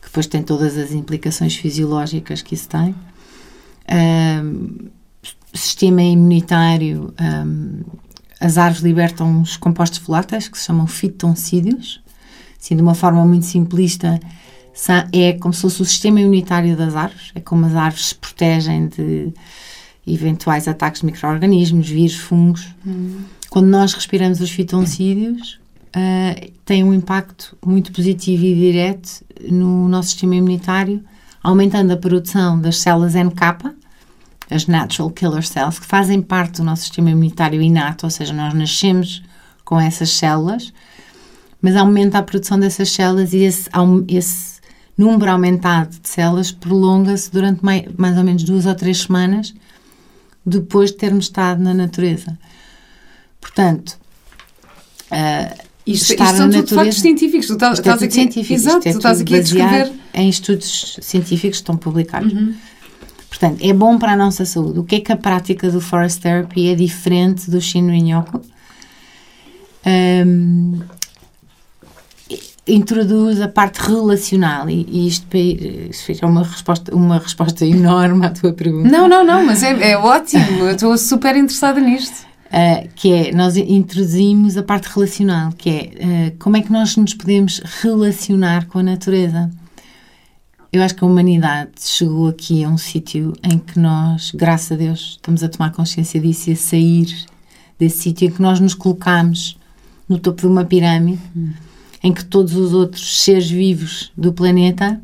que 0.01 0.07
depois 0.07 0.27
tem 0.27 0.43
todas 0.43 0.77
as 0.77 0.93
implicações 0.93 1.55
fisiológicas 1.57 2.43
que 2.43 2.55
isso 2.55 2.69
tem. 2.69 2.95
Um, 3.89 4.89
sistema 5.55 6.03
imunitário, 6.03 7.15
um, 7.21 7.83
as 8.41 8.59
árvores 8.59 8.83
libertam 8.83 9.29
uns 9.29 9.57
compostos 9.57 10.01
voláteis 10.01 10.49
que 10.49 10.59
se 10.59 10.65
chamam 10.65 10.87
fitoncídios. 10.87 12.03
Assim, 12.61 12.75
de 12.75 12.83
uma 12.83 12.95
forma 12.95 13.25
muito 13.25 13.47
simplista, 13.47 14.19
é 15.13 15.33
como 15.35 15.55
se 15.55 15.63
fosse 15.63 15.83
o 15.83 15.85
sistema 15.85 16.21
imunitário 16.21 16.77
das 16.77 16.95
árvores, 16.95 17.31
é 17.35 17.41
como 17.41 17.67
as 17.67 17.75
árvores 17.75 18.07
se 18.07 18.15
protegem 18.15 18.89
de 18.89 19.33
eventuais 20.07 20.69
ataques 20.69 21.01
de 21.01 21.07
micro-organismos, 21.07 21.89
vírus, 21.89 22.17
fungos. 22.17 22.69
Hum. 22.87 23.21
Quando 23.51 23.67
nós 23.67 23.93
respiramos 23.95 24.41
os 24.41 24.51
fitoncídios, 24.51 25.59
uh, 25.89 26.53
tem 26.65 26.85
um 26.85 26.93
impacto 26.93 27.57
muito 27.65 27.91
positivo 27.91 28.45
e 28.45 28.55
direto 28.55 29.25
no 29.51 29.89
nosso 29.89 30.11
sistema 30.11 30.37
imunitário, 30.37 31.03
aumentando 31.43 31.93
a 31.93 31.97
produção 31.97 32.61
das 32.61 32.79
células 32.79 33.15
NK, 33.15 33.75
as 34.51 34.67
Natural 34.67 35.11
Killer 35.11 35.47
Cells, 35.47 35.81
que 35.81 35.87
fazem 35.87 36.23
parte 36.23 36.59
do 36.59 36.65
nosso 36.65 36.83
sistema 36.83 37.11
imunitário 37.11 37.61
inato, 37.61 38.07
ou 38.07 38.11
seja, 38.11 38.33
nós 38.33 38.55
nascemos 38.55 39.23
com 39.65 39.81
essas 39.81 40.11
células, 40.11 40.73
mas 41.61 41.75
aumenta 41.75 42.19
a 42.19 42.23
produção 42.23 42.59
dessas 42.59 42.91
células 42.91 43.33
e 43.33 43.39
esse, 43.39 43.69
esse 44.09 44.56
número 44.97 45.31
aumentado 45.31 45.99
de 46.01 46.09
células 46.09 46.51
prolonga-se 46.51 47.31
durante 47.31 47.65
mais, 47.65 47.85
mais 47.97 48.17
ou 48.17 48.25
menos 48.25 48.45
duas 48.45 48.67
ou 48.67 48.75
três 48.75 49.03
semanas 49.03 49.55
depois 50.45 50.91
de 50.91 50.97
termos 50.97 51.27
estado 51.27 51.63
na 51.63 51.75
natureza. 51.75 52.39
Portanto, 53.41 53.99
uh, 55.11 55.67
isto, 55.87 56.13
estar 56.13 56.25
isto 56.25 56.37
são 56.37 56.47
na 56.47 56.59
natureza, 56.59 56.75
factos 56.77 57.01
científicos. 57.01 57.47
Tu 57.47 57.53
estás, 57.53 57.79
estás 57.79 58.03
aqui, 58.03 58.15
científico, 58.15 58.55
exato, 58.55 58.89
é 58.89 58.93
tu 58.93 58.97
estás 58.99 59.21
aqui 59.21 59.35
a 59.35 59.41
descrever. 59.41 59.93
Em 60.15 60.29
estudos 60.29 60.99
científicos 61.03 61.59
que 61.59 61.63
estão 61.63 61.77
publicados. 61.77 62.33
Uhum. 62.33 62.55
Portanto, 63.29 63.59
é 63.61 63.73
bom 63.73 63.99
para 63.99 64.13
a 64.13 64.17
nossa 64.17 64.45
saúde. 64.45 64.79
O 64.79 64.85
que 64.85 64.97
é 64.97 65.01
que 65.01 65.13
a 65.13 65.17
prática 65.17 65.71
do 65.71 65.81
Forest 65.81 66.21
Therapy 66.21 66.69
é 66.69 66.75
diferente 66.75 67.51
do 67.51 67.61
Shinrin-yoku? 67.61 68.41
Um, 69.87 70.81
introduz 72.67 73.41
a 73.41 73.47
parte 73.47 73.77
relacional 73.77 74.69
e, 74.69 74.87
e 74.91 75.07
isto, 75.07 75.27
isto 75.37 76.25
é 76.25 76.27
uma 76.27 76.43
resposta, 76.43 76.95
uma 76.95 77.19
resposta 77.19 77.65
enorme 77.65 78.27
à 78.27 78.31
tua 78.31 78.53
pergunta. 78.53 78.89
Não, 78.89 79.07
não, 79.09 79.25
não, 79.25 79.47
mas 79.47 79.63
é, 79.63 79.93
é 79.93 79.97
ótimo, 79.97 80.61
eu 80.61 80.71
estou 80.71 80.99
super 80.99 81.37
interessada 81.37 81.81
nisto. 81.81 82.27
Uh, 82.47 82.89
que 82.95 83.13
é, 83.13 83.33
nós 83.33 83.57
introduzimos 83.57 84.57
a 84.57 84.63
parte 84.63 84.87
relacional, 84.87 85.53
que 85.53 85.69
é 85.69 85.83
uh, 86.31 86.37
como 86.39 86.57
é 86.57 86.63
que 86.63 86.71
nós 86.71 86.97
nos 86.97 87.13
podemos 87.13 87.61
relacionar 87.83 88.67
com 88.67 88.79
a 88.79 88.83
natureza. 88.85 89.51
Eu 90.73 90.81
acho 90.83 90.95
que 90.95 91.05
a 91.05 91.07
humanidade 91.07 91.73
chegou 91.81 92.29
aqui 92.29 92.63
a 92.63 92.69
um 92.69 92.79
sítio 92.79 93.33
em 93.43 93.59
que 93.59 93.79
nós, 93.79 94.31
graças 94.33 94.73
a 94.73 94.77
Deus, 94.77 95.17
estamos 95.17 95.43
a 95.43 95.49
tomar 95.49 95.73
consciência 95.73 96.21
disso 96.21 96.51
e 96.51 96.53
a 96.53 96.57
sair 96.57 97.27
desse 97.79 97.99
sítio 97.99 98.29
em 98.29 98.31
que 98.31 98.41
nós 98.41 98.61
nos 98.61 98.75
colocamos 98.75 99.59
no 100.09 100.19
topo 100.19 100.43
de 100.43 100.47
uma 100.47 100.65
pirâmide. 100.65 101.21
Hum 101.37 101.66
em 102.07 102.13
que 102.13 102.25
todos 102.25 102.55
os 102.55 102.73
outros 102.73 103.25
seres 103.25 103.51
vivos 103.51 104.13
do 104.17 104.33
planeta 104.33 105.01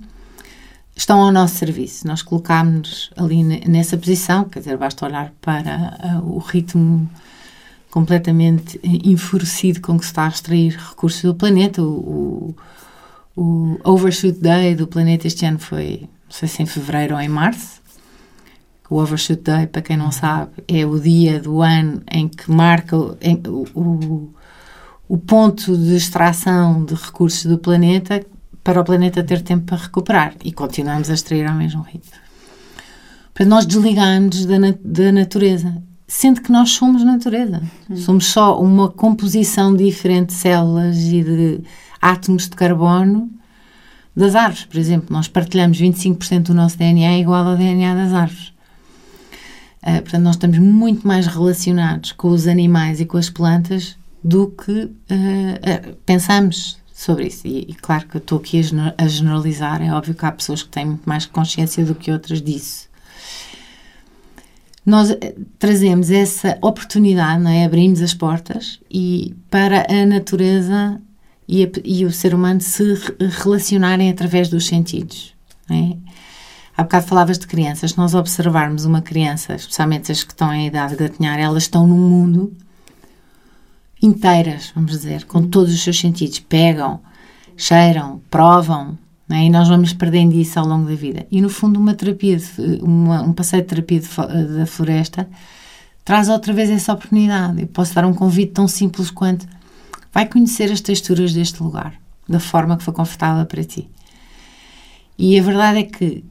estão 0.95 1.21
ao 1.21 1.33
nosso 1.33 1.57
serviço. 1.57 2.07
Nós 2.07 2.23
colocámos-nos 2.23 3.11
ali 3.17 3.43
nessa 3.43 3.97
posição, 3.97 4.45
quer 4.45 4.61
dizer, 4.61 4.77
basta 4.77 5.05
olhar 5.05 5.33
para 5.41 5.99
uh, 6.23 6.37
o 6.37 6.39
ritmo 6.39 7.11
completamente 7.91 8.79
enfurecido 8.85 9.81
com 9.81 9.99
que 9.99 10.05
se 10.05 10.13
está 10.13 10.27
a 10.27 10.29
extrair 10.29 10.77
recursos 10.77 11.23
do 11.23 11.35
planeta. 11.35 11.83
O, 11.83 12.55
o, 13.37 13.43
o 13.43 13.79
Overshoot 13.83 14.39
Day 14.39 14.77
do 14.77 14.87
planeta 14.87 15.27
este 15.27 15.45
ano 15.45 15.59
foi, 15.59 16.03
não 16.03 16.31
sei 16.31 16.47
se 16.47 16.63
em 16.63 16.67
fevereiro 16.67 17.17
ou 17.17 17.21
em 17.21 17.29
março. 17.29 17.83
O 18.89 19.03
Overshoot 19.03 19.43
Day, 19.43 19.67
para 19.67 19.83
quem 19.83 19.97
não 19.97 20.13
sabe, 20.13 20.53
é 20.69 20.87
o 20.87 21.01
dia 21.01 21.41
do 21.41 21.63
ano 21.63 22.01
em 22.09 22.29
que 22.29 22.49
marca 22.49 22.97
em, 23.21 23.43
o, 23.49 23.67
o 23.75 24.35
o 25.13 25.19
ponto 25.19 25.77
de 25.77 25.95
extração 25.95 26.87
de 26.87 26.95
recursos 26.95 27.45
do 27.45 27.59
planeta 27.59 28.25
para 28.65 28.81
o 28.81 28.85
planeta 28.85 29.23
ter 29.23 29.43
tempo 29.43 29.67
para 29.67 29.77
recuperar 29.77 30.35
e 30.43 30.51
continuamos 30.51 31.11
a 31.11 31.13
extrair 31.13 31.47
ao 31.47 31.55
mesmo 31.55 31.83
ritmo. 31.83 32.19
Para 33.35 33.45
nós 33.45 33.67
desligarmos 33.67 34.47
da, 34.47 34.57
da 34.83 35.13
natureza, 35.13 35.83
sendo 36.09 36.41
que 36.41 36.51
nós 36.51 36.71
somos 36.71 37.05
natureza. 37.05 37.61
Hum. 37.91 37.97
Somos 37.97 38.25
só 38.25 38.59
uma 38.59 38.89
composição 38.89 39.77
diferente 39.77 40.29
de 40.29 40.33
células 40.33 40.97
e 40.97 41.23
de 41.23 41.61
átomos 42.01 42.45
de 42.49 42.57
carbono 42.57 43.31
das 44.17 44.35
árvores. 44.35 44.65
Por 44.65 44.79
exemplo, 44.79 45.09
nós 45.11 45.29
partilhamos 45.29 45.79
25% 45.79 46.45
do 46.45 46.55
nosso 46.55 46.79
DNA 46.79 47.19
igual 47.19 47.47
ao 47.49 47.57
DNA 47.59 47.95
das 47.95 48.15
árvores. 48.15 48.49
Uh, 49.83 50.01
portanto, 50.01 50.23
nós 50.23 50.37
estamos 50.37 50.59
muito 50.59 51.07
mais 51.07 51.27
relacionados 51.27 52.13
com 52.13 52.29
os 52.29 52.47
animais 52.47 52.99
e 52.99 53.05
com 53.05 53.19
as 53.19 53.29
plantas 53.29 54.01
do 54.23 54.49
que 54.49 54.85
uh, 54.85 55.97
pensamos 56.07 56.79
sobre 56.93 57.27
isso. 57.27 57.47
E, 57.47 57.67
e, 57.69 57.75
claro 57.75 58.07
que 58.07 58.17
eu 58.17 58.21
estou 58.21 58.39
aqui 58.39 58.61
a, 58.97 59.07
generalizar, 59.07 59.83
é 59.83 59.93
óbvio 59.93 60.15
que 60.15 60.25
há 60.25 60.31
pessoas 60.31 60.63
que 60.63 60.69
têm 60.69 60.87
muito 60.87 61.09
mais 61.09 61.27
consciência 61.27 61.85
do 61.85 61.95
que 61.95 62.13
outras 62.13 62.41
disso. 62.41 62.89
Nós 64.85 65.11
eh, 65.11 65.35
trazemos 65.59 66.11
essa 66.11 66.59
oportunidade, 66.61 67.47
é? 67.47 67.65
abrimos 67.65 68.03
as 68.03 68.15
portas 68.15 68.81
e 68.91 69.35
para 69.49 69.87
a 69.89 70.05
natureza 70.05 71.01
e, 71.47 71.65
a, 71.65 71.69
e 71.85 72.05
o 72.05 72.11
ser 72.11 72.35
humano 72.35 72.61
se 72.61 72.83
relacionarem 73.43 74.11
através 74.11 74.49
dos 74.49 74.67
sentidos. 74.67 75.35
É? 75.71 75.97
Há 76.77 76.83
bocado 76.83 77.07
falavas 77.07 77.39
de 77.39 77.47
crianças. 77.47 77.93
Se 77.93 77.99
nós 77.99 78.15
observarmos 78.15 78.85
uma 78.85 79.01
criança, 79.01 79.55
especialmente 79.55 80.11
as 80.11 80.25
que 80.25 80.33
estão 80.33 80.53
em 80.53 80.67
idade 80.67 80.97
de 80.97 80.99
gatinhar, 80.99 81.39
elas 81.39 81.65
estão 81.65 81.87
num 81.87 82.09
mundo 82.09 82.53
inteiras, 84.03 84.73
vamos 84.75 84.91
dizer, 84.91 85.25
com 85.25 85.43
todos 85.43 85.73
os 85.73 85.83
seus 85.83 85.99
sentidos. 85.99 86.41
Pegam, 86.41 87.01
cheiram, 87.57 88.21
provam, 88.29 88.99
é? 89.31 89.45
e 89.45 89.51
nós 89.51 89.69
vamos 89.69 89.93
perdendo 89.93 90.35
isso 90.35 90.59
ao 90.59 90.67
longo 90.67 90.89
da 90.89 90.95
vida. 90.95 91.27
E 91.31 91.41
no 91.41 91.49
fundo, 91.49 91.79
uma 91.79 91.95
terapia, 91.95 92.37
de, 92.37 92.45
uma, 92.83 93.23
um 93.23 93.33
passeio 93.33 93.63
de 93.63 93.69
terapia 93.69 94.01
de, 94.01 94.09
da 94.59 94.67
floresta 94.67 95.29
traz 96.05 96.29
outra 96.29 96.53
vez 96.53 96.69
essa 96.69 96.93
oportunidade. 96.93 97.63
Eu 97.63 97.69
posso 97.69 97.95
dar 97.95 98.05
um 98.05 98.13
convite 98.13 98.53
tão 98.53 98.67
simples 98.67 99.11
quanto 99.11 99.47
vai 100.13 100.27
conhecer 100.27 100.71
as 100.71 100.81
texturas 100.81 101.33
deste 101.33 101.63
lugar, 101.63 101.95
da 102.29 102.41
forma 102.41 102.77
que 102.77 102.83
foi 102.83 102.93
confortável 102.93 103.47
para 103.47 103.65
ti. 103.65 103.89
E 105.17 105.39
a 105.39 105.43
verdade 105.43 105.79
é 105.79 105.83
que, 105.85 106.25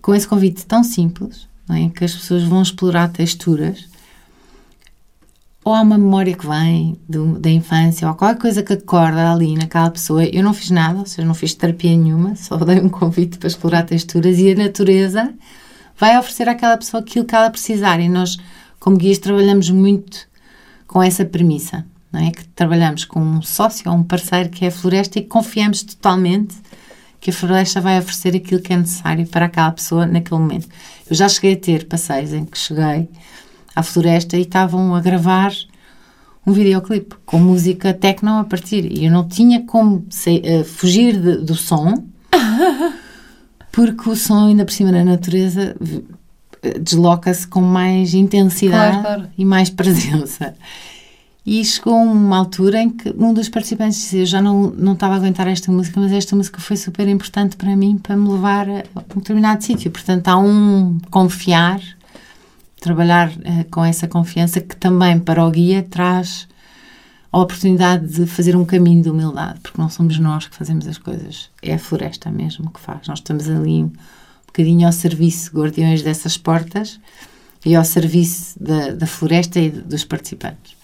com 0.00 0.14
esse 0.14 0.26
convite 0.26 0.64
tão 0.66 0.82
simples, 0.82 1.46
é? 1.68 1.88
que 1.90 2.04
as 2.04 2.14
pessoas 2.14 2.42
vão 2.44 2.62
explorar 2.62 3.08
texturas, 3.08 3.86
ou 5.64 5.72
há 5.72 5.80
uma 5.80 5.96
memória 5.96 6.34
que 6.34 6.46
vem 6.46 6.98
do, 7.08 7.38
da 7.38 7.48
infância, 7.48 8.06
ou 8.06 8.14
qualquer 8.14 8.38
coisa 8.38 8.62
que 8.62 8.74
acorda 8.74 9.32
ali 9.32 9.56
naquela 9.56 9.90
pessoa. 9.90 10.22
Eu 10.26 10.44
não 10.44 10.52
fiz 10.52 10.70
nada, 10.70 10.98
ou 10.98 11.06
seja, 11.06 11.26
não 11.26 11.34
fiz 11.34 11.54
terapia 11.54 11.96
nenhuma, 11.96 12.36
só 12.36 12.56
dei 12.58 12.80
um 12.80 12.90
convite 12.90 13.38
para 13.38 13.48
explorar 13.48 13.84
texturas 13.84 14.38
e 14.38 14.52
a 14.52 14.54
natureza 14.54 15.32
vai 15.98 16.18
oferecer 16.18 16.48
àquela 16.48 16.76
pessoa 16.76 17.00
aquilo 17.00 17.24
que 17.24 17.34
ela 17.34 17.48
precisar. 17.48 17.98
E 17.98 18.08
nós, 18.10 18.36
como 18.78 18.98
guias, 18.98 19.18
trabalhamos 19.18 19.70
muito 19.70 20.28
com 20.86 21.02
essa 21.02 21.24
premissa, 21.24 21.86
não 22.12 22.20
é? 22.20 22.30
Que 22.30 22.44
trabalhamos 22.48 23.06
com 23.06 23.20
um 23.20 23.40
sócio 23.40 23.90
ou 23.90 23.96
um 23.96 24.02
parceiro 24.02 24.50
que 24.50 24.66
é 24.66 24.68
a 24.68 24.72
floresta 24.72 25.18
e 25.18 25.22
confiamos 25.22 25.82
totalmente 25.82 26.54
que 27.18 27.30
a 27.30 27.32
floresta 27.32 27.80
vai 27.80 27.98
oferecer 27.98 28.36
aquilo 28.36 28.60
que 28.60 28.70
é 28.70 28.76
necessário 28.76 29.26
para 29.26 29.46
aquela 29.46 29.72
pessoa 29.72 30.04
naquele 30.04 30.38
momento. 30.38 30.68
Eu 31.08 31.16
já 31.16 31.26
cheguei 31.26 31.54
a 31.54 31.56
ter 31.56 31.88
passeios 31.88 32.34
em 32.34 32.44
que 32.44 32.58
cheguei 32.58 33.08
à 33.74 33.82
floresta 33.82 34.36
e 34.36 34.42
estavam 34.42 34.94
a 34.94 35.00
gravar 35.00 35.52
um 36.46 36.52
videoclipe 36.52 37.16
com 37.24 37.38
música 37.38 37.92
techno 37.94 38.38
a 38.38 38.44
partir. 38.44 38.90
E 38.92 39.06
eu 39.06 39.12
não 39.12 39.26
tinha 39.26 39.62
como 39.62 39.96
uh, 39.96 40.64
fugir 40.64 41.18
de, 41.20 41.38
do 41.38 41.54
som, 41.54 41.94
porque 43.72 44.08
o 44.08 44.16
som, 44.16 44.46
ainda 44.46 44.64
por 44.64 44.72
cima 44.72 44.92
da 44.92 45.04
natureza, 45.04 45.74
desloca-se 46.80 47.46
com 47.46 47.60
mais 47.60 48.14
intensidade 48.14 49.00
claro, 49.00 49.18
claro. 49.20 49.32
e 49.36 49.44
mais 49.44 49.70
presença. 49.70 50.54
E 51.46 51.62
chegou 51.62 51.94
uma 51.94 52.38
altura 52.38 52.80
em 52.80 52.88
que 52.88 53.14
um 53.18 53.34
dos 53.34 53.50
participantes 53.50 53.98
disse: 53.98 54.18
Eu 54.20 54.26
já 54.26 54.40
não, 54.40 54.70
não 54.70 54.94
estava 54.94 55.14
a 55.14 55.16
aguentar 55.18 55.46
esta 55.46 55.70
música, 55.70 56.00
mas 56.00 56.10
esta 56.10 56.34
música 56.34 56.58
foi 56.58 56.76
super 56.76 57.06
importante 57.06 57.56
para 57.56 57.76
mim 57.76 57.98
para 57.98 58.16
me 58.16 58.30
levar 58.30 58.66
a 58.68 58.82
um 59.14 59.18
determinado 59.18 59.62
sítio. 59.62 59.90
Portanto, 59.90 60.28
há 60.28 60.38
um 60.38 60.98
confiar 61.10 61.80
trabalhar 62.84 63.30
uh, 63.30 63.64
com 63.70 63.82
essa 63.82 64.06
confiança 64.06 64.60
que 64.60 64.76
também 64.76 65.18
para 65.18 65.42
o 65.42 65.50
guia 65.50 65.82
traz 65.82 66.46
a 67.32 67.38
oportunidade 67.38 68.06
de 68.06 68.26
fazer 68.26 68.54
um 68.54 68.64
caminho 68.64 69.02
de 69.02 69.10
humildade, 69.10 69.58
porque 69.60 69.80
não 69.80 69.88
somos 69.88 70.18
nós 70.18 70.46
que 70.46 70.54
fazemos 70.54 70.86
as 70.86 70.98
coisas, 70.98 71.48
é 71.62 71.74
a 71.74 71.78
floresta 71.78 72.30
mesmo 72.30 72.70
que 72.70 72.78
faz. 72.78 73.08
Nós 73.08 73.18
estamos 73.18 73.48
ali 73.48 73.82
um 73.84 73.92
bocadinho 74.46 74.86
ao 74.86 74.92
serviço, 74.92 75.50
guardiões 75.52 76.02
dessas 76.02 76.36
portas, 76.36 77.00
e 77.64 77.74
ao 77.74 77.84
serviço 77.84 78.62
da, 78.62 78.90
da 78.90 79.06
floresta 79.06 79.58
e 79.58 79.70
dos 79.70 80.04
participantes. 80.04 80.76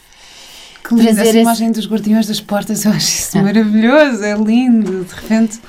Que 0.82 0.94
linda 0.94 1.11
essa 1.11 1.26
esse... 1.26 1.38
imagem 1.38 1.70
dos 1.70 1.86
guardiões 1.86 2.26
das 2.26 2.40
portas, 2.40 2.84
eu 2.84 2.92
acho 2.92 3.07
isso 3.07 3.38
ah. 3.38 3.42
maravilhoso, 3.42 4.24
é 4.24 4.34
lindo, 4.34 5.05
de 5.05 5.14
repente... 5.14 5.61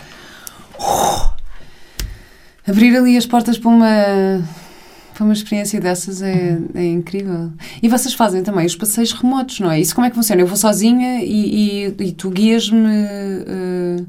Uh, 0.80 1.30
abrir 2.66 2.96
ali 2.96 3.18
as 3.18 3.26
portas 3.26 3.58
para 3.58 3.70
uma 3.70 4.42
uma 5.24 5.34
experiência 5.34 5.80
dessas 5.80 6.22
é, 6.22 6.58
é, 6.74 6.86
incrível. 6.86 7.52
E 7.82 7.88
vocês 7.88 8.14
fazem 8.14 8.44
também 8.44 8.66
os 8.66 8.76
passeios 8.76 9.12
remotos, 9.12 9.60
não 9.60 9.72
é? 9.72 9.80
Isso 9.80 9.94
como 9.94 10.06
é 10.06 10.10
que 10.10 10.16
funciona? 10.16 10.42
Eu 10.42 10.48
vou 10.48 10.58
sozinha 10.58 11.24
e, 11.24 11.86
e, 11.88 11.96
e 12.00 12.12
tu 12.12 12.30
guias-me 12.30 12.78
uh, 12.78 14.06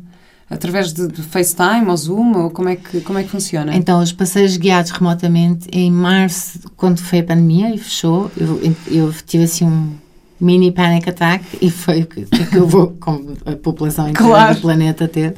através 0.48 0.92
de, 0.92 1.08
de, 1.08 1.22
FaceTime 1.22 1.86
ou 1.88 1.96
Zoom? 1.96 2.36
Ou 2.36 2.50
como 2.50 2.68
é, 2.68 2.76
que, 2.76 3.00
como 3.00 3.18
é 3.18 3.22
que 3.22 3.30
funciona? 3.30 3.74
Então, 3.74 4.00
os 4.00 4.12
passeios 4.12 4.56
guiados 4.56 4.90
remotamente, 4.90 5.68
em 5.72 5.90
março, 5.90 6.60
quando 6.76 6.98
foi 6.98 7.20
a 7.20 7.24
pandemia 7.24 7.74
e 7.74 7.78
fechou, 7.78 8.30
eu, 8.36 8.60
eu 8.86 9.12
tive 9.26 9.44
assim 9.44 9.66
um 9.66 9.92
mini 10.40 10.72
panic 10.72 11.08
attack 11.08 11.44
e 11.60 11.70
foi 11.70 12.02
o 12.02 12.06
que, 12.06 12.20
é 12.20 12.58
vou, 12.58 12.88
com 13.00 13.34
a 13.46 13.52
população 13.52 14.08
inteira 14.08 14.28
claro. 14.28 14.54
do 14.56 14.60
planeta 14.60 15.06
ter, 15.06 15.36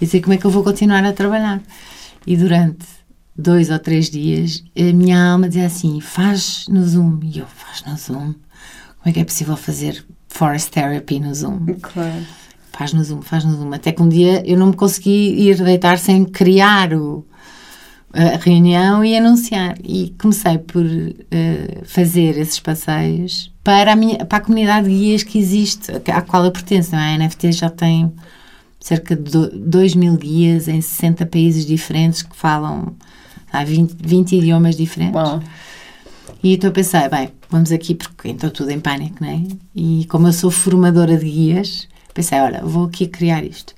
e 0.00 0.06
sei 0.06 0.20
como 0.20 0.34
é 0.34 0.36
que 0.36 0.44
eu 0.44 0.50
vou 0.50 0.62
continuar 0.62 1.04
a 1.04 1.12
trabalhar. 1.12 1.60
E 2.26 2.36
durante 2.36 2.99
dois 3.36 3.70
ou 3.70 3.78
três 3.78 4.10
dias, 4.10 4.62
a 4.76 4.92
minha 4.92 5.32
alma 5.32 5.48
dizia 5.48 5.66
assim: 5.66 6.00
faz 6.00 6.66
no 6.68 6.84
Zoom. 6.86 7.20
E 7.22 7.38
eu, 7.38 7.46
faz 7.46 7.82
no 7.84 7.96
Zoom? 7.96 8.34
Como 8.34 9.06
é 9.06 9.12
que 9.12 9.20
é 9.20 9.24
possível 9.24 9.56
fazer 9.56 10.04
forest 10.28 10.70
therapy 10.70 11.20
no 11.20 11.34
Zoom? 11.34 11.66
Claro. 11.80 12.26
Faz 12.72 12.92
no 12.92 13.02
Zoom, 13.02 13.22
faz 13.22 13.44
no 13.44 13.56
Zoom. 13.56 13.72
Até 13.72 13.92
que 13.92 14.02
um 14.02 14.08
dia 14.08 14.42
eu 14.46 14.58
não 14.58 14.68
me 14.68 14.76
consegui 14.76 15.48
ir 15.48 15.56
deitar 15.62 15.98
sem 15.98 16.24
criar 16.24 16.92
o, 16.94 17.26
a 18.12 18.36
reunião 18.36 19.04
e 19.04 19.16
anunciar. 19.16 19.76
E 19.82 20.14
comecei 20.20 20.58
por 20.58 20.84
uh, 20.84 21.84
fazer 21.84 22.36
esses 22.38 22.60
passeios 22.60 23.52
para 23.62 23.92
a, 23.92 23.96
minha, 23.96 24.24
para 24.24 24.38
a 24.38 24.40
comunidade 24.40 24.88
de 24.88 24.94
guias 24.94 25.22
que 25.22 25.38
existe, 25.38 25.92
à 26.12 26.22
qual 26.22 26.44
eu 26.44 26.52
pertenço. 26.52 26.94
É? 26.94 27.14
A 27.14 27.18
NFT 27.18 27.52
já 27.52 27.70
tem 27.70 28.12
cerca 28.80 29.14
de 29.14 29.48
2 29.58 29.94
mil 29.94 30.16
guias 30.16 30.66
em 30.66 30.80
60 30.80 31.26
países 31.26 31.66
diferentes 31.66 32.22
que 32.22 32.34
falam 32.34 32.94
Há 33.52 33.64
20, 33.64 33.96
20 34.02 34.36
idiomas 34.36 34.76
diferentes. 34.76 35.20
Bom. 35.20 35.40
E 36.42 36.54
então 36.54 36.70
pensei, 36.70 37.08
bem, 37.08 37.30
vamos 37.50 37.70
aqui, 37.70 37.94
porque 37.94 38.28
então 38.28 38.48
tudo 38.50 38.70
em 38.70 38.80
pânico, 38.80 39.16
não 39.20 39.28
é? 39.28 39.42
E 39.74 40.06
como 40.06 40.28
eu 40.28 40.32
sou 40.32 40.50
formadora 40.50 41.16
de 41.16 41.28
guias, 41.28 41.88
pensei, 42.14 42.38
olha, 42.40 42.62
vou 42.62 42.86
aqui 42.86 43.06
criar 43.06 43.44
isto. 43.44 43.74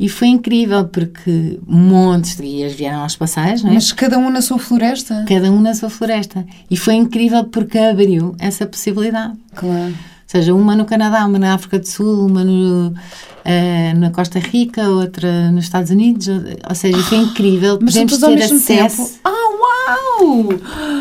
E 0.00 0.08
foi 0.08 0.28
incrível 0.28 0.86
porque 0.86 1.60
montes 1.64 2.36
de 2.36 2.42
guias 2.42 2.72
vieram 2.72 3.02
aos 3.02 3.14
passeios, 3.14 3.62
não 3.62 3.70
é? 3.70 3.74
Mas 3.74 3.92
cada 3.92 4.18
um 4.18 4.30
na 4.30 4.42
sua 4.42 4.58
floresta? 4.58 5.24
Cada 5.28 5.50
um 5.52 5.60
na 5.60 5.74
sua 5.74 5.90
floresta. 5.90 6.44
E 6.68 6.76
foi 6.76 6.94
incrível 6.94 7.44
porque 7.44 7.78
abriu 7.78 8.34
essa 8.40 8.66
possibilidade. 8.66 9.34
Claro 9.54 9.94
seja, 10.32 10.54
uma 10.54 10.74
no 10.74 10.84
Canadá, 10.84 11.26
uma 11.26 11.38
na 11.38 11.54
África 11.54 11.78
do 11.78 11.86
Sul, 11.86 12.26
uma 12.26 12.42
no, 12.42 12.88
uh, 12.88 13.98
na 13.98 14.10
Costa 14.10 14.38
Rica, 14.38 14.88
outra 14.88 15.50
nos 15.50 15.64
Estados 15.64 15.90
Unidos, 15.90 16.28
ou 16.28 16.74
seja, 16.74 16.98
foi 17.02 17.18
incrível. 17.18 17.78
Mas 17.80 17.94
Podemos 17.94 18.18
ter 18.18 18.42
acesso 18.42 18.66
tempo. 18.66 19.20
ah, 19.24 19.30
uau! 19.30 20.48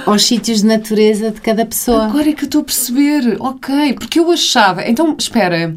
aos 0.05 0.23
sítios 0.23 0.61
de 0.61 0.67
natureza 0.67 1.31
de 1.31 1.39
cada 1.39 1.65
pessoa. 1.65 2.05
Agora 2.05 2.29
é 2.29 2.33
que 2.33 2.43
eu 2.43 2.45
estou 2.45 2.61
a 2.61 2.63
perceber, 2.63 3.37
ok, 3.39 3.93
porque 3.93 4.19
eu 4.19 4.29
achava, 4.31 4.87
então, 4.87 5.15
espera... 5.17 5.75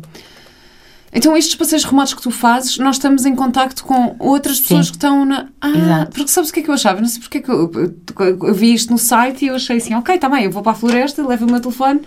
Então, 1.17 1.37
estes 1.37 1.55
passeios 1.55 1.85
remotos 1.85 2.13
que 2.13 2.21
tu 2.21 2.33
fazes, 2.33 2.77
nós 2.79 2.97
estamos 2.97 3.25
em 3.25 3.37
contacto 3.37 3.85
com 3.85 4.17
outras 4.19 4.59
pessoas 4.59 4.87
Sim. 4.87 4.91
que 4.91 4.97
estão 4.97 5.25
na. 5.25 5.47
Ah, 5.61 5.69
Exato. 5.71 6.11
porque 6.11 6.27
sabes 6.27 6.51
o 6.51 6.53
que 6.53 6.59
é 6.59 6.63
que 6.65 6.69
eu 6.69 6.75
achava? 6.75 7.01
Não 7.01 7.07
sei 7.07 7.21
porque 7.21 7.39
é 7.39 7.41
que 7.41 7.49
eu, 7.49 7.71
eu, 7.73 8.39
eu, 8.49 8.53
vi 8.53 8.75
isto 8.75 8.91
no 8.91 8.99
site 8.99 9.45
e 9.45 9.47
eu 9.47 9.55
achei 9.55 9.77
assim, 9.77 9.95
ok, 9.95 10.13
está 10.13 10.29
bem, 10.29 10.47
eu 10.47 10.51
vou 10.51 10.61
para 10.61 10.73
a 10.73 10.75
floresta, 10.75 11.25
levo 11.25 11.47
o 11.47 11.49
meu 11.49 11.61
telefone 11.61 12.01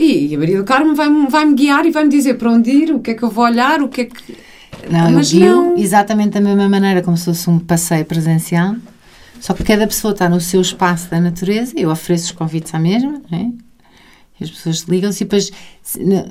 e 0.00 0.34
a 0.34 0.38
Maria 0.38 0.58
do 0.58 0.64
Carmo 0.64 0.94
vai-me 0.94 1.28
vai 1.28 1.52
guiar 1.52 1.84
e 1.84 1.90
vai-me 1.90 2.10
dizer 2.10 2.34
para 2.34 2.50
onde 2.50 2.70
ir, 2.70 2.94
o 2.94 3.00
que 3.00 3.10
é 3.10 3.14
que 3.14 3.22
eu 3.22 3.30
vou 3.30 3.44
olhar, 3.44 3.82
o 3.82 3.88
que 3.88 4.02
é 4.02 4.04
que. 4.06 4.36
Não, 4.90 5.12
Mas 5.12 5.32
eu 5.32 5.62
não. 5.62 5.76
exatamente 5.76 6.30
da 6.30 6.40
mesma 6.40 6.68
maneira, 6.68 7.02
como 7.02 7.16
se 7.16 7.26
fosse 7.26 7.50
um 7.50 7.58
passeio 7.58 8.04
presencial, 8.04 8.76
só 9.40 9.52
que 9.52 9.62
cada 9.62 9.86
pessoa 9.86 10.12
está 10.12 10.28
no 10.28 10.40
seu 10.40 10.60
espaço 10.60 11.10
da 11.10 11.20
natureza, 11.20 11.74
eu 11.76 11.90
ofereço 11.90 12.26
os 12.26 12.32
convites 12.32 12.74
à 12.74 12.78
mesma, 12.78 13.20
é? 13.30 13.50
as 14.42 14.50
pessoas 14.50 14.80
ligam-se 14.82 15.22
e 15.22 15.26
depois, 15.26 15.50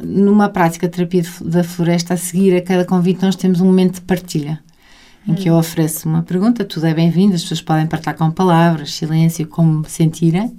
numa 0.03 0.49
prática 0.49 0.87
de 0.87 0.93
terapia 0.93 1.23
da 1.41 1.63
floresta, 1.63 2.15
a 2.15 2.17
seguir 2.17 2.55
a 2.55 2.61
cada 2.61 2.83
convite, 2.85 3.21
nós 3.21 3.35
temos 3.35 3.61
um 3.61 3.65
momento 3.65 3.95
de 3.95 4.01
partilha. 4.01 4.59
Em 5.29 5.35
que 5.35 5.47
eu 5.47 5.53
hum. 5.53 5.59
ofereço 5.59 6.09
uma 6.09 6.23
pergunta, 6.23 6.65
tudo 6.65 6.87
é 6.87 6.93
bem-vindo, 6.93 7.35
as 7.35 7.43
pessoas 7.43 7.61
podem 7.61 7.85
partilhar 7.85 8.17
com 8.17 8.31
palavras, 8.31 8.95
silêncio, 8.95 9.45
como 9.45 9.87
sentirem, 9.87 10.57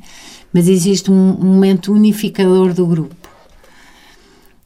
mas 0.53 0.69
existe 0.69 1.11
um, 1.11 1.31
um 1.41 1.55
momento 1.55 1.93
unificador 1.93 2.73
do 2.73 2.87
grupo. 2.87 3.17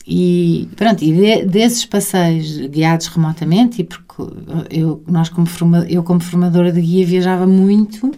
E 0.06 0.68
pronto, 0.76 1.02
e 1.02 1.12
de, 1.12 1.46
desses 1.46 1.86
passeios 1.86 2.58
guiados 2.66 3.06
remotamente, 3.06 3.80
e 3.80 3.84
porque 3.84 4.04
eu, 4.70 5.02
nós 5.06 5.30
como 5.30 5.46
forma, 5.46 5.86
eu 5.88 6.02
como 6.02 6.20
formadora 6.20 6.70
de 6.70 6.82
guia 6.82 7.06
viajava 7.06 7.46
muito 7.46 8.12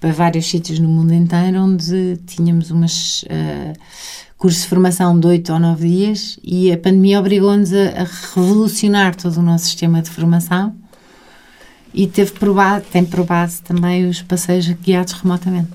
para 0.00 0.12
vários 0.12 0.46
sítios 0.46 0.78
no 0.78 0.88
mundo 0.88 1.12
inteiro 1.12 1.60
onde 1.60 2.16
tínhamos 2.26 2.70
umas 2.70 3.22
uh, 3.24 3.78
cursos 4.38 4.62
de 4.62 4.68
formação 4.68 5.18
de 5.18 5.26
8 5.26 5.52
ou 5.52 5.58
9 5.58 5.88
dias 5.88 6.38
e 6.42 6.72
a 6.72 6.78
pandemia 6.78 7.18
obrigou-nos 7.18 7.72
a, 7.72 8.02
a, 8.02 8.34
revolucionar 8.34 9.14
todo 9.14 9.38
o 9.38 9.42
nosso 9.42 9.66
sistema 9.66 10.00
de 10.00 10.10
formação 10.10 10.74
e 11.96 12.06
teve 12.06 12.32
base, 12.52 12.84
tem 12.92 13.04
por 13.04 13.24
base 13.24 13.62
também 13.62 14.06
os 14.06 14.20
passeios 14.20 14.68
guiados 14.68 15.14
remotamente. 15.14 15.70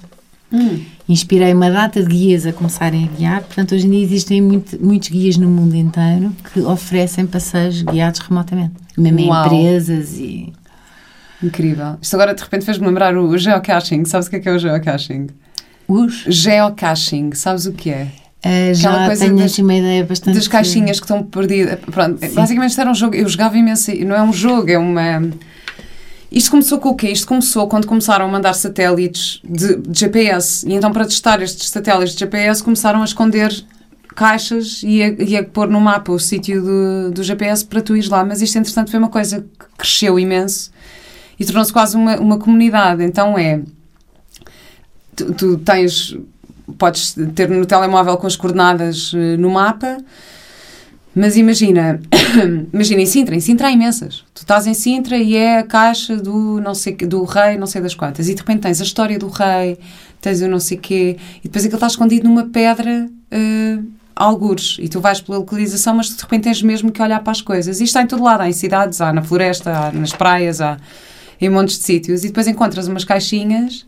Hum. 0.53 0.81
Inspirei 1.09 1.53
uma 1.53 1.71
data 1.71 2.01
de 2.03 2.07
guias 2.07 2.45
a 2.45 2.53
começarem 2.53 3.05
a 3.05 3.17
guiar, 3.17 3.41
portanto, 3.41 3.73
hoje 3.73 3.87
em 3.87 3.89
dia 3.89 4.03
existem 4.03 4.41
muito, 4.41 4.77
muitos 4.79 5.09
guias 5.09 5.35
no 5.37 5.49
mundo 5.49 5.75
inteiro 5.75 6.31
que 6.53 6.61
oferecem 6.61 7.25
passeios 7.25 7.81
guiados 7.81 8.19
remotamente, 8.19 8.73
mesmo 8.95 9.27
Uau. 9.27 9.43
em 9.43 9.45
empresas 9.45 10.17
e. 10.19 10.53
Incrível. 11.41 11.97
Isto 11.99 12.13
agora 12.13 12.35
de 12.35 12.43
repente 12.43 12.65
fez-me 12.65 12.85
lembrar 12.85 13.17
o 13.17 13.35
geocaching. 13.35 14.05
Sabes 14.05 14.27
o 14.27 14.29
que 14.29 14.35
é, 14.35 14.39
que 14.39 14.47
é 14.47 14.51
o 14.53 14.59
geocaching? 14.59 15.27
Os? 15.87 16.23
Geocaching. 16.27 17.33
Sabes 17.33 17.65
o 17.65 17.73
que 17.73 17.89
é? 17.89 18.09
Uh, 18.45 18.75
já 18.75 19.07
coisa 19.07 19.25
tenho 19.25 19.37
das, 19.37 19.51
assim 19.51 19.63
uma 19.63 19.73
ideia 19.73 20.05
bastante... 20.05 20.35
Das 20.35 20.47
caixinhas 20.47 20.99
que 20.99 21.05
estão 21.05 21.23
perdidas. 21.23 21.79
Pronto, 21.79 22.19
basicamente 22.35 22.69
isto 22.69 22.81
era 22.81 22.91
um 22.91 22.93
jogo... 22.93 23.15
Eu 23.15 23.27
jogava 23.27 23.57
imenso... 23.57 23.91
Não 24.05 24.15
é 24.15 24.21
um 24.21 24.31
jogo, 24.31 24.69
é 24.69 24.77
uma 24.77 25.31
isto 26.31 26.49
começou 26.49 26.79
com 26.79 26.89
o 26.89 26.95
quê? 26.95 27.09
Isto 27.09 27.27
começou 27.27 27.67
quando 27.67 27.85
começaram 27.85 28.25
a 28.25 28.27
mandar 28.27 28.53
satélites 28.53 29.41
de, 29.43 29.75
de 29.77 29.99
GPS. 29.99 30.67
E 30.67 30.73
então, 30.73 30.91
para 30.91 31.05
testar 31.05 31.41
estes 31.41 31.69
satélites 31.69 32.13
de 32.13 32.19
GPS, 32.19 32.63
começaram 32.63 33.01
a 33.01 33.05
esconder 33.05 33.65
caixas 34.15 34.81
e 34.83 35.03
a, 35.03 35.07
e 35.09 35.37
a 35.37 35.43
pôr 35.43 35.67
no 35.67 35.81
mapa 35.81 36.11
o 36.11 36.19
sítio 36.19 36.61
do, 36.61 37.11
do 37.11 37.23
GPS 37.23 37.65
para 37.65 37.81
tu 37.81 37.95
ires 37.95 38.09
lá. 38.09 38.23
Mas 38.23 38.41
isto, 38.41 38.57
entretanto, 38.57 38.91
foi 38.91 38.99
uma 38.99 39.09
coisa 39.09 39.41
que 39.41 39.65
cresceu 39.77 40.17
imenso 40.17 40.71
e 41.37 41.45
tornou-se 41.45 41.73
quase 41.73 41.97
uma, 41.97 42.15
uma 42.17 42.39
comunidade. 42.39 43.03
Então 43.03 43.37
é. 43.37 43.61
Tu, 45.15 45.33
tu 45.33 45.57
tens 45.57 46.17
podes 46.77 47.15
ter 47.35 47.49
no 47.49 47.65
telemóvel 47.65 48.15
com 48.17 48.27
as 48.27 48.35
coordenadas 48.35 49.11
uh, 49.13 49.17
no 49.37 49.51
mapa. 49.51 49.97
Mas 51.13 51.35
imagina, 51.35 51.99
imagina 52.73 53.01
em 53.01 53.05
Sintra, 53.05 53.35
em 53.35 53.39
Sintra 53.39 53.67
há 53.67 53.71
imensas. 53.71 54.23
Tu 54.33 54.39
estás 54.39 54.65
em 54.65 54.73
Sintra 54.73 55.17
e 55.17 55.35
é 55.35 55.59
a 55.59 55.63
caixa 55.63 56.15
do, 56.15 56.61
não 56.61 56.73
sei, 56.73 56.95
do 56.95 57.23
rei, 57.23 57.57
não 57.57 57.67
sei 57.67 57.81
das 57.81 57.93
quantas, 57.93 58.29
e 58.29 58.33
de 58.33 58.39
repente 58.39 58.61
tens 58.61 58.79
a 58.79 58.83
história 58.83 59.19
do 59.19 59.27
rei, 59.27 59.77
tens 60.21 60.41
o 60.41 60.47
não 60.47 60.59
sei 60.59 60.77
quê, 60.77 61.17
e 61.39 61.43
depois 61.43 61.65
aquilo 61.65 61.77
está 61.77 61.87
escondido 61.87 62.27
numa 62.27 62.45
pedra 62.45 63.09
uh, 63.09 63.85
algures, 64.15 64.77
e 64.79 64.87
tu 64.87 65.01
vais 65.01 65.19
pela 65.19 65.37
localização, 65.39 65.95
mas 65.95 66.15
de 66.15 66.21
repente 66.21 66.43
tens 66.43 66.61
mesmo 66.61 66.91
que 66.91 67.01
olhar 67.01 67.19
para 67.21 67.31
as 67.31 67.41
coisas. 67.41 67.81
E 67.81 67.83
isto 67.83 67.91
está 67.91 68.01
em 68.01 68.07
todo 68.07 68.23
lado, 68.23 68.41
há 68.41 68.49
em 68.49 68.53
cidades, 68.53 69.01
há 69.01 69.11
na 69.11 69.21
floresta, 69.21 69.71
há 69.71 69.91
nas 69.91 70.13
praias, 70.13 70.61
há 70.61 70.77
em 71.41 71.49
montes 71.49 71.77
de 71.77 71.83
sítios, 71.83 72.23
e 72.23 72.27
depois 72.27 72.47
encontras 72.47 72.87
umas 72.87 73.03
caixinhas 73.03 73.85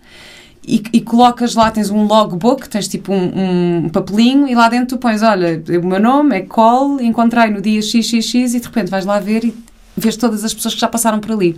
e, 0.65 0.81
e, 0.93 1.01
colocas 1.01 1.55
lá, 1.55 1.69
tens 1.69 1.89
um 1.89 2.05
logbook, 2.05 2.69
tens 2.69 2.87
tipo 2.87 3.11
um, 3.11 3.85
um, 3.85 3.89
papelinho 3.89 4.47
e 4.47 4.55
lá 4.55 4.69
dentro 4.69 4.95
tu 4.95 4.97
pões, 4.97 5.21
olha, 5.21 5.61
o 5.81 5.85
meu 5.85 5.99
nome 5.99 6.37
é 6.37 6.41
Cole, 6.41 7.05
encontrei 7.05 7.49
no 7.49 7.61
dia 7.61 7.81
XXX 7.81 8.33
e 8.33 8.59
de 8.59 8.65
repente 8.65 8.89
vais 8.89 9.05
lá 9.05 9.19
ver 9.19 9.43
e 9.43 9.53
vês 9.97 10.15
todas 10.15 10.43
as 10.43 10.53
pessoas 10.53 10.73
que 10.73 10.79
já 10.79 10.87
passaram 10.87 11.19
por 11.19 11.33
ali. 11.33 11.55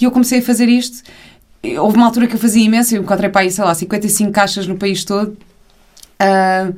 E 0.00 0.04
eu 0.04 0.10
comecei 0.10 0.38
a 0.38 0.42
fazer 0.42 0.66
isto, 0.66 1.02
houve 1.78 1.96
uma 1.96 2.06
altura 2.06 2.26
que 2.26 2.34
eu 2.34 2.38
fazia 2.38 2.64
imenso, 2.64 2.94
eu 2.94 3.02
encontrei 3.02 3.28
para 3.28 3.42
aí, 3.42 3.50
sei 3.50 3.64
lá, 3.64 3.74
55 3.74 4.32
caixas 4.32 4.66
no 4.66 4.76
país 4.76 5.04
todo, 5.04 5.36
uh, 6.22 6.74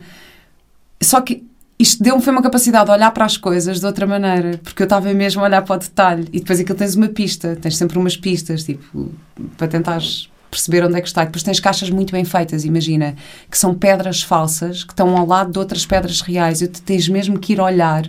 só 1.01 1.21
que 1.21 1.45
isto 1.79 2.03
deu-me 2.03 2.23
foi 2.23 2.33
uma 2.33 2.43
capacidade 2.43 2.87
de 2.87 2.91
olhar 2.91 3.11
para 3.13 3.25
as 3.25 3.37
coisas 3.37 3.79
de 3.79 3.87
outra 3.87 4.07
maneira, 4.07 4.59
porque 4.63 4.83
eu 4.83 4.87
estava 4.87 5.13
mesmo 5.15 5.41
a 5.43 5.45
olhar 5.45 5.63
para 5.63 5.77
o 5.77 5.79
detalhe. 5.79 6.29
E 6.33 6.39
depois 6.39 6.59
aquilo 6.61 6.79
tens 6.79 6.95
uma 6.95 7.09
pista, 7.09 7.57
tens 7.61 7.77
sempre 7.77 7.99
umas 7.99 8.17
pistas, 8.17 8.65
tipo, 8.65 9.13
para 9.57 9.67
tentares 9.67 10.29
perceber 10.55 10.85
onde 10.85 10.97
é 10.97 11.01
que 11.01 11.09
está. 11.09 11.23
E 11.23 11.27
depois 11.27 11.43
tens 11.43 11.61
caixas 11.61 11.91
muito 11.91 12.13
bem 12.13 12.25
feitas, 12.25 12.65
imagina, 12.65 13.15
que 13.51 13.59
são 13.59 13.75
pedras 13.75 14.23
falsas 14.23 14.85
que 14.85 14.93
estão 14.93 15.17
ao 15.17 15.27
lado 15.27 15.53
de 15.53 15.59
outras 15.59 15.85
pedras 15.85 16.21
reais. 16.21 16.63
E 16.63 16.69
tu 16.69 16.81
tens 16.83 17.09
mesmo 17.09 17.39
que 17.39 17.53
ir 17.53 17.61
olhar 17.61 18.09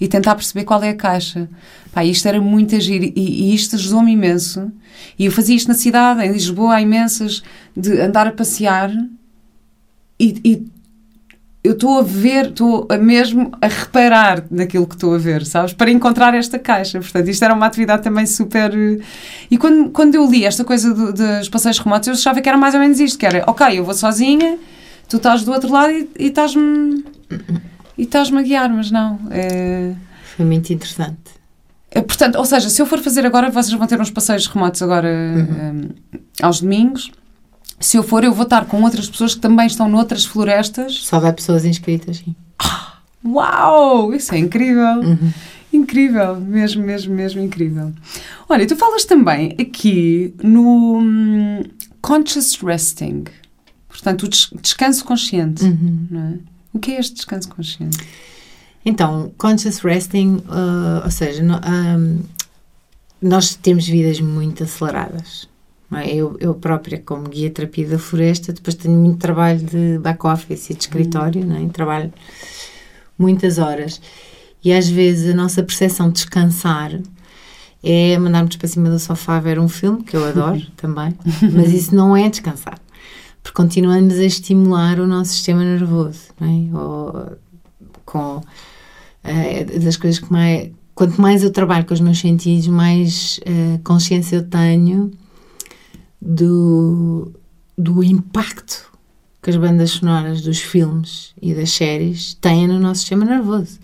e 0.00 0.06
tentar 0.06 0.34
perceber 0.34 0.64
qual 0.64 0.82
é 0.82 0.90
a 0.90 0.94
caixa. 0.94 1.48
Pá, 1.92 2.04
isto 2.04 2.26
era 2.28 2.40
muito 2.40 2.76
agir 2.76 3.12
e, 3.16 3.20
e 3.20 3.54
isto 3.54 3.76
ajudou-me 3.76 4.12
imenso. 4.12 4.70
E 5.18 5.26
eu 5.26 5.32
fazia 5.32 5.56
isto 5.56 5.68
na 5.68 5.74
cidade, 5.74 6.24
em 6.24 6.32
Lisboa, 6.32 6.76
há 6.76 6.80
imensas, 6.80 7.42
de 7.76 8.00
andar 8.00 8.26
a 8.26 8.32
passear 8.32 8.90
e, 10.18 10.40
e 10.44 10.75
eu 11.66 11.72
estou 11.72 11.98
a 11.98 12.02
ver, 12.02 12.46
estou 12.46 12.86
a 12.88 12.96
mesmo 12.96 13.50
a 13.60 13.66
reparar 13.66 14.44
naquilo 14.50 14.86
que 14.86 14.94
estou 14.94 15.14
a 15.14 15.18
ver, 15.18 15.44
sabes? 15.44 15.72
Para 15.72 15.90
encontrar 15.90 16.32
esta 16.32 16.58
caixa. 16.60 17.00
Portanto, 17.00 17.28
isto 17.28 17.44
era 17.44 17.52
uma 17.52 17.66
atividade 17.66 18.02
também 18.02 18.24
super. 18.24 18.72
Eh, 18.72 19.00
e 19.50 19.58
quando, 19.58 19.90
quando 19.90 20.14
eu 20.14 20.30
li 20.30 20.44
esta 20.44 20.64
coisa 20.64 20.94
do, 20.94 21.12
dos 21.12 21.48
passeios 21.48 21.78
remotos, 21.78 22.06
eu 22.06 22.14
achava 22.14 22.40
que 22.40 22.48
era 22.48 22.56
mais 22.56 22.74
ou 22.74 22.80
menos 22.80 23.00
isto: 23.00 23.18
que 23.18 23.26
era, 23.26 23.42
ok, 23.48 23.78
eu 23.78 23.84
vou 23.84 23.94
sozinha, 23.94 24.58
tu 25.08 25.16
estás 25.16 25.42
do 25.42 25.52
outro 25.52 25.70
lado 25.72 25.92
e, 25.92 26.06
estás-me. 26.28 27.04
e 27.98 28.02
estás-me 28.02 28.38
a 28.38 28.42
guiar, 28.42 28.70
mas 28.70 28.92
não. 28.92 29.18
É... 29.30 29.92
Foi 30.36 30.46
muito 30.46 30.72
interessante. 30.72 31.18
É, 31.90 32.00
portanto, 32.00 32.36
ou 32.36 32.44
seja, 32.44 32.70
se 32.70 32.80
eu 32.80 32.86
for 32.86 33.00
fazer 33.00 33.26
agora, 33.26 33.50
vocês 33.50 33.72
vão 33.76 33.88
ter 33.88 34.00
uns 34.00 34.10
passeios 34.10 34.46
remotos 34.46 34.82
agora 34.82 35.08
uhum. 35.08 35.80
um, 35.80 35.88
aos 36.42 36.60
domingos 36.60 37.10
se 37.78 37.96
eu 37.96 38.02
for, 38.02 38.24
eu 38.24 38.32
vou 38.32 38.44
estar 38.44 38.66
com 38.66 38.82
outras 38.82 39.08
pessoas 39.08 39.34
que 39.34 39.40
também 39.40 39.66
estão 39.66 39.88
noutras 39.88 40.24
florestas. 40.24 41.04
Só 41.04 41.20
vai 41.20 41.32
pessoas 41.32 41.64
inscritas, 41.64 42.18
sim. 42.18 42.34
Ah, 42.58 42.98
uau! 43.24 44.14
Isso 44.14 44.34
é 44.34 44.38
incrível! 44.38 45.00
Uhum. 45.00 45.32
Incrível, 45.72 46.40
mesmo, 46.40 46.82
mesmo, 46.82 47.14
mesmo 47.14 47.42
incrível. 47.42 47.92
Olha, 48.48 48.66
tu 48.66 48.76
falas 48.76 49.04
também 49.04 49.54
aqui 49.60 50.34
no 50.42 50.98
um, 50.98 51.62
conscious 52.00 52.56
resting, 52.62 53.24
portanto, 53.88 54.22
o 54.22 54.28
des 54.28 54.48
descanso 54.62 55.04
consciente. 55.04 55.64
Uhum. 55.64 56.08
É? 56.14 56.38
O 56.72 56.78
que 56.78 56.92
é 56.92 57.00
este 57.00 57.14
descanso 57.16 57.48
consciente? 57.48 57.98
Então, 58.84 59.32
conscious 59.36 59.80
resting, 59.80 60.36
uh, 60.46 61.04
ou 61.04 61.10
seja, 61.10 61.42
no, 61.42 61.56
um, 61.56 62.20
nós 63.20 63.54
temos 63.54 63.86
vidas 63.86 64.20
muito 64.20 64.62
aceleradas? 64.62 65.48
Eu, 66.06 66.36
eu 66.40 66.54
própria, 66.54 67.00
como 67.00 67.28
guia 67.28 67.50
terapia 67.50 67.88
da 67.88 67.98
floresta, 67.98 68.52
depois 68.52 68.74
tenho 68.74 68.96
muito 68.98 69.18
trabalho 69.18 69.60
de 69.60 69.98
back-office 69.98 70.70
e 70.70 70.74
de 70.74 70.80
escritório, 70.80 71.44
uhum. 71.44 71.66
é? 71.66 71.68
trabalho 71.68 72.12
muitas 73.18 73.58
horas. 73.58 74.00
E 74.64 74.72
às 74.72 74.88
vezes 74.88 75.32
a 75.32 75.36
nossa 75.36 75.62
percepção 75.62 76.08
de 76.08 76.14
descansar 76.14 77.00
é 77.84 78.18
mandarmos 78.18 78.56
para 78.56 78.66
cima 78.66 78.90
do 78.90 78.98
sofá 78.98 79.38
ver 79.38 79.60
um 79.60 79.68
filme, 79.68 80.02
que 80.02 80.16
eu 80.16 80.24
adoro 80.24 80.60
também, 80.76 81.14
mas 81.52 81.72
isso 81.72 81.94
não 81.94 82.16
é 82.16 82.28
descansar, 82.28 82.80
porque 83.42 83.56
continuamos 83.56 84.14
a 84.14 84.24
estimular 84.24 84.98
o 84.98 85.06
nosso 85.06 85.32
sistema 85.32 85.62
nervoso, 85.62 86.22
não 86.40 86.48
é? 86.48 86.76
Ou, 86.76 87.36
com 88.04 88.42
é, 89.22 89.64
das 89.64 89.96
coisas 89.96 90.20
que 90.20 90.32
mais. 90.32 90.70
Quanto 90.94 91.20
mais 91.20 91.42
eu 91.42 91.50
trabalho 91.50 91.84
com 91.84 91.92
os 91.92 92.00
meus 92.00 92.18
sentidos, 92.18 92.68
mais 92.68 93.38
uh, 93.42 93.78
consciência 93.84 94.36
eu 94.36 94.48
tenho 94.48 95.12
do, 96.20 97.32
do 97.76 98.02
impacto 98.02 98.92
que 99.42 99.50
as 99.50 99.56
bandas 99.56 99.90
sonoras 99.90 100.42
dos 100.42 100.60
filmes 100.60 101.32
e 101.40 101.54
das 101.54 101.70
séries 101.70 102.34
têm 102.34 102.66
no 102.66 102.80
nosso 102.80 103.00
sistema 103.00 103.24
nervoso. 103.24 103.78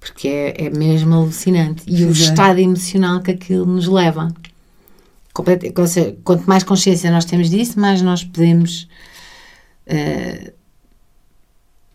Porque 0.00 0.26
é, 0.26 0.66
é 0.66 0.70
mesmo 0.70 1.14
alucinante. 1.14 1.84
E 1.86 2.04
o 2.04 2.10
estado 2.10 2.58
emocional 2.58 3.20
que 3.20 3.30
aquilo 3.30 3.64
nos 3.64 3.86
leva. 3.86 4.34
Quanto 6.24 6.44
mais 6.48 6.64
consciência 6.64 7.12
nós 7.12 7.24
temos 7.24 7.48
disso, 7.48 7.78
mais 7.78 8.02
nós 8.02 8.24
podemos 8.24 8.88
uh, 9.86 10.52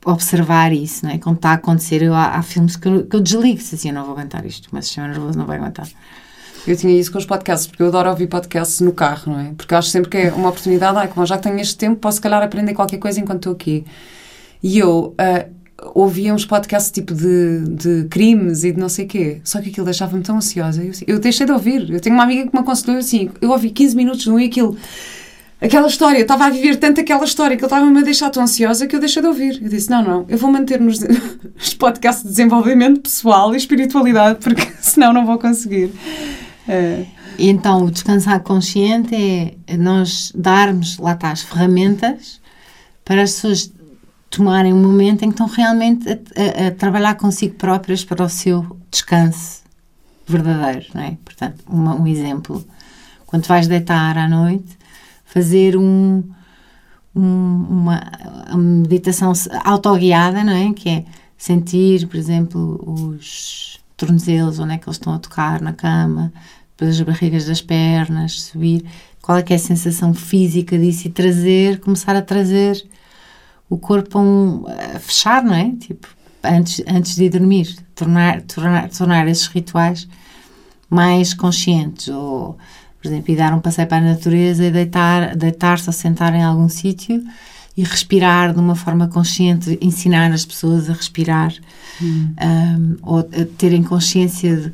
observar 0.06 0.72
isso, 0.72 1.06
não 1.06 1.12
é? 1.12 1.18
Quando 1.18 1.36
está 1.36 1.50
a 1.50 1.56
acontecer, 1.56 2.02
eu, 2.02 2.14
há, 2.14 2.38
há 2.38 2.42
filmes 2.42 2.78
que 2.78 2.88
eu, 2.88 3.06
que 3.06 3.16
eu 3.18 3.20
desligo, 3.20 3.60
se 3.60 3.76
assim, 3.76 3.90
eu 3.90 3.94
não 3.94 4.06
vou 4.06 4.14
aguentar 4.14 4.46
isto, 4.46 4.68
o 4.68 4.70
meu 4.74 4.82
sistema 4.82 5.10
nervoso 5.10 5.38
não 5.38 5.46
vai 5.46 5.58
aguentar. 5.58 5.90
Eu 6.68 6.76
tinha 6.76 7.00
isso 7.00 7.12
com 7.12 7.18
os 7.18 7.26
podcasts, 7.26 7.66
porque 7.66 7.82
eu 7.82 7.88
adoro 7.88 8.10
ouvir 8.10 8.28
podcasts 8.28 8.82
no 8.82 8.92
carro, 8.92 9.32
não 9.32 9.40
é? 9.40 9.54
Porque 9.56 9.74
acho 9.74 9.90
sempre 9.90 10.10
que 10.10 10.18
é 10.18 10.32
uma 10.32 10.50
oportunidade, 10.50 10.98
ah, 10.98 11.08
como 11.08 11.26
já 11.26 11.38
tenho 11.38 11.60
este 11.60 11.78
tempo, 11.78 11.96
posso, 11.96 12.16
se 12.16 12.22
calhar, 12.22 12.44
aprender 12.44 12.74
qualquer 12.74 12.98
coisa 12.98 13.20
enquanto 13.20 13.38
estou 13.38 13.54
aqui. 13.54 13.86
E 14.62 14.78
eu 14.78 15.16
uh, 15.16 15.58
ouvia 15.94 16.34
uns 16.34 16.46
podcasts 16.46 16.92
tipo 16.92 17.14
de, 17.14 17.62
de 17.70 18.08
crimes 18.10 18.64
e 18.64 18.72
de 18.72 18.80
não 18.80 18.90
sei 18.90 19.06
o 19.06 19.08
quê, 19.08 19.42
só 19.44 19.62
que 19.62 19.70
aquilo 19.70 19.86
deixava-me 19.86 20.22
tão 20.24 20.38
ansiosa. 20.38 20.84
Eu, 20.84 20.92
eu 21.08 21.20
deixei 21.20 21.46
de 21.46 21.52
ouvir. 21.52 21.90
Eu 21.90 22.00
tenho 22.00 22.16
uma 22.16 22.24
amiga 22.24 22.50
que 22.50 22.54
me 22.54 22.60
aconselhou 22.60 22.98
assim, 22.98 23.30
eu 23.40 23.50
ouvi 23.52 23.70
15 23.70 23.96
minutos 23.96 24.26
no 24.26 24.40
e 24.40 24.46
aquilo 24.46 24.78
aquela 25.62 25.88
história, 25.88 26.20
estava 26.20 26.46
a 26.46 26.50
viver 26.50 26.78
tanto 26.78 27.02
aquela 27.02 27.24
história 27.24 27.58
que 27.58 27.64
ele 27.64 27.68
estava-me 27.68 28.00
a 28.00 28.04
deixar 28.04 28.30
tão 28.30 28.44
ansiosa 28.44 28.88
que 28.88 28.96
eu 28.96 29.00
deixei 29.00 29.22
de 29.22 29.28
ouvir. 29.28 29.60
Eu 29.62 29.70
disse: 29.70 29.90
não, 29.90 30.04
não, 30.04 30.26
eu 30.28 30.38
vou 30.38 30.52
manter 30.52 30.80
nos 30.80 31.00
podcasts 31.78 32.24
de 32.24 32.30
desenvolvimento 32.30 33.02
pessoal 33.02 33.54
e 33.54 33.58
espiritualidade, 33.58 34.40
porque 34.42 34.68
senão 34.82 35.14
não 35.14 35.26
vou 35.26 35.38
conseguir. 35.38 35.92
É. 36.68 37.06
Então, 37.40 37.86
o 37.86 37.92
descansar 37.92 38.42
consciente 38.42 39.16
é 39.16 39.78
nós 39.78 40.32
darmos, 40.36 40.98
lá 40.98 41.14
está, 41.14 41.32
as 41.32 41.42
ferramentas 41.42 42.42
para 43.06 43.22
as 43.22 43.34
pessoas 43.34 43.72
tomarem 44.30 44.74
um 44.74 44.82
momento 44.82 45.24
em 45.24 45.30
que 45.30 45.34
estão 45.34 45.48
realmente 45.48 46.10
a, 46.10 46.14
a, 46.14 46.68
a 46.68 46.72
trabalhar 46.72 47.16
consigo 47.16 47.56
próprias 47.56 48.04
para 48.04 48.24
o 48.24 48.30
seu 48.30 48.78
descanso 48.92 49.62
verdadeiro, 50.28 50.88
não 50.94 51.02
é? 51.02 51.18
Portanto, 51.24 51.64
uma, 51.68 51.96
um 51.96 52.06
exemplo. 52.06 52.64
Quando 53.26 53.46
vais 53.46 53.68
deitar 53.68 54.18
à 54.18 54.28
noite, 54.28 54.78
fazer 55.26 55.78
um, 55.78 56.24
um, 57.16 57.66
uma, 57.70 58.12
uma 58.50 58.58
meditação 58.58 59.32
autoguiada, 59.64 60.44
não 60.44 60.54
é? 60.54 60.74
Que 60.74 60.90
é 60.90 61.06
sentir, 61.38 62.08
por 62.08 62.18
exemplo, 62.18 62.82
os 62.86 63.80
tornozelos, 63.96 64.60
onde 64.60 64.74
é 64.74 64.78
que 64.78 64.88
eles 64.88 64.98
estão 64.98 65.14
a 65.14 65.20
tocar 65.20 65.62
na 65.62 65.74
cama, 65.74 66.32
depois 66.78 66.96
as 66.96 67.02
barrigas 67.02 67.46
das 67.46 67.60
pernas, 67.60 68.44
subir, 68.44 68.86
qual 69.20 69.40
é 69.40 69.42
que 69.42 69.52
é 69.52 69.56
a 69.56 69.60
sensação 69.60 70.14
física 70.14 70.78
disso 70.78 71.08
e 71.08 71.10
trazer, 71.10 71.80
começar 71.80 72.16
a 72.16 72.22
trazer 72.22 72.86
o 73.68 73.78
corpo 73.78 74.20
a, 74.20 74.22
um, 74.22 74.64
a 74.96 75.00
fechar, 75.00 75.44
não 75.44 75.56
é? 75.56 75.72
Tipo, 75.72 76.08
antes, 76.44 76.84
antes 76.88 77.16
de 77.16 77.30
dormir, 77.30 77.76
tornar, 77.96 78.42
tornar, 78.44 78.90
tornar 78.90 79.28
esses 79.28 79.48
rituais 79.48 80.08
mais 80.88 81.34
conscientes, 81.34 82.10
ou, 82.10 82.58
por 83.02 83.08
exemplo, 83.08 83.34
ir 83.34 83.38
dar 83.38 83.56
um 83.56 83.60
passeio 83.60 83.88
para 83.88 83.98
a 83.98 84.14
natureza 84.14 84.64
e 84.64 84.72
deitar, 84.72 85.36
deitar-se 85.36 85.90
ou 85.90 85.94
sentar 85.94 86.34
em 86.36 86.44
algum 86.44 86.70
sítio 86.70 87.24
e 87.76 87.84
respirar 87.84 88.54
de 88.54 88.60
uma 88.60 88.76
forma 88.76 89.08
consciente, 89.08 89.78
ensinar 89.82 90.32
as 90.32 90.46
pessoas 90.46 90.90
a 90.92 90.94
respirar, 90.94 91.54
hum. 92.02 92.34
um, 92.40 92.98
ou 93.02 93.20
a 93.20 93.46
terem 93.58 93.84
consciência 93.84 94.56
de 94.56 94.72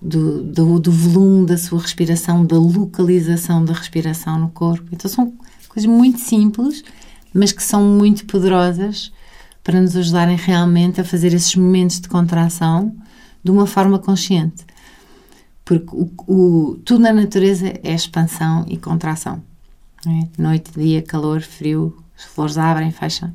do, 0.00 0.42
do, 0.42 0.78
do, 0.78 0.92
volume 0.92 1.46
da 1.46 1.56
sua 1.56 1.80
respiração, 1.80 2.44
da 2.44 2.58
localização 2.58 3.64
da 3.64 3.72
respiração 3.72 4.38
no 4.38 4.50
corpo. 4.50 4.88
Então 4.92 5.10
são 5.10 5.32
coisas 5.68 5.90
muito 5.90 6.20
simples, 6.20 6.84
mas 7.32 7.52
que 7.52 7.62
são 7.62 7.82
muito 7.82 8.26
poderosas 8.26 9.12
para 9.62 9.80
nos 9.80 9.96
ajudarem 9.96 10.36
realmente 10.36 11.00
a 11.00 11.04
fazer 11.04 11.32
esses 11.32 11.54
momentos 11.56 12.00
de 12.00 12.08
contração 12.08 12.94
de 13.42 13.50
uma 13.50 13.66
forma 13.66 13.98
consciente. 13.98 14.64
Porque 15.64 15.88
o, 15.92 16.10
o 16.28 16.76
tudo 16.84 17.00
na 17.00 17.12
natureza 17.12 17.72
é 17.82 17.94
expansão 17.94 18.66
e 18.68 18.76
contração. 18.76 19.42
É? 20.06 20.42
Noite, 20.42 20.70
dia, 20.76 21.00
calor, 21.00 21.40
frio, 21.40 21.96
as 22.16 22.24
flores 22.24 22.58
abrem, 22.58 22.90
fecham. 22.90 23.32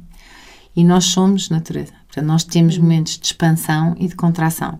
E 0.75 0.83
nós 0.83 1.05
somos 1.05 1.49
natureza. 1.49 1.93
Portanto, 2.05 2.25
nós 2.25 2.43
temos 2.43 2.77
momentos 2.77 3.17
de 3.17 3.25
expansão 3.25 3.95
e 3.97 4.07
de 4.07 4.15
contração. 4.15 4.79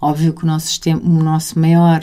Óbvio 0.00 0.32
que 0.32 0.44
o 0.44 0.46
nosso, 0.46 0.66
sistema, 0.68 1.00
o 1.02 1.22
nosso 1.22 1.58
maior 1.58 2.02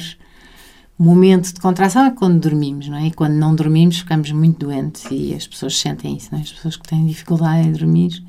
momento 0.97 1.53
de 1.53 1.59
contração 1.59 2.05
é 2.05 2.11
quando 2.11 2.39
dormimos, 2.39 2.87
não 2.87 2.97
é? 2.97 3.07
E 3.07 3.11
quando 3.11 3.33
não 3.33 3.53
dormimos 3.53 3.99
ficamos 3.99 4.31
muito 4.31 4.65
doentes 4.65 5.05
e 5.11 5.33
as 5.33 5.45
pessoas 5.45 5.77
sentem 5.77 6.15
isso, 6.15 6.29
não 6.31 6.39
é? 6.39 6.41
As 6.41 6.51
pessoas 6.51 6.77
que 6.77 6.87
têm 6.87 7.05
dificuldade 7.05 7.67
em 7.67 7.71
dormir, 7.71 8.23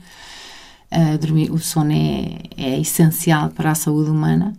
uh, 0.92 1.18
dormir 1.18 1.50
o 1.50 1.58
sono 1.58 1.92
é, 1.92 2.42
é 2.56 2.80
essencial 2.80 3.50
para 3.50 3.70
a 3.70 3.74
saúde 3.74 4.10
humana. 4.10 4.52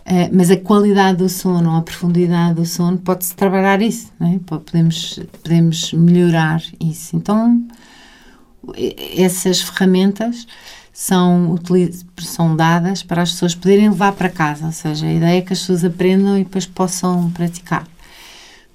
Uh, 0.00 0.30
mas 0.32 0.50
a 0.50 0.56
qualidade 0.56 1.18
do 1.18 1.28
sono 1.28 1.70
ou 1.70 1.76
a 1.76 1.82
profundidade 1.82 2.54
do 2.54 2.64
sono 2.64 2.96
pode-se 2.98 3.34
trabalhar 3.34 3.82
isso, 3.82 4.12
não 4.20 4.34
é? 4.34 4.38
podemos, 4.38 5.18
podemos 5.42 5.92
melhorar 5.92 6.62
isso. 6.80 7.16
Então, 7.16 7.66
essas 9.16 9.60
ferramentas 9.60 10.46
são, 10.96 11.58
são 12.22 12.56
dadas 12.56 13.02
para 13.02 13.20
as 13.20 13.32
pessoas 13.32 13.54
poderem 13.54 13.90
levar 13.90 14.12
para 14.12 14.30
casa, 14.30 14.64
ou 14.64 14.72
seja, 14.72 15.06
a 15.06 15.12
ideia 15.12 15.38
é 15.38 15.42
que 15.42 15.52
as 15.52 15.60
pessoas 15.60 15.84
aprendam 15.84 16.38
e 16.38 16.44
depois 16.44 16.64
possam 16.64 17.30
praticar. 17.32 17.86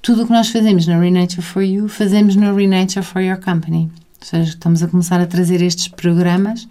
Tudo 0.03 0.21
o 0.21 0.25
que 0.27 0.31
nós 0.31 0.49
fazemos 0.49 0.85
na 0.85 0.99
Renature 0.99 1.41
for 1.41 1.63
You, 1.63 1.89
fazemos 1.89 2.35
na 2.35 2.53
Renature 2.53 3.03
for 3.03 3.23
Your 3.23 3.39
Company. 3.39 3.89
Ou 4.21 4.27
seja, 4.27 4.51
estamos 4.51 4.83
a 4.83 4.87
começar 4.87 5.19
a 5.19 5.25
trazer 5.25 5.63
estes 5.63 5.87
programas 5.87 6.67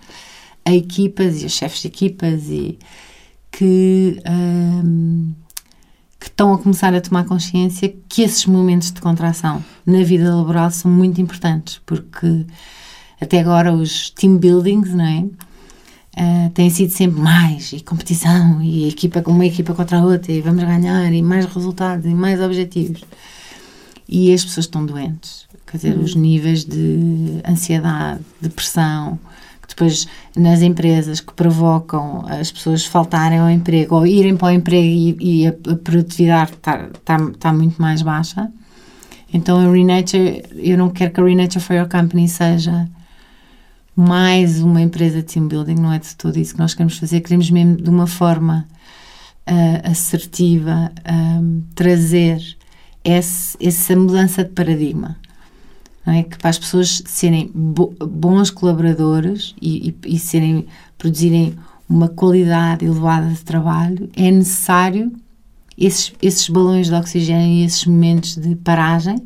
a 0.65 0.73
equipas 0.73 1.43
e 1.43 1.47
a 1.47 1.49
chefes 1.49 1.83
de 1.83 1.89
equipas 1.89 2.49
e 2.49 2.79
que, 3.51 4.23
um, 4.31 5.33
que 6.21 6.27
estão 6.29 6.55
a 6.55 6.59
começar 6.59 6.95
a 6.95 7.01
tomar 7.01 7.25
consciência 7.25 7.93
que 8.09 8.23
esses 8.23 8.47
momentos 8.47 8.93
de 8.93 9.01
contração 9.01 9.65
na 9.85 10.05
vida 10.05 10.33
laboral 10.33 10.71
são 10.71 10.89
muito 10.89 11.21
importantes, 11.21 11.81
porque 11.85 12.47
até 13.21 13.41
agora 13.41 13.73
os 13.73 14.11
team 14.11 14.39
buildings, 14.39 14.95
não 14.95 15.05
é? 15.05 15.27
Uh, 16.17 16.51
têm 16.51 16.69
sido 16.69 16.91
sempre 16.91 17.21
mais 17.21 17.73
e 17.73 17.79
competição 17.81 18.61
e 18.61 18.89
equipa 18.89 19.23
uma 19.29 19.47
equipa 19.47 19.73
contra 19.75 19.99
a 19.99 20.05
outra 20.05 20.33
e 20.33 20.41
vamos 20.41 20.65
ganhar 20.65 21.13
e 21.13 21.23
mais 21.23 21.47
resultados 21.47 22.05
e 22.05 22.13
mais 22.13 22.41
objetivos 22.41 23.05
e 24.09 24.35
as 24.35 24.45
pessoas 24.45 24.67
estão 24.67 24.85
doentes 24.85 25.47
quer 25.69 25.77
dizer 25.77 25.97
uhum. 25.97 26.03
os 26.03 26.17
níveis 26.17 26.65
de 26.65 27.41
ansiedade 27.49 28.23
depressão 28.41 29.21
que 29.63 29.69
depois 29.69 30.09
nas 30.37 30.63
empresas 30.63 31.21
que 31.21 31.33
provocam 31.33 32.25
as 32.27 32.51
pessoas 32.51 32.85
faltarem 32.85 33.39
ao 33.39 33.49
emprego 33.49 33.95
ou 33.95 34.05
irem 34.05 34.37
para 34.37 34.49
o 34.49 34.51
emprego 34.51 34.89
e, 34.89 35.17
e 35.21 35.47
a, 35.47 35.51
a 35.51 35.77
produtividade 35.77 36.55
está, 36.55 36.89
está, 36.93 37.17
está 37.33 37.53
muito 37.53 37.81
mais 37.81 38.03
baixa 38.03 38.51
então 39.33 39.61
a 39.61 39.73
Renature 39.73 40.43
eu 40.57 40.77
não 40.77 40.91
quero 40.91 41.13
que 41.13 41.21
a 41.21 41.25
Renature 41.25 41.65
for 41.65 41.75
Your 41.75 41.89
Company 41.89 42.29
seja 42.29 42.89
mais 44.01 44.63
uma 44.63 44.81
empresa 44.81 45.19
de 45.19 45.25
team 45.25 45.47
building, 45.47 45.75
não 45.75 45.93
é 45.93 45.99
de 45.99 46.17
todo 46.17 46.39
isso 46.39 46.55
que 46.55 46.59
nós 46.59 46.73
queremos 46.73 46.97
fazer, 46.97 47.21
queremos 47.21 47.51
mesmo 47.51 47.77
de 47.77 47.91
uma 47.91 48.07
forma 48.07 48.67
uh, 49.47 49.91
assertiva 49.91 50.91
um, 51.07 51.63
trazer 51.75 52.41
esse, 53.05 53.59
essa 53.61 53.95
mudança 53.95 54.43
de 54.43 54.51
paradigma. 54.51 55.19
É? 56.07 56.23
Que 56.23 56.39
para 56.39 56.49
as 56.49 56.59
pessoas 56.59 57.03
serem 57.05 57.51
bo 57.55 57.95
bons 58.01 58.51
colaboradores 58.51 59.55
e, 59.61 59.95
e, 60.03 60.15
e 60.15 60.19
serem, 60.19 60.67
produzirem 60.97 61.55
uma 61.87 62.09
qualidade 62.09 62.87
elevada 62.87 63.29
de 63.29 63.45
trabalho, 63.45 64.09
é 64.17 64.31
necessário 64.31 65.13
esses, 65.77 66.13
esses 66.23 66.49
balões 66.49 66.87
de 66.87 66.95
oxigênio 66.95 67.61
e 67.61 67.65
esses 67.65 67.85
momentos 67.85 68.37
de 68.37 68.57
paragem 68.57 69.17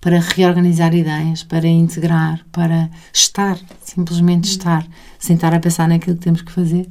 para 0.00 0.20
reorganizar 0.20 0.94
ideias, 0.94 1.42
para 1.42 1.66
integrar, 1.66 2.44
para 2.52 2.88
estar, 3.12 3.58
simplesmente 3.82 4.44
estar, 4.44 4.86
sem 5.18 5.36
estar 5.36 5.54
a 5.54 5.60
pensar 5.60 5.88
naquilo 5.88 6.16
que 6.16 6.22
temos 6.22 6.42
que 6.42 6.52
fazer. 6.52 6.86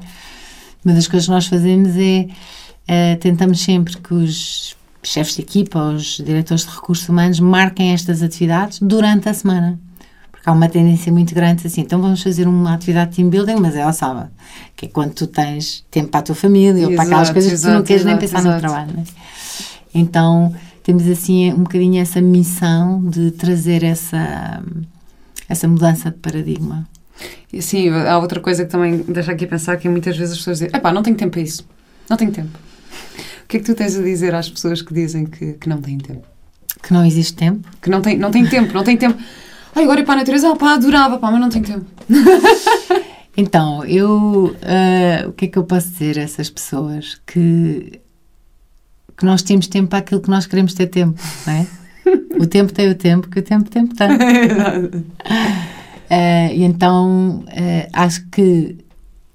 Uma 0.83 0.93
das 0.93 1.07
coisas 1.07 1.25
que 1.25 1.31
nós 1.31 1.47
fazemos 1.47 1.95
é 1.97 2.27
uh, 2.89 3.19
tentamos 3.19 3.61
sempre 3.61 3.97
que 3.97 4.13
os 4.13 4.75
chefes 5.03 5.35
de 5.35 5.41
equipa, 5.41 5.79
os 5.79 6.17
diretores 6.17 6.65
de 6.65 6.71
recursos 6.71 7.07
humanos 7.07 7.39
marquem 7.39 7.93
estas 7.93 8.21
atividades 8.21 8.79
durante 8.79 9.29
a 9.29 9.33
semana. 9.33 9.79
Porque 10.31 10.49
há 10.49 10.51
uma 10.51 10.67
tendência 10.67 11.11
muito 11.11 11.33
grande 11.33 11.65
assim, 11.65 11.81
então 11.81 12.01
vamos 12.01 12.21
fazer 12.21 12.47
uma 12.47 12.73
atividade 12.73 13.11
de 13.11 13.15
team 13.17 13.29
building, 13.29 13.55
mas 13.55 13.75
é 13.75 13.83
ao 13.83 13.93
sábado, 13.93 14.29
que 14.75 14.87
é 14.87 14.89
quando 14.89 15.13
tu 15.13 15.27
tens 15.27 15.85
tempo 15.89 16.09
para 16.09 16.19
a 16.19 16.23
tua 16.23 16.35
família 16.35 16.71
exato, 16.71 16.89
ou 16.89 16.95
para 16.95 17.03
aquelas 17.05 17.29
coisas 17.29 17.51
exato, 17.51 17.65
que 17.65 17.71
tu 17.71 17.77
não 17.77 17.85
queres 17.85 18.01
exato, 18.01 18.19
nem 18.19 18.29
pensar 18.29 18.43
no 18.43 18.59
trabalho. 18.59 18.91
Né? 18.93 19.03
Então, 19.93 20.53
temos 20.85 21.07
assim 21.07 21.51
um 21.51 21.63
bocadinho 21.63 21.99
essa 21.99 22.21
missão 22.21 23.03
de 23.03 23.31
trazer 23.31 23.83
essa, 23.83 24.63
essa 25.49 25.67
mudança 25.67 26.11
de 26.11 26.17
paradigma. 26.17 26.87
Sim, 27.59 27.89
há 27.89 28.19
outra 28.19 28.39
coisa 28.39 28.65
que 28.65 28.69
também 28.69 28.97
deixa 28.97 29.31
aqui 29.31 29.45
a 29.45 29.47
pensar 29.47 29.77
que 29.77 29.89
muitas 29.89 30.15
vezes 30.15 30.33
as 30.33 30.37
pessoas 30.37 30.59
dizem, 30.59 30.75
epá, 30.75 30.93
não 30.93 31.01
tenho 31.01 31.17
tempo 31.17 31.31
para 31.31 31.41
isso, 31.41 31.67
não 32.07 32.15
tenho 32.15 32.31
tempo. 32.31 32.59
O 33.43 33.47
que 33.47 33.57
é 33.57 33.59
que 33.61 33.65
tu 33.65 33.73
tens 33.73 33.97
a 33.97 34.03
dizer 34.03 34.35
às 34.35 34.47
pessoas 34.47 34.83
que 34.83 34.93
dizem 34.93 35.25
que, 35.25 35.53
que 35.53 35.67
não 35.67 35.81
têm 35.81 35.97
tempo? 35.97 36.27
Que 36.83 36.93
não 36.93 37.03
existe 37.03 37.33
tempo? 37.33 37.67
Que 37.81 37.89
não 37.89 38.01
tem, 38.03 38.15
não 38.15 38.29
tem 38.29 38.45
tempo, 38.45 38.71
não 38.71 38.83
tem 38.83 38.95
tempo. 38.95 39.17
Ai, 39.73 39.85
agora 39.85 40.01
ir 40.01 40.05
para 40.05 40.13
a 40.13 40.17
natureza, 40.17 40.51
ah, 40.51 40.55
pá, 40.55 40.75
adorava, 40.75 41.17
pá, 41.17 41.31
mas 41.31 41.41
não 41.41 41.49
tenho 41.49 41.65
tempo. 41.65 41.85
então, 43.35 43.83
eu, 43.85 44.55
uh, 44.55 45.29
o 45.29 45.33
que 45.33 45.45
é 45.45 45.47
que 45.47 45.57
eu 45.57 45.63
posso 45.63 45.89
dizer 45.89 46.19
a 46.19 46.21
essas 46.21 46.47
pessoas? 46.47 47.19
Que 47.25 48.01
que 49.17 49.25
nós 49.25 49.41
temos 49.41 49.67
tempo 49.67 49.89
para 49.89 49.99
aquilo 49.99 50.21
que 50.21 50.29
nós 50.29 50.45
queremos 50.45 50.73
ter 50.73 50.87
tempo, 50.87 51.19
não 51.45 51.53
é? 51.53 51.67
o 52.39 52.45
tempo 52.45 52.73
tem 52.73 52.89
o 52.89 52.95
tempo 52.95 53.29
que 53.29 53.39
o 53.39 53.43
tempo 53.43 53.69
tem 53.69 53.87
tem. 53.87 54.07
uh, 54.09 55.03
e 56.53 56.63
então 56.63 57.39
uh, 57.47 57.89
acho 57.93 58.27
que 58.29 58.77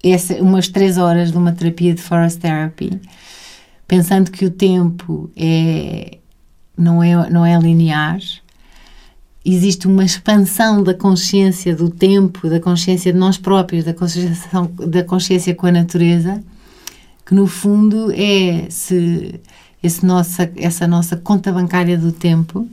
essa, 0.02 0.34
umas 0.36 0.68
três 0.68 0.96
horas 0.96 1.30
de 1.30 1.36
uma 1.36 1.52
terapia 1.52 1.94
de 1.94 2.00
forest 2.00 2.40
therapy, 2.40 3.00
pensando 3.86 4.30
que 4.30 4.44
o 4.44 4.50
tempo 4.50 5.30
é, 5.36 6.18
não, 6.76 7.02
é, 7.02 7.28
não 7.28 7.44
é 7.44 7.58
linear, 7.58 8.18
existe 9.44 9.86
uma 9.86 10.04
expansão 10.04 10.82
da 10.82 10.94
consciência 10.94 11.74
do 11.74 11.90
tempo, 11.90 12.48
da 12.48 12.60
consciência 12.60 13.12
de 13.12 13.18
nós 13.18 13.36
próprios, 13.36 13.84
da 13.84 13.92
consciência, 13.92 14.50
da 14.86 15.04
consciência 15.04 15.54
com 15.54 15.66
a 15.66 15.72
natureza, 15.72 16.42
que 17.26 17.34
no 17.34 17.46
fundo 17.46 18.10
é 18.12 18.66
se 18.70 19.40
nossa, 20.02 20.50
essa 20.56 20.86
nossa 20.86 21.16
conta 21.16 21.52
bancária 21.52 21.96
do 21.96 22.12
tempo, 22.12 22.68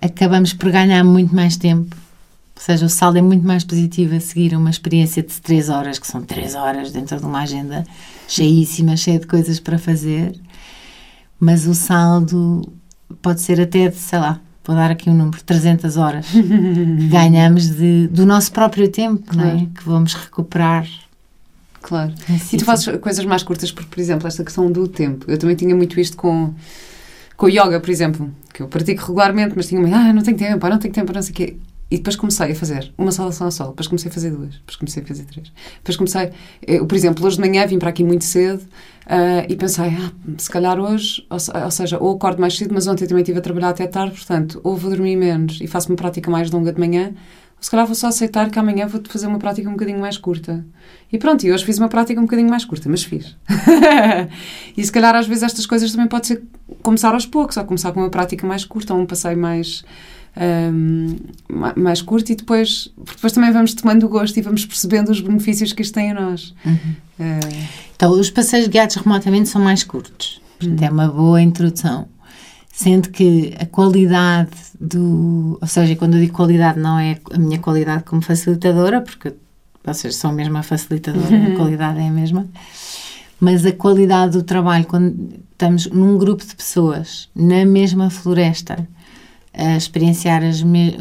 acabamos 0.00 0.52
por 0.52 0.70
ganhar 0.70 1.04
muito 1.04 1.34
mais 1.34 1.56
tempo. 1.56 1.94
Ou 2.56 2.62
seja, 2.62 2.86
o 2.86 2.88
saldo 2.88 3.18
é 3.18 3.22
muito 3.22 3.46
mais 3.46 3.64
positivo 3.64 4.14
a 4.14 4.20
seguir 4.20 4.54
uma 4.54 4.70
experiência 4.70 5.22
de 5.22 5.40
3 5.40 5.68
horas, 5.68 5.98
que 5.98 6.06
são 6.06 6.22
3 6.22 6.54
horas 6.54 6.92
dentro 6.92 7.18
de 7.18 7.24
uma 7.24 7.40
agenda 7.40 7.84
cheíssima, 8.28 8.96
cheia 8.96 9.18
de 9.18 9.26
coisas 9.26 9.58
para 9.58 9.78
fazer, 9.78 10.34
mas 11.40 11.66
o 11.66 11.74
saldo 11.74 12.72
pode 13.20 13.40
ser 13.40 13.60
até 13.60 13.88
de, 13.88 13.96
sei 13.96 14.18
lá, 14.18 14.40
vou 14.64 14.76
dar 14.76 14.90
aqui 14.90 15.10
um 15.10 15.14
número, 15.14 15.42
300 15.42 15.96
horas 15.96 16.26
ganhamos 17.10 17.68
de, 17.68 18.06
do 18.08 18.24
nosso 18.24 18.52
próprio 18.52 18.88
tempo, 18.88 19.24
claro. 19.26 19.48
não 19.48 19.62
é? 19.62 19.66
Que 19.74 19.84
vamos 19.84 20.14
recuperar 20.14 20.86
Claro. 21.82 22.14
É 22.30 22.54
e 22.54 22.56
tu 22.56 22.64
fazes 22.64 22.86
coisas 22.98 23.24
mais 23.24 23.42
curtas, 23.42 23.72
porque, 23.72 23.90
por 23.90 24.00
exemplo, 24.00 24.26
esta 24.26 24.44
questão 24.44 24.70
do 24.70 24.86
tempo. 24.86 25.26
Eu 25.28 25.36
também 25.36 25.56
tinha 25.56 25.74
muito 25.74 25.98
isto 25.98 26.16
com, 26.16 26.54
com 27.36 27.48
yoga, 27.48 27.80
por 27.80 27.90
exemplo, 27.90 28.32
que 28.54 28.62
eu 28.62 28.68
pratico 28.68 29.02
regularmente, 29.02 29.54
mas 29.56 29.66
tinha 29.66 29.80
muito, 29.80 29.94
ah, 29.94 30.12
não 30.12 30.22
tenho 30.22 30.36
tempo, 30.36 30.64
ah, 30.64 30.70
não 30.70 30.78
tenho 30.78 30.94
tempo, 30.94 31.12
não 31.12 31.22
sei 31.22 31.32
o 31.32 31.34
quê. 31.34 31.56
E 31.90 31.98
depois 31.98 32.16
comecei 32.16 32.52
a 32.52 32.54
fazer 32.54 32.90
uma 32.96 33.12
saudação 33.12 33.48
ao 33.48 33.50
sol, 33.50 33.68
depois 33.68 33.86
comecei 33.86 34.10
a 34.10 34.14
fazer 34.14 34.30
duas, 34.30 34.54
depois 34.54 34.76
comecei 34.76 35.02
a 35.02 35.06
fazer 35.06 35.24
três. 35.24 35.52
Depois 35.76 35.96
comecei, 35.96 36.30
eu, 36.66 36.86
por 36.86 36.94
exemplo, 36.94 37.26
hoje 37.26 37.36
de 37.36 37.42
manhã 37.42 37.66
vim 37.66 37.78
para 37.78 37.90
aqui 37.90 38.02
muito 38.02 38.24
cedo 38.24 38.62
uh, 38.62 39.44
e 39.46 39.54
pensei, 39.56 39.88
ah, 39.88 40.10
se 40.38 40.48
calhar 40.48 40.80
hoje, 40.80 41.26
ou, 41.28 41.36
ou, 41.64 41.70
seja, 41.70 41.98
ou 41.98 42.16
acordo 42.16 42.40
mais 42.40 42.56
cedo, 42.56 42.72
mas 42.72 42.86
ontem 42.86 43.06
também 43.06 43.20
estive 43.20 43.40
a 43.40 43.42
trabalhar 43.42 43.68
até 43.68 43.86
tarde, 43.86 44.14
portanto, 44.14 44.58
ou 44.64 44.74
vou 44.74 44.90
dormir 44.90 45.16
menos 45.16 45.58
e 45.60 45.66
faço 45.66 45.90
uma 45.90 45.96
prática 45.96 46.30
mais 46.30 46.50
longa 46.50 46.72
de 46.72 46.80
manhã, 46.80 47.12
se 47.62 47.70
calhar 47.70 47.86
vou 47.86 47.94
só 47.94 48.08
aceitar 48.08 48.50
que 48.50 48.58
amanhã 48.58 48.88
vou 48.88 49.00
fazer 49.08 49.28
uma 49.28 49.38
prática 49.38 49.68
um 49.68 49.72
bocadinho 49.72 50.00
mais 50.00 50.18
curta. 50.18 50.66
E 51.12 51.16
pronto, 51.16 51.46
e 51.46 51.52
hoje 51.52 51.64
fiz 51.64 51.78
uma 51.78 51.88
prática 51.88 52.20
um 52.20 52.24
bocadinho 52.24 52.50
mais 52.50 52.64
curta, 52.64 52.88
mas 52.88 53.04
fiz. 53.04 53.36
e 54.76 54.84
se 54.84 54.90
calhar 54.90 55.14
às 55.14 55.28
vezes 55.28 55.44
estas 55.44 55.64
coisas 55.64 55.92
também 55.92 56.08
pode 56.08 56.26
ser 56.26 56.42
começar 56.82 57.14
aos 57.14 57.24
poucos, 57.24 57.56
ou 57.56 57.64
começar 57.64 57.92
com 57.92 58.00
uma 58.00 58.10
prática 58.10 58.44
mais 58.44 58.64
curta, 58.64 58.92
ou 58.92 59.00
um 59.00 59.06
passeio 59.06 59.38
mais, 59.38 59.84
um, 60.72 61.16
mais 61.76 62.02
curto 62.02 62.32
e 62.32 62.34
depois, 62.34 62.92
depois 62.98 63.32
também 63.32 63.52
vamos 63.52 63.74
tomando 63.74 64.06
o 64.06 64.08
gosto 64.08 64.36
e 64.36 64.42
vamos 64.42 64.66
percebendo 64.66 65.10
os 65.10 65.20
benefícios 65.20 65.72
que 65.72 65.82
isto 65.82 65.94
tem 65.94 66.10
a 66.10 66.14
nós. 66.14 66.52
Uhum. 66.66 66.74
Uh, 67.20 67.66
então, 67.94 68.10
os 68.10 68.28
passeios 68.28 68.66
guiados 68.66 68.96
remotamente 68.96 69.48
são 69.48 69.62
mais 69.62 69.84
curtos. 69.84 70.42
Portanto, 70.58 70.80
uhum. 70.80 70.86
é 70.86 70.90
uma 70.90 71.06
boa 71.06 71.40
introdução. 71.40 72.08
Sendo 72.74 73.10
que 73.10 73.54
a 73.60 73.66
qualidade 73.66 74.50
do. 74.80 75.58
Ou 75.60 75.68
seja, 75.68 75.94
quando 75.94 76.14
eu 76.14 76.20
digo 76.20 76.32
qualidade, 76.32 76.80
não 76.80 76.98
é 76.98 77.18
a 77.30 77.38
minha 77.38 77.58
qualidade 77.58 78.04
como 78.04 78.22
facilitadora, 78.22 79.02
porque 79.02 79.34
vocês 79.84 80.16
são 80.16 80.32
mesmo 80.32 80.56
a 80.56 80.62
facilitadora, 80.62 81.52
a 81.52 81.54
qualidade 81.54 81.98
é 82.00 82.08
a 82.08 82.10
mesma. 82.10 82.48
Mas 83.38 83.66
a 83.66 83.72
qualidade 83.72 84.32
do 84.32 84.42
trabalho, 84.42 84.86
quando 84.86 85.34
estamos 85.50 85.86
num 85.86 86.16
grupo 86.16 86.46
de 86.46 86.56
pessoas 86.56 87.28
na 87.34 87.64
mesma 87.66 88.08
floresta, 88.08 88.88
a 89.52 89.76
experienciar 89.76 90.42
me 90.64 90.96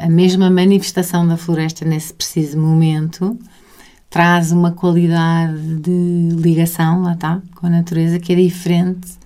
a 0.00 0.08
mesma 0.08 0.50
manifestação 0.50 1.26
da 1.28 1.36
floresta 1.36 1.84
nesse 1.84 2.12
preciso 2.12 2.58
momento 2.58 3.38
traz 4.10 4.52
uma 4.52 4.72
qualidade 4.72 5.76
de 5.76 6.28
ligação, 6.36 7.02
lá 7.02 7.14
está, 7.14 7.40
com 7.54 7.66
a 7.66 7.70
natureza 7.70 8.18
que 8.18 8.32
é 8.32 8.36
diferente 8.36 9.23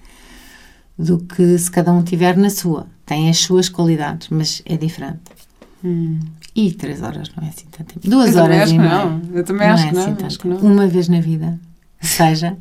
do 0.99 1.19
que 1.19 1.57
se 1.59 1.71
cada 1.71 1.93
um 1.93 2.03
tiver 2.03 2.37
na 2.37 2.51
sua. 2.51 2.87
Tem 3.07 3.31
as 3.31 3.39
suas 3.39 3.69
qualidades, 3.69 4.29
mas 4.31 4.63
é 4.67 4.77
diferente. 4.77 5.21
Hum. 5.85 6.19
E 6.55 6.73
três 6.73 7.03
horas 7.03 7.31
não 7.37 7.45
é 7.47 7.51
assim 7.51 7.67
tanto 7.71 7.95
tempo. 7.95 8.09
Duas 8.09 8.35
eu 8.35 8.43
horas 8.43 8.71
e 8.71 8.79
meia. 8.79 8.91
Não. 8.91 9.23
Eu 9.33 9.45
também 9.45 9.69
não 9.69 9.75
acho, 9.75 9.87
é 9.87 9.91
que 9.91 9.97
assim 9.97 10.11
não, 10.19 10.27
acho 10.27 10.39
que 10.39 10.49
não. 10.49 10.57
Uma 10.59 10.87
vez 10.89 11.09
na 11.09 11.21
vida. 11.21 11.59
Seja. 12.01 12.57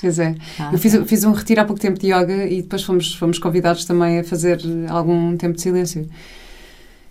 Pois 0.00 0.18
é. 0.18 0.34
Ah, 0.58 0.70
eu 0.72 0.78
fiz, 0.78 0.94
fiz 1.06 1.24
um 1.24 1.32
retiro 1.32 1.62
há 1.62 1.64
pouco 1.64 1.80
tempo 1.80 1.98
de 1.98 2.08
yoga 2.08 2.46
e 2.46 2.60
depois 2.60 2.82
fomos, 2.82 3.14
fomos 3.14 3.38
convidados 3.38 3.86
também 3.86 4.20
a 4.20 4.24
fazer 4.24 4.60
algum 4.90 5.34
tempo 5.36 5.54
de 5.54 5.62
silêncio. 5.62 6.06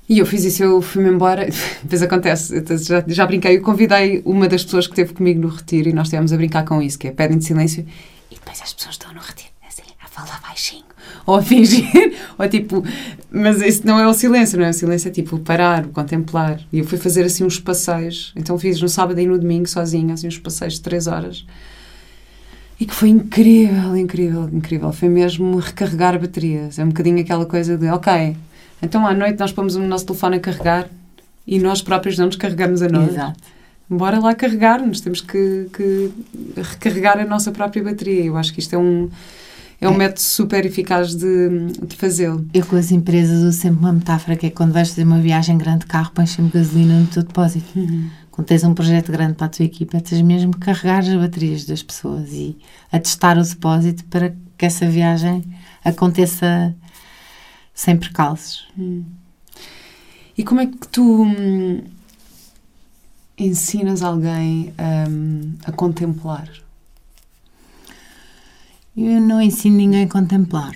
E 0.08 0.20
eu 0.20 0.26
fiz 0.26 0.43
isso, 0.43 0.64
eu 0.64 0.82
fui-me 0.82 1.10
embora. 1.10 1.47
Depois 1.82 2.01
acontece, 2.04 2.64
já, 2.84 3.04
já 3.08 3.26
brinquei, 3.26 3.58
eu 3.58 3.62
convidei 3.62 4.22
uma 4.26 4.47
das 4.47 4.64
pessoas 4.64 4.86
que 4.86 4.93
esteve 4.93 5.14
comigo 5.14 5.41
no 5.41 5.47
retiro 5.47 5.89
e 5.89 5.93
nós 5.93 6.08
estivemos 6.08 6.34
a 6.34 6.38
brincar 6.38 6.66
com 6.66 6.82
isso, 6.82 6.99
que 6.99 7.08
é 7.08 7.12
pedem 7.12 7.38
de 7.38 7.45
silêncio 7.45 7.86
e 8.30 8.36
depois 8.36 8.62
as 8.62 8.74
pessoas 8.74 8.95
estão 8.95 9.14
no 9.14 9.22
retiro, 9.22 9.49
assim, 9.68 9.84
a 10.03 10.07
falar 10.07 10.39
baixinho, 10.41 10.84
ou 11.26 11.36
a 11.36 11.41
fingir, 11.41 11.88
ou 12.38 12.47
tipo, 12.49 12.84
mas 13.32 13.61
isso 13.61 13.86
não 13.86 13.99
é 13.99 14.07
o 14.07 14.14
silêncio, 14.14 14.57
não 14.57 14.66
é? 14.66 14.70
O 14.70 14.74
silêncio 14.74 15.07
é 15.07 15.11
tipo 15.11 15.39
parar, 15.39 15.86
contemplar. 15.88 16.59
E 16.72 16.80
eu 16.80 16.86
fui 16.86 16.97
fazer 16.97 17.24
assim 17.24 17.43
uns 17.43 17.59
passeios, 17.59 18.34
então 18.36 18.57
fiz 18.57 18.82
no 18.82 18.89
sábado 18.89 19.20
e 19.20 19.26
no 19.26 19.38
domingo 19.38 19.68
sozinha, 19.68 20.14
assim 20.14 20.28
uns 20.28 20.38
passeios 20.38 20.76
de 20.76 20.82
três 20.82 21.07
horas. 21.07 21.45
E 22.80 22.86
que 22.86 22.93
foi 22.93 23.09
incrível, 23.09 23.95
incrível, 23.95 24.49
incrível. 24.51 24.91
Foi 24.91 25.07
mesmo 25.07 25.57
recarregar 25.57 26.20
baterias. 26.20 26.80
É 26.80 26.84
um 26.84 26.89
bocadinho 26.89 27.20
aquela 27.20 27.45
coisa 27.45 27.78
de, 27.78 27.88
ok, 27.89 28.36
então 28.82 29.07
à 29.07 29.14
noite 29.14 29.39
nós 29.39 29.51
pomos 29.51 29.76
o 29.76 29.80
nosso 29.80 30.05
telefone 30.05 30.38
a 30.38 30.39
carregar 30.39 30.89
e 31.45 31.59
nós 31.59 31.82
próprios 31.82 32.18
não 32.18 32.26
nos 32.26 32.36
carregamos 32.36 32.82
a 32.82 32.89
nós. 32.89 33.09
Exato. 33.09 33.39
Bora 33.89 34.20
lá 34.20 34.34
carregar-nos, 34.34 35.01
temos 35.01 35.22
que, 35.22 35.70
que, 35.74 36.11
recarregar 36.55 37.20
a 37.20 37.26
nossa 37.26 37.51
própria 37.51 37.84
bateria. 37.84 38.26
Eu 38.26 38.38
acho 38.38 38.53
que 38.53 38.59
isto 38.59 38.74
é 38.74 38.78
um, 38.78 39.09
é 39.82 39.88
um 39.89 39.93
É. 39.93 39.97
método 39.97 40.21
super 40.21 40.65
eficaz 40.65 41.13
de, 41.15 41.49
de 41.86 41.95
fazê-lo. 41.95 42.45
Eu 42.53 42.65
com 42.65 42.76
as 42.76 42.91
empresas 42.91 43.43
uso 43.43 43.57
sempre 43.57 43.80
uma 43.80 43.93
metáfora 43.93 44.36
que 44.38 44.45
é 44.47 44.49
quando 44.49 44.71
vais 44.74 44.89
fazer 44.89 45.03
uma 45.03 45.19
viagem 45.19 45.57
grande 45.57 45.80
de 45.80 45.86
carro, 45.88 46.11
pões 46.13 46.30
sempre 46.32 46.59
gasolina 46.59 46.99
no 46.99 47.07
teu 47.07 47.24
depósito. 47.24 47.67
Quando 48.32 48.47
tens 48.47 48.63
um 48.63 48.74
projeto 48.74 49.11
grande 49.11 49.34
para 49.36 49.45
a 49.45 49.49
tua 49.49 49.65
equipa, 49.65 50.01
tens 50.01 50.21
mesmo 50.21 50.53
que 50.53 50.59
carregar 50.59 50.99
as 50.99 51.13
baterias 51.15 51.65
das 51.65 51.84
pessoas 51.84 52.30
e 52.32 52.57
atestar 52.91 53.38
o 53.38 53.43
depósito 53.43 54.03
para 54.05 54.34
que 54.57 54.65
essa 54.65 54.88
viagem 54.89 55.43
aconteça 55.84 56.74
sem 57.76 57.95
percalços. 57.97 58.67
E 60.38 60.43
como 60.43 60.61
é 60.61 60.65
que 60.65 60.88
tu 60.88 61.24
hum, 61.24 61.84
ensinas 63.38 64.01
alguém 64.01 64.74
hum, 65.09 65.53
a 65.65 65.71
contemplar? 65.71 66.49
Eu 68.96 69.20
não 69.20 69.41
ensino 69.41 69.76
ninguém 69.78 70.04
a 70.04 70.08
contemplar. 70.08 70.74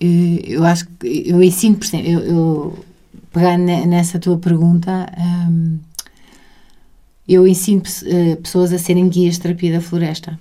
Eu, 0.00 0.40
eu 0.44 0.64
acho 0.64 0.86
que 0.86 1.22
eu 1.26 1.42
ensino, 1.42 1.76
por 1.76 1.84
exemplo, 1.86 2.08
eu, 2.08 2.20
eu 2.20 2.84
pegando 3.32 3.64
ne- 3.64 3.86
nessa 3.86 4.18
tua 4.18 4.36
pergunta, 4.38 5.06
hum, 5.48 5.78
eu 7.26 7.46
ensino 7.46 7.82
eh, 8.06 8.36
pessoas 8.36 8.72
a 8.72 8.78
serem 8.78 9.08
guias 9.08 9.34
de 9.34 9.40
terapia 9.42 9.72
da 9.72 9.80
floresta. 9.80 10.38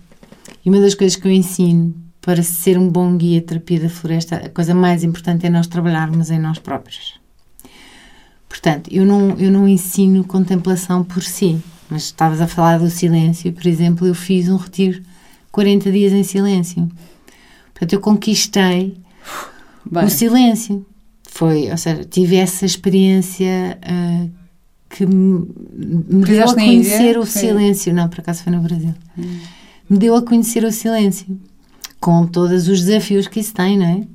E 0.65 0.69
uma 0.69 0.79
das 0.81 0.95
coisas 0.95 1.15
que 1.15 1.27
eu 1.27 1.31
ensino 1.31 1.93
para 2.19 2.41
ser 2.41 2.77
um 2.77 2.89
bom 2.89 3.15
guia 3.17 3.39
de 3.39 3.45
terapia 3.47 3.79
da 3.81 3.89
floresta, 3.89 4.37
a 4.37 4.49
coisa 4.49 4.73
mais 4.73 5.03
importante 5.03 5.45
é 5.45 5.49
nós 5.49 5.67
trabalharmos 5.67 6.31
em 6.31 6.39
nós 6.39 6.57
próprios. 6.57 7.19
Portanto, 8.49 8.89
eu 8.91 9.05
não, 9.05 9.31
eu 9.37 9.51
não 9.51 9.67
ensino 9.67 10.23
contemplação 10.23 11.03
por 11.03 11.21
si, 11.21 11.59
mas 11.89 12.03
estavas 12.03 12.39
a 12.41 12.47
falar 12.47 12.79
do 12.79 12.89
silêncio, 12.89 13.51
por 13.51 13.67
exemplo, 13.67 14.07
eu 14.07 14.15
fiz 14.15 14.47
um 14.49 14.55
retiro 14.55 15.01
40 15.53 15.91
dias 15.91 16.11
em 16.11 16.23
silêncio. 16.23 16.89
Portanto, 17.73 17.93
eu 17.93 18.01
conquistei 18.01 18.97
Bem, 19.89 20.03
o 20.03 20.09
silêncio. 20.09 20.85
Foi, 21.29 21.69
ou 21.69 21.77
seja, 21.77 22.03
tive 22.03 22.35
essa 22.35 22.65
experiência 22.65 23.77
ah, 23.83 24.27
que 24.89 25.05
me, 25.05 25.47
me 25.71 26.25
deu 26.25 26.43
a 26.43 26.53
conhecer 26.53 27.17
o 27.17 27.25
Foi? 27.25 27.41
silêncio. 27.41 27.93
Não, 27.93 28.09
por 28.09 28.19
acaso 28.19 28.43
foi 28.43 28.51
no 28.51 28.61
Brasil. 28.61 28.93
Me 29.89 29.97
deu 29.97 30.15
a 30.15 30.21
conhecer 30.23 30.63
o 30.63 30.71
silêncio, 30.71 31.39
com 31.99 32.25
todos 32.25 32.67
os 32.67 32.83
desafios 32.83 33.27
que 33.27 33.39
isso 33.39 33.53
tem, 33.53 33.77
não 33.77 33.85
é? 33.85 34.07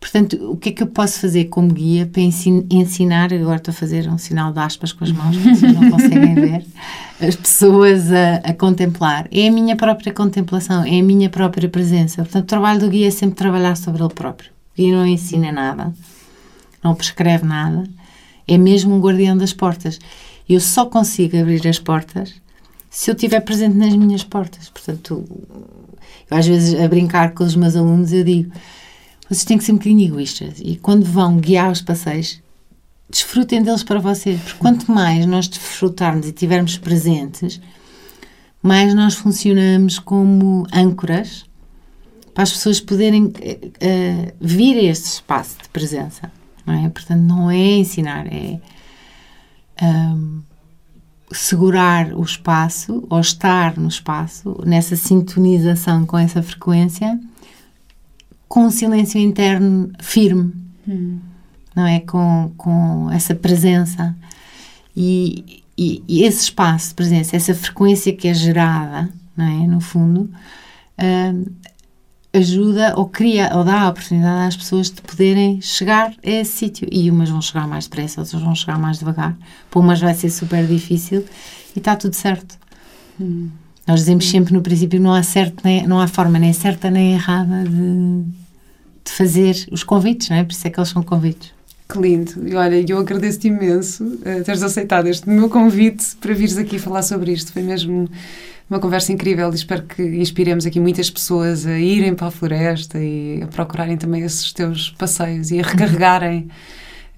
Portanto, 0.00 0.50
o 0.50 0.56
que 0.56 0.70
é 0.70 0.72
que 0.72 0.82
eu 0.82 0.86
posso 0.86 1.20
fazer 1.20 1.44
como 1.44 1.72
guia 1.74 2.06
para 2.06 2.22
ensin- 2.22 2.66
ensinar? 2.70 3.34
Agora 3.34 3.56
estou 3.58 3.70
a 3.70 3.74
fazer 3.74 4.08
um 4.08 4.16
sinal 4.16 4.50
de 4.50 4.58
aspas 4.58 4.92
com 4.92 5.04
as 5.04 5.12
mãos, 5.12 5.36
vocês 5.36 5.74
não 5.74 5.90
conseguem 5.90 6.34
ver. 6.34 6.64
As 7.20 7.36
pessoas 7.36 8.10
a, 8.10 8.36
a 8.36 8.54
contemplar. 8.54 9.28
É 9.30 9.46
a 9.48 9.52
minha 9.52 9.76
própria 9.76 10.10
contemplação, 10.10 10.82
é 10.84 10.98
a 10.98 11.02
minha 11.02 11.28
própria 11.28 11.68
presença. 11.68 12.22
Portanto, 12.22 12.44
o 12.44 12.46
trabalho 12.46 12.80
do 12.80 12.88
guia 12.88 13.08
é 13.08 13.10
sempre 13.10 13.36
trabalhar 13.36 13.76
sobre 13.76 14.02
ele 14.02 14.14
próprio. 14.14 14.50
O 14.72 14.80
guia 14.82 14.96
não 14.96 15.06
ensina 15.06 15.52
nada, 15.52 15.92
não 16.82 16.94
prescreve 16.94 17.44
nada, 17.44 17.84
é 18.48 18.56
mesmo 18.56 18.94
um 18.96 19.00
guardião 19.00 19.36
das 19.36 19.52
portas. 19.52 19.98
Eu 20.48 20.60
só 20.60 20.86
consigo 20.86 21.36
abrir 21.36 21.68
as 21.68 21.78
portas 21.78 22.32
se 22.88 23.10
eu 23.10 23.14
estiver 23.14 23.40
presente 23.40 23.76
nas 23.76 23.94
minhas 23.94 24.24
portas. 24.24 24.70
Portanto, 24.70 25.22
eu 26.30 26.36
às 26.38 26.46
vezes 26.46 26.80
a 26.80 26.88
brincar 26.88 27.34
com 27.34 27.44
os 27.44 27.54
meus 27.54 27.76
alunos, 27.76 28.14
eu 28.14 28.24
digo 28.24 28.50
vocês 29.30 29.44
têm 29.44 29.56
que 29.56 29.62
ser 29.62 29.70
um 29.70 29.76
bocadinho 29.76 30.08
egoístas 30.08 30.60
e 30.60 30.76
quando 30.76 31.04
vão 31.04 31.36
guiar 31.36 31.70
os 31.70 31.80
passeios, 31.80 32.42
desfrutem 33.08 33.62
deles 33.62 33.84
para 33.84 34.00
vocês, 34.00 34.40
porque 34.40 34.58
quanto 34.58 34.90
mais 34.90 35.24
nós 35.24 35.46
desfrutarmos 35.46 36.26
e 36.26 36.30
estivermos 36.30 36.76
presentes, 36.76 37.60
mais 38.60 38.92
nós 38.92 39.14
funcionamos 39.14 40.00
como 40.00 40.66
âncoras 40.72 41.46
para 42.34 42.42
as 42.42 42.50
pessoas 42.50 42.80
poderem 42.80 43.32
eh, 43.80 44.34
vir 44.40 44.76
a 44.78 44.82
este 44.82 45.06
espaço 45.06 45.56
de 45.62 45.68
presença. 45.68 46.30
Não 46.66 46.86
é? 46.86 46.88
Portanto, 46.88 47.20
não 47.20 47.50
é 47.50 47.78
ensinar, 47.78 48.26
é 48.26 48.60
ahm, 49.80 50.40
segurar 51.30 52.12
o 52.14 52.22
espaço 52.22 53.06
ou 53.08 53.20
estar 53.20 53.76
no 53.76 53.88
espaço, 53.88 54.60
nessa 54.66 54.96
sintonização 54.96 56.04
com 56.04 56.18
essa 56.18 56.42
frequência 56.42 57.18
com 58.50 58.64
um 58.64 58.70
silêncio 58.70 59.20
interno 59.20 59.92
firme, 60.00 60.52
não 61.74 61.86
é? 61.86 62.00
Com, 62.00 62.52
com 62.56 63.08
essa 63.12 63.32
presença 63.32 64.12
e, 64.94 65.62
e, 65.78 66.02
e 66.08 66.24
esse 66.24 66.42
espaço 66.42 66.88
de 66.88 66.94
presença, 66.96 67.36
essa 67.36 67.54
frequência 67.54 68.12
que 68.12 68.26
é 68.26 68.34
gerada, 68.34 69.08
não 69.36 69.44
é? 69.46 69.68
No 69.68 69.80
fundo, 69.80 70.28
hum, 70.98 71.44
ajuda 72.34 72.94
ou 72.96 73.08
cria 73.08 73.52
ou 73.54 73.62
dá 73.62 73.82
a 73.82 73.88
oportunidade 73.88 74.48
às 74.48 74.56
pessoas 74.56 74.90
de 74.90 75.00
poderem 75.00 75.60
chegar 75.60 76.10
a 76.10 76.28
esse 76.28 76.50
sítio. 76.50 76.88
E 76.90 77.08
umas 77.08 77.30
vão 77.30 77.40
chegar 77.40 77.68
mais 77.68 77.84
depressa, 77.84 78.20
outras 78.20 78.42
vão 78.42 78.56
chegar 78.56 78.80
mais 78.80 78.98
devagar. 78.98 79.36
Para 79.70 79.80
umas 79.80 80.00
vai 80.00 80.14
ser 80.14 80.28
super 80.28 80.66
difícil 80.66 81.24
e 81.76 81.78
está 81.78 81.94
tudo 81.94 82.14
certo. 82.16 82.58
Nós 83.86 84.00
dizemos 84.00 84.28
sempre 84.28 84.52
no 84.52 84.60
princípio 84.60 85.00
não 85.00 85.14
há 85.14 85.22
certo 85.22 85.62
nem, 85.62 85.86
não 85.86 86.00
há 86.00 86.08
forma 86.08 86.36
nem 86.36 86.52
certa 86.52 86.90
nem 86.90 87.12
errada 87.12 87.62
de, 87.62 88.39
de 89.04 89.12
fazer 89.12 89.66
os 89.70 89.82
convites, 89.82 90.28
não 90.28 90.36
é? 90.36 90.44
Por 90.44 90.52
isso 90.52 90.66
é 90.66 90.70
que 90.70 90.78
eles 90.78 90.88
são 90.88 91.02
convites. 91.02 91.52
que 91.88 91.98
lindo. 91.98 92.48
E 92.48 92.54
olha, 92.54 92.84
eu 92.88 92.98
agradeço-te 92.98 93.48
imenso 93.48 94.04
uh, 94.04 94.44
teres 94.44 94.62
aceitado 94.62 95.06
este 95.08 95.28
meu 95.28 95.48
convite 95.48 96.16
para 96.20 96.32
vires 96.32 96.56
aqui 96.56 96.78
falar 96.78 97.02
sobre 97.02 97.32
isto. 97.32 97.52
Foi 97.52 97.62
mesmo 97.62 98.08
uma 98.68 98.78
conversa 98.78 99.12
incrível 99.12 99.50
e 99.50 99.54
espero 99.56 99.82
que 99.82 100.02
inspiremos 100.02 100.64
aqui 100.64 100.78
muitas 100.78 101.10
pessoas 101.10 101.66
a 101.66 101.76
irem 101.78 102.14
para 102.14 102.28
a 102.28 102.30
floresta 102.30 102.98
e 102.98 103.42
a 103.42 103.46
procurarem 103.48 103.96
também 103.96 104.22
esses 104.22 104.52
teus 104.52 104.90
passeios 104.90 105.50
e 105.50 105.58
a 105.58 105.62
recarregarem 105.64 106.48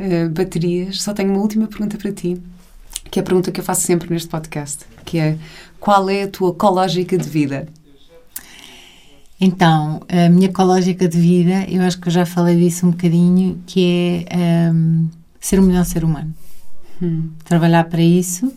uh, 0.00 0.28
baterias. 0.32 1.02
Só 1.02 1.12
tenho 1.12 1.30
uma 1.30 1.40
última 1.40 1.66
pergunta 1.66 1.98
para 1.98 2.10
ti, 2.10 2.40
que 3.10 3.18
é 3.18 3.20
a 3.20 3.24
pergunta 3.24 3.52
que 3.52 3.60
eu 3.60 3.64
faço 3.64 3.82
sempre 3.82 4.10
neste 4.10 4.28
podcast, 4.28 4.86
que 5.04 5.18
é 5.18 5.36
qual 5.78 6.08
é 6.08 6.22
a 6.22 6.28
tua 6.28 6.50
ecológica 6.50 7.18
de 7.18 7.28
vida? 7.28 7.66
Então, 9.44 10.00
a 10.08 10.28
minha 10.28 10.46
ecológica 10.46 11.08
de 11.08 11.18
vida, 11.18 11.64
eu 11.68 11.82
acho 11.82 11.98
que 11.98 12.06
eu 12.06 12.12
já 12.12 12.24
falei 12.24 12.56
disso 12.56 12.86
um 12.86 12.92
bocadinho, 12.92 13.60
que 13.66 14.24
é 14.30 14.70
hum, 14.72 15.08
ser 15.40 15.58
o 15.58 15.64
melhor 15.64 15.84
ser 15.84 16.04
humano. 16.04 16.32
Trabalhar 17.42 17.82
para 17.86 18.00
isso, 18.00 18.52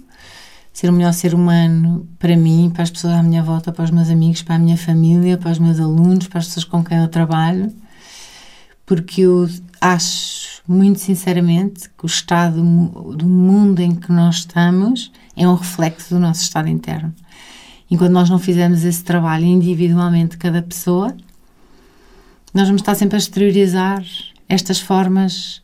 ser 0.72 0.92
o 0.92 0.94
melhor 0.94 1.12
ser 1.12 1.34
humano 1.34 2.08
para 2.20 2.38
mim, 2.38 2.70
para 2.72 2.84
as 2.84 2.92
pessoas 2.92 3.14
à 3.14 3.24
minha 3.24 3.42
volta, 3.42 3.72
para 3.72 3.84
os 3.84 3.90
meus 3.90 4.12
amigos, 4.12 4.44
para 4.44 4.54
a 4.54 4.60
minha 4.60 4.78
família, 4.78 5.40
para 5.40 5.50
os 5.50 5.58
meus 5.58 5.80
alunos, 5.80 6.28
para 6.28 6.38
as 6.38 6.46
pessoas 6.46 6.66
com 6.66 6.84
quem 6.84 7.00
eu 7.00 7.08
trabalho, 7.08 7.74
porque 8.86 9.22
eu 9.22 9.50
acho, 9.82 10.62
muito 10.68 11.00
sinceramente, 11.00 11.90
que 11.98 12.06
o 12.06 12.06
estado 12.06 12.58
do 12.58 13.26
mundo 13.26 13.80
em 13.80 13.96
que 13.96 14.12
nós 14.12 14.36
estamos 14.36 15.12
é 15.36 15.48
um 15.48 15.56
reflexo 15.56 16.14
do 16.14 16.20
nosso 16.20 16.44
estado 16.44 16.70
interno. 16.70 17.12
Enquanto 17.90 18.12
nós 18.12 18.30
não 18.30 18.40
fizermos 18.40 18.84
esse 18.84 19.04
trabalho 19.04 19.46
individualmente, 19.46 20.38
cada 20.38 20.62
pessoa, 20.62 21.16
nós 22.54 22.68
vamos 22.68 22.82
estar 22.82 22.96
sempre 22.96 23.16
a 23.16 23.20
exteriorizar 23.20 24.04
estas 24.48 24.80
formas 24.80 25.62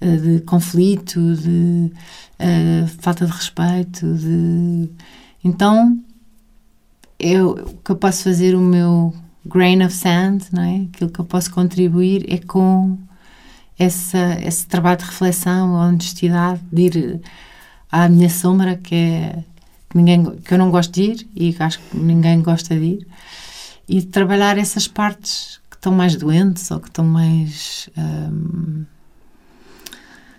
uh, 0.00 0.16
de 0.16 0.40
conflito, 0.40 1.34
de 1.36 1.92
uh, 2.40 2.88
falta 3.00 3.26
de 3.26 3.32
respeito, 3.32 4.14
de 4.14 4.90
então 5.44 5.98
eu, 7.18 7.50
o 7.50 7.76
que 7.76 7.90
eu 7.90 7.96
posso 7.96 8.24
fazer 8.24 8.54
o 8.54 8.60
meu 8.60 9.14
grain 9.44 9.84
of 9.84 9.92
sand, 9.94 10.38
não 10.52 10.62
é? 10.62 10.86
Aquilo 10.92 11.10
que 11.10 11.20
eu 11.20 11.24
posso 11.24 11.50
contribuir 11.50 12.24
é 12.32 12.38
com 12.38 12.98
essa, 13.78 14.38
esse 14.42 14.66
trabalho 14.66 14.98
de 14.98 15.04
reflexão, 15.04 15.76
a 15.76 15.86
honestidade, 15.86 16.60
de 16.72 16.82
ir 16.82 17.20
à 17.90 18.08
minha 18.08 18.28
sombra, 18.28 18.76
que 18.76 18.94
é 18.94 19.44
que, 19.90 19.96
ninguém, 19.96 20.24
que 20.36 20.54
eu 20.54 20.58
não 20.58 20.70
gosto 20.70 20.92
de 20.92 21.02
ir 21.02 21.28
e 21.34 21.52
que 21.52 21.62
acho 21.62 21.80
que 21.80 21.96
ninguém 21.96 22.40
gosta 22.40 22.74
de 22.74 22.84
ir, 22.84 23.06
e 23.88 24.00
de 24.00 24.06
trabalhar 24.06 24.56
essas 24.56 24.86
partes 24.86 25.60
que 25.68 25.76
estão 25.76 25.92
mais 25.92 26.14
doentes 26.14 26.70
ou 26.70 26.78
que 26.78 26.88
estão 26.88 27.04
mais 27.04 27.90
hum, 27.98 28.84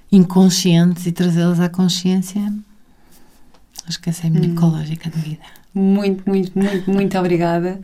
inconscientes 0.09 1.05
e 1.05 1.11
trazê-las 1.11 1.59
à 1.59 1.67
consciência. 1.67 2.41
Acho 3.85 3.99
que 3.99 4.09
essa 4.09 4.25
é 4.25 4.27
a 4.27 4.29
minha 4.31 4.47
hum. 4.47 4.53
ecológica 4.53 5.09
de 5.09 5.19
vida. 5.19 5.43
Muito, 5.73 6.29
muito, 6.29 6.57
muito, 6.57 6.89
muito 6.89 7.17
obrigada. 7.17 7.79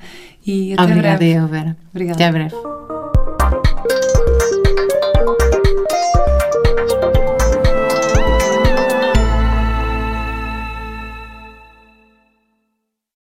E 0.46 0.74
até 0.74 0.84
obrigada 0.84 1.18
breve. 1.18 1.34
eu, 1.34 1.48
Vera. 1.48 1.78
Obrigada. 1.92 2.16
Até 2.16 2.32
breve. 2.32 2.97